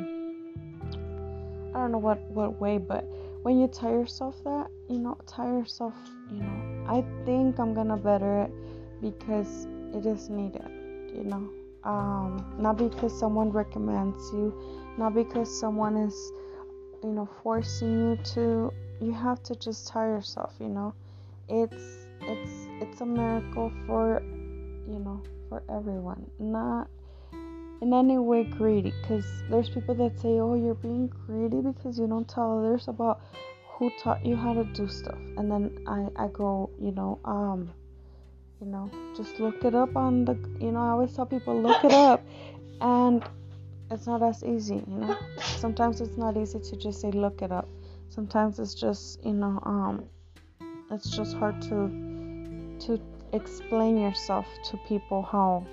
I 1.72 1.78
don't 1.78 1.92
know 1.92 1.98
what 1.98 2.18
what 2.22 2.60
way, 2.60 2.78
but 2.78 3.04
when 3.42 3.60
you 3.60 3.68
tell 3.68 3.92
yourself 3.92 4.42
that, 4.42 4.66
you 4.88 4.98
know, 4.98 5.16
tell 5.28 5.46
yourself, 5.46 5.94
you 6.28 6.38
know, 6.38 6.86
I 6.88 7.04
think 7.24 7.60
I'm 7.60 7.72
gonna 7.72 7.98
better 7.98 8.42
it 8.42 8.52
because 9.00 9.68
it 9.94 10.06
is 10.06 10.28
needed, 10.28 10.68
you 11.14 11.22
know, 11.22 11.50
um, 11.84 12.56
not 12.58 12.78
because 12.78 13.16
someone 13.16 13.50
recommends 13.50 14.32
you, 14.32 14.52
not 14.98 15.14
because 15.14 15.48
someone 15.56 15.96
is, 15.96 16.32
you 17.02 17.10
know, 17.10 17.28
forcing 17.42 18.10
you 18.10 18.16
to 18.34 18.72
you 19.00 19.12
have 19.12 19.42
to 19.44 19.54
just 19.56 19.88
tell 19.88 20.04
yourself, 20.04 20.52
you 20.60 20.68
know, 20.68 20.94
it's 21.48 22.06
it's 22.20 22.68
it's 22.80 23.00
a 23.00 23.06
miracle 23.06 23.72
for 23.86 24.22
you 24.22 24.98
know 24.98 25.22
for 25.48 25.62
everyone, 25.70 26.30
not 26.38 26.88
in 27.80 27.94
any 27.94 28.18
way 28.18 28.44
greedy. 28.44 28.92
Because 29.02 29.24
there's 29.48 29.70
people 29.70 29.94
that 29.94 30.20
say, 30.20 30.38
oh, 30.38 30.54
you're 30.54 30.74
being 30.74 31.10
greedy 31.26 31.60
because 31.60 31.98
you 31.98 32.06
don't 32.06 32.28
tell 32.28 32.58
others 32.58 32.88
about 32.88 33.20
who 33.66 33.90
taught 34.02 34.24
you 34.24 34.36
how 34.36 34.52
to 34.52 34.64
do 34.64 34.86
stuff, 34.88 35.18
and 35.38 35.50
then 35.50 35.78
I 35.86 36.24
I 36.24 36.28
go, 36.28 36.70
you 36.80 36.92
know, 36.92 37.18
um. 37.24 37.70
You 38.62 38.66
know, 38.66 38.90
just 39.16 39.40
look 39.40 39.64
it 39.64 39.74
up 39.74 39.96
on 39.96 40.26
the. 40.26 40.34
You 40.60 40.72
know, 40.72 40.80
I 40.80 40.90
always 40.90 41.16
tell 41.16 41.24
people 41.24 41.58
look 41.58 41.82
it 41.82 41.92
up, 41.92 42.22
and 42.82 43.24
it's 43.90 44.06
not 44.06 44.22
as 44.22 44.44
easy. 44.44 44.76
You 44.86 44.96
know, 44.98 45.18
sometimes 45.38 46.00
it's 46.00 46.16
not 46.16 46.36
easy 46.36 46.58
to 46.60 46.76
just 46.76 47.00
say 47.00 47.10
look 47.10 47.42
it 47.42 47.52
up 47.52 47.68
sometimes 48.10 48.58
it's 48.58 48.74
just 48.74 49.24
you 49.24 49.32
know 49.32 49.60
um 49.62 50.04
it's 50.90 51.08
just 51.10 51.36
hard 51.36 51.60
to 51.62 51.88
to 52.80 53.00
explain 53.32 53.96
yourself 53.96 54.46
to 54.64 54.76
people 54.88 55.22
how 55.22 55.64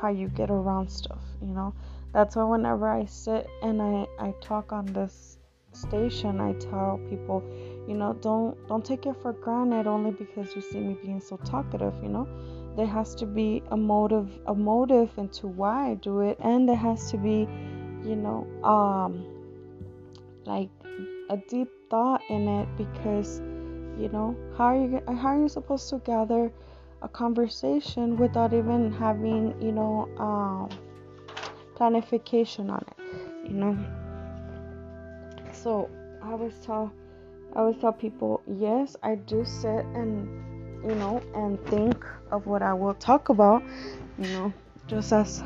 how 0.00 0.08
you 0.08 0.28
get 0.28 0.50
around 0.50 0.88
stuff 0.88 1.22
you 1.40 1.48
know 1.48 1.74
that's 2.12 2.36
why 2.36 2.44
whenever 2.44 2.88
i 2.88 3.04
sit 3.06 3.48
and 3.62 3.80
i 3.80 4.06
i 4.18 4.32
talk 4.42 4.70
on 4.72 4.84
this 4.92 5.38
station, 5.74 6.40
I 6.40 6.52
tell 6.54 7.00
people, 7.08 7.42
you 7.88 7.94
know, 7.94 8.14
don't 8.20 8.56
don't 8.68 8.84
take 8.84 9.06
it 9.06 9.16
for 9.22 9.32
granted 9.32 9.86
only 9.86 10.10
because 10.10 10.54
you 10.54 10.62
see 10.62 10.78
me 10.78 10.96
being 11.02 11.20
so 11.20 11.36
talkative, 11.38 11.94
you 12.02 12.08
know. 12.08 12.28
There 12.76 12.86
has 12.86 13.14
to 13.16 13.26
be 13.26 13.62
a 13.70 13.76
motive 13.76 14.30
a 14.46 14.54
motive 14.54 15.10
into 15.18 15.46
why 15.46 15.90
I 15.90 15.94
do 15.94 16.20
it 16.20 16.38
and 16.40 16.68
there 16.68 16.76
has 16.76 17.10
to 17.10 17.18
be, 17.18 17.46
you 18.04 18.16
know, 18.16 18.46
um 18.64 19.26
like 20.46 20.70
a 21.30 21.36
deep 21.36 21.68
thought 21.90 22.22
in 22.30 22.48
it 22.48 22.68
because 22.76 23.40
you 23.98 24.08
know, 24.08 24.34
how 24.56 24.66
are 24.66 24.76
you 24.76 25.02
how 25.06 25.28
are 25.28 25.38
you 25.42 25.48
supposed 25.48 25.88
to 25.90 25.98
gather 25.98 26.52
a 27.02 27.08
conversation 27.08 28.16
without 28.16 28.54
even 28.54 28.90
having, 28.90 29.60
you 29.60 29.72
know, 29.72 30.08
um 30.18 30.68
planification 31.74 32.70
on 32.70 32.84
it, 32.88 33.50
you 33.50 33.54
know? 33.54 33.76
So, 35.52 35.90
I 36.22 36.32
always 36.32 36.58
tell 36.64 36.92
I 37.54 37.60
always 37.60 37.78
tell 37.78 37.92
people, 37.92 38.40
yes, 38.46 38.96
I 39.02 39.16
do 39.16 39.44
sit 39.44 39.84
and 39.94 40.51
you 40.84 40.94
know 40.94 41.22
and 41.34 41.64
think 41.66 42.04
of 42.30 42.46
what 42.46 42.62
I 42.62 42.74
will 42.74 42.94
talk 42.94 43.28
about, 43.28 43.62
you 44.18 44.28
know, 44.28 44.52
just 44.86 45.12
as 45.12 45.42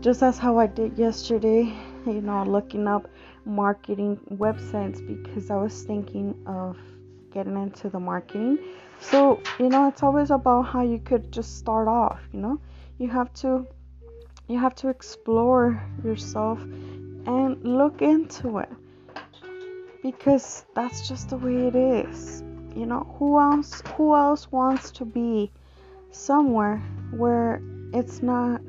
just 0.00 0.22
as 0.22 0.38
how 0.38 0.58
I 0.58 0.66
did 0.66 0.98
yesterday, 0.98 1.72
you 2.06 2.20
know, 2.20 2.44
looking 2.44 2.86
up 2.86 3.08
marketing 3.44 4.18
websites 4.30 5.04
because 5.06 5.50
I 5.50 5.56
was 5.56 5.82
thinking 5.84 6.34
of 6.46 6.76
getting 7.32 7.56
into 7.56 7.88
the 7.88 8.00
marketing. 8.00 8.58
So, 9.00 9.40
you 9.58 9.68
know, 9.68 9.88
it's 9.88 10.02
always 10.02 10.30
about 10.30 10.62
how 10.62 10.82
you 10.82 10.98
could 10.98 11.32
just 11.32 11.58
start 11.58 11.88
off, 11.88 12.20
you 12.32 12.40
know. 12.40 12.60
You 12.98 13.08
have 13.08 13.32
to 13.34 13.66
you 14.48 14.58
have 14.58 14.74
to 14.76 14.88
explore 14.88 15.82
yourself 16.04 16.60
and 16.62 17.62
look 17.64 18.00
into 18.00 18.58
it 18.58 18.70
because 20.02 20.64
that's 20.74 21.08
just 21.08 21.30
the 21.30 21.36
way 21.36 21.66
it 21.66 21.74
is. 21.74 22.45
You 22.76 22.84
know, 22.84 23.06
who 23.18 23.40
else 23.40 23.82
who 23.96 24.14
else 24.14 24.52
wants 24.52 24.90
to 24.92 25.06
be 25.06 25.50
somewhere 26.10 26.76
where 27.10 27.62
it's 27.94 28.22
not 28.22 28.60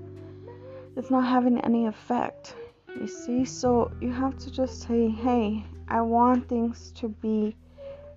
it's 0.95 1.11
not 1.11 1.25
having 1.25 1.59
any 1.59 1.87
effect? 1.87 2.55
You 2.99 3.07
see, 3.07 3.43
so 3.43 3.91
you 3.99 4.13
have 4.13 4.37
to 4.39 4.49
just 4.49 4.81
say, 4.81 5.09
"Hey, 5.09 5.65
I 5.89 6.01
want 6.01 6.47
things 6.47 6.91
to 6.93 7.09
be, 7.09 7.57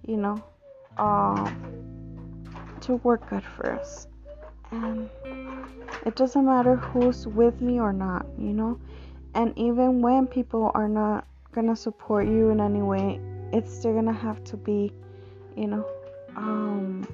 you 0.06 0.16
know, 0.16 0.40
um 0.96 1.44
to 2.82 2.94
work 2.96 3.28
good 3.28 3.42
for 3.42 3.72
us." 3.72 4.06
And 4.70 5.10
it 6.06 6.14
doesn't 6.14 6.44
matter 6.46 6.76
who's 6.76 7.26
with 7.26 7.60
me 7.60 7.80
or 7.80 7.92
not, 7.92 8.26
you 8.38 8.52
know? 8.52 8.78
And 9.34 9.52
even 9.58 10.00
when 10.00 10.28
people 10.28 10.70
are 10.74 10.88
not 10.88 11.26
gonna 11.50 11.74
support 11.74 12.26
you 12.26 12.50
in 12.50 12.60
any 12.60 12.80
way, 12.80 13.20
it's 13.52 13.72
still 13.74 13.94
gonna 13.94 14.12
have 14.12 14.42
to 14.44 14.56
be, 14.56 14.92
you 15.60 15.66
know, 15.66 15.86
um, 16.36 17.06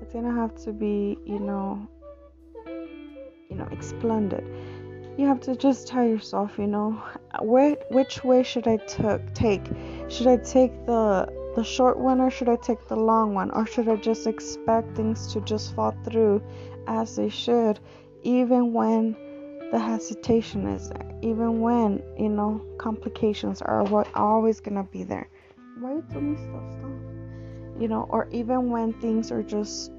it's 0.00 0.14
gonna 0.14 0.32
have 0.32 0.54
to 0.64 0.72
be, 0.72 1.18
you 1.26 1.38
know, 1.38 1.86
you 3.50 3.56
know, 3.56 3.68
splendid. 3.80 4.42
You 5.18 5.26
have 5.26 5.40
to 5.40 5.54
just 5.54 5.88
tell 5.88 6.02
yourself, 6.02 6.58
you 6.58 6.68
know, 6.68 7.02
where, 7.42 7.76
which 7.90 8.24
way 8.24 8.42
should 8.42 8.66
I 8.66 8.78
t- 8.78 9.02
take? 9.34 9.66
Should 10.08 10.26
I 10.26 10.38
take 10.38 10.72
the 10.86 11.28
the 11.54 11.64
short 11.64 11.98
one 11.98 12.20
or 12.20 12.30
should 12.30 12.48
I 12.48 12.56
take 12.56 12.86
the 12.88 12.96
long 12.96 13.34
one? 13.34 13.50
Or 13.50 13.66
should 13.66 13.88
I 13.88 13.96
just 13.96 14.26
expect 14.26 14.96
things 14.96 15.30
to 15.34 15.42
just 15.42 15.74
fall 15.74 15.94
through 16.04 16.40
as 16.86 17.16
they 17.16 17.28
should, 17.28 17.78
even 18.22 18.72
when 18.72 19.16
the 19.70 19.78
hesitation 19.78 20.66
is 20.66 20.88
there, 20.88 21.10
even 21.20 21.60
when 21.60 22.02
you 22.16 22.30
know 22.30 22.64
complications 22.78 23.60
are 23.60 23.84
what 23.84 24.08
always 24.14 24.60
gonna 24.60 24.84
be 24.84 25.04
there. 25.04 25.28
Why 25.80 25.94
you 25.94 26.04
tell 26.10 26.20
me 26.20 26.36
stuff? 26.36 27.80
You 27.80 27.88
know, 27.88 28.06
or 28.10 28.28
even 28.30 28.68
when 28.70 28.92
things 28.92 29.32
are 29.32 29.42
just 29.42 29.90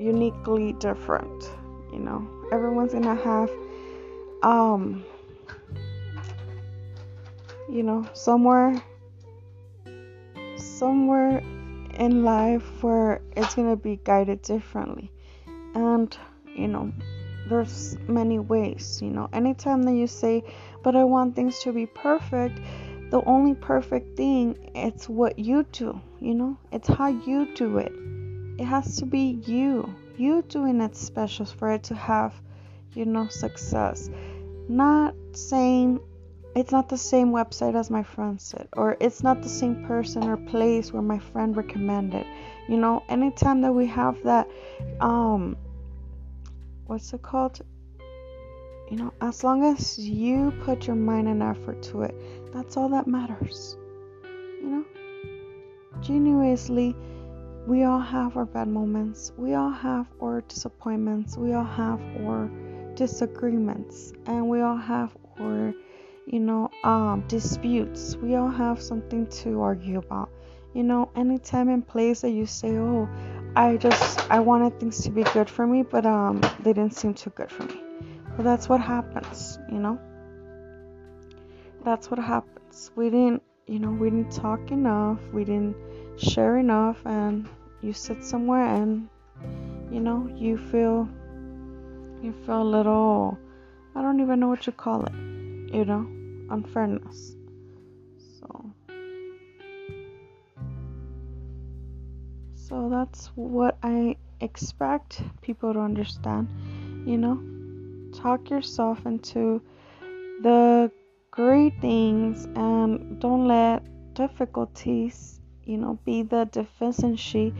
uniquely 0.00 0.72
different. 0.74 1.44
You 1.92 1.98
know, 1.98 2.26
everyone's 2.50 2.94
gonna 2.94 3.14
have 3.14 3.50
um 4.42 5.04
you 7.68 7.82
know 7.82 8.06
somewhere 8.12 8.82
somewhere 10.56 11.38
in 11.98 12.24
life 12.24 12.82
where 12.82 13.20
it's 13.36 13.54
gonna 13.54 13.76
be 13.76 13.96
guided 14.04 14.42
differently 14.42 15.10
and 15.74 16.16
you 16.54 16.68
know 16.68 16.92
there's 17.48 17.96
many 18.08 18.38
ways 18.38 19.00
you 19.02 19.10
know 19.10 19.28
anytime 19.32 19.82
that 19.82 19.94
you 19.94 20.06
say 20.06 20.42
but 20.82 20.94
i 20.94 21.04
want 21.04 21.34
things 21.34 21.58
to 21.60 21.72
be 21.72 21.86
perfect 21.86 22.60
the 23.10 23.22
only 23.24 23.54
perfect 23.54 24.16
thing 24.16 24.70
it's 24.74 25.08
what 25.08 25.38
you 25.38 25.64
do 25.72 26.00
you 26.24 26.34
know? 26.34 26.56
It's 26.72 26.88
how 26.88 27.08
you 27.08 27.54
do 27.54 27.76
it. 27.76 27.92
It 28.58 28.64
has 28.64 28.96
to 28.96 29.06
be 29.06 29.38
you. 29.44 29.94
You 30.16 30.42
doing 30.48 30.80
it 30.80 30.96
special 30.96 31.44
for 31.44 31.70
it 31.70 31.82
to 31.84 31.94
have 31.94 32.34
you 32.94 33.04
know 33.04 33.28
success. 33.28 34.08
Not 34.68 35.14
saying 35.32 36.00
it's 36.56 36.72
not 36.72 36.88
the 36.88 36.96
same 36.96 37.30
website 37.30 37.74
as 37.74 37.90
my 37.90 38.02
friend 38.02 38.40
said 38.40 38.68
or 38.74 38.96
it's 39.00 39.22
not 39.22 39.42
the 39.42 39.48
same 39.48 39.84
person 39.86 40.22
or 40.22 40.36
place 40.36 40.92
where 40.92 41.02
my 41.02 41.18
friend 41.18 41.54
recommended. 41.54 42.26
You 42.68 42.78
know 42.78 43.02
anytime 43.08 43.60
that 43.60 43.72
we 43.72 43.86
have 43.88 44.22
that 44.22 44.48
um 45.00 45.56
what's 46.86 47.12
it 47.12 47.20
called? 47.20 47.60
You 48.90 48.98
know, 48.98 49.12
as 49.20 49.42
long 49.42 49.64
as 49.64 49.98
you 49.98 50.52
put 50.62 50.86
your 50.86 50.96
mind 50.96 51.26
and 51.26 51.42
effort 51.42 51.82
to 51.84 52.02
it, 52.02 52.14
that's 52.54 52.76
all 52.76 52.88
that 52.90 53.06
matters. 53.06 53.76
You 54.62 54.66
know, 54.70 54.84
genuinely, 56.00 56.94
we 57.66 57.82
all 57.82 58.00
have 58.00 58.36
our 58.36 58.46
bad 58.46 58.68
moments, 58.68 59.32
we 59.36 59.54
all 59.54 59.70
have 59.70 60.06
our 60.22 60.42
disappointments, 60.42 61.36
we 61.36 61.52
all 61.52 61.64
have 61.64 62.00
our 62.20 62.48
disagreements, 62.94 64.12
and 64.26 64.48
we 64.48 64.60
all 64.60 64.76
have 64.76 65.16
our, 65.40 65.74
you 66.26 66.40
know, 66.40 66.70
um, 66.84 67.24
disputes. 67.26 68.16
We 68.16 68.36
all 68.36 68.50
have 68.50 68.80
something 68.80 69.26
to 69.42 69.60
argue 69.60 69.98
about. 69.98 70.30
You 70.74 70.84
know, 70.84 71.10
anytime 71.16 71.68
and 71.68 71.86
place 71.86 72.20
that 72.22 72.30
you 72.30 72.46
say, 72.46 72.76
oh, 72.76 73.08
I 73.56 73.76
just 73.76 74.30
I 74.30 74.40
wanted 74.40 74.78
things 74.80 75.02
to 75.02 75.10
be 75.10 75.22
good 75.22 75.48
for 75.48 75.66
me, 75.66 75.82
but 75.82 76.06
um 76.06 76.40
they 76.60 76.72
didn't 76.72 76.94
seem 76.94 77.14
too 77.14 77.30
good 77.30 77.50
for 77.50 77.64
me. 77.64 77.80
But 78.36 78.42
that's 78.42 78.68
what 78.68 78.80
happens, 78.80 79.58
you 79.70 79.78
know? 79.78 79.98
That's 81.84 82.10
what 82.10 82.18
happens. 82.18 82.90
We 82.96 83.10
didn't, 83.10 83.42
you 83.66 83.78
know, 83.78 83.90
we 83.90 84.08
didn't 84.08 84.32
talk 84.32 84.70
enough, 84.70 85.20
we 85.34 85.44
didn't 85.44 85.76
share 86.16 86.56
enough 86.56 86.96
and 87.04 87.46
you 87.82 87.92
sit 87.92 88.24
somewhere 88.24 88.64
and 88.64 89.08
you 89.90 90.00
know, 90.00 90.26
you 90.34 90.56
feel 90.56 91.06
you 92.22 92.32
feel 92.46 92.62
a 92.62 92.64
little 92.64 93.38
I 93.94 94.00
don't 94.00 94.18
even 94.20 94.40
know 94.40 94.48
what 94.48 94.66
you 94.66 94.72
call 94.72 95.04
it, 95.04 95.12
you 95.12 95.84
know, 95.84 96.06
unfairness. 96.50 97.36
So 98.40 98.72
so 102.54 102.88
that's 102.88 103.26
what 103.34 103.76
I 103.82 104.16
expect 104.40 105.22
people 105.42 105.74
to 105.74 105.80
understand. 105.80 106.48
You 107.06 107.18
know, 107.18 107.42
talk 108.14 108.48
yourself 108.48 109.04
into 109.04 109.60
the 110.40 110.90
great 111.34 111.74
things 111.80 112.44
and 112.54 113.18
don't 113.18 113.48
let 113.48 113.82
difficulties, 114.14 115.40
you 115.64 115.76
know, 115.76 115.98
be 116.04 116.22
the 116.22 116.44
deficiency 116.52 117.52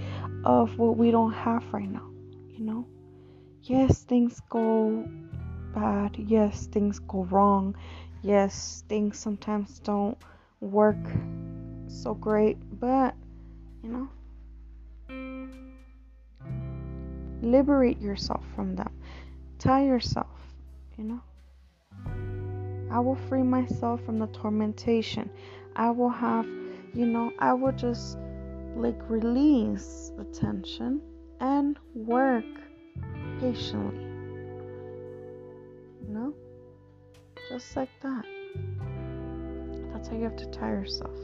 of 0.45 0.79
what 0.79 0.97
we 0.97 1.11
don't 1.11 1.33
have 1.33 1.65
right 1.73 1.91
now. 1.91 2.09
You 2.51 2.61
know, 2.61 2.87
yes, 3.63 4.05
things 4.05 4.41
go 4.49 5.05
bad. 5.75 6.17
Yes, 6.17 6.67
things 6.67 7.01
go 7.01 7.25
wrong. 7.25 7.75
Yes, 8.23 8.85
things 8.89 9.19
sometimes 9.19 9.81
don't 9.81 10.17
work 10.61 11.05
so 11.89 12.15
great, 12.15 12.59
but 12.79 13.17
you 13.83 13.91
know, 13.91 14.09
Liberate 17.43 18.01
yourself 18.01 18.45
from 18.55 18.77
them. 18.77 18.93
Tell 19.59 19.83
yourself, 19.83 20.55
you 20.97 21.03
know, 21.03 21.21
I 22.95 23.01
will 23.01 23.17
free 23.17 23.43
myself 23.43 24.05
from 24.05 24.21
the 24.21 24.29
tormentation. 24.29 25.29
I 25.75 25.91
will 25.91 26.11
have, 26.11 26.47
you 26.95 27.07
know, 27.07 27.33
I 27.41 27.53
will 27.53 27.73
just 27.73 28.19
like 28.77 29.11
release 29.11 30.13
the 30.17 30.23
tension 30.27 31.01
and 31.41 31.77
work 31.97 32.45
patiently. 33.41 34.05
You 36.07 36.15
know? 36.15 36.35
Just 37.49 37.75
like 37.75 37.91
that. 38.03 38.25
That's 39.93 40.07
how 40.07 40.15
you 40.15 40.23
have 40.23 40.37
to 40.37 40.47
tell 40.47 40.69
yourself. 40.69 41.19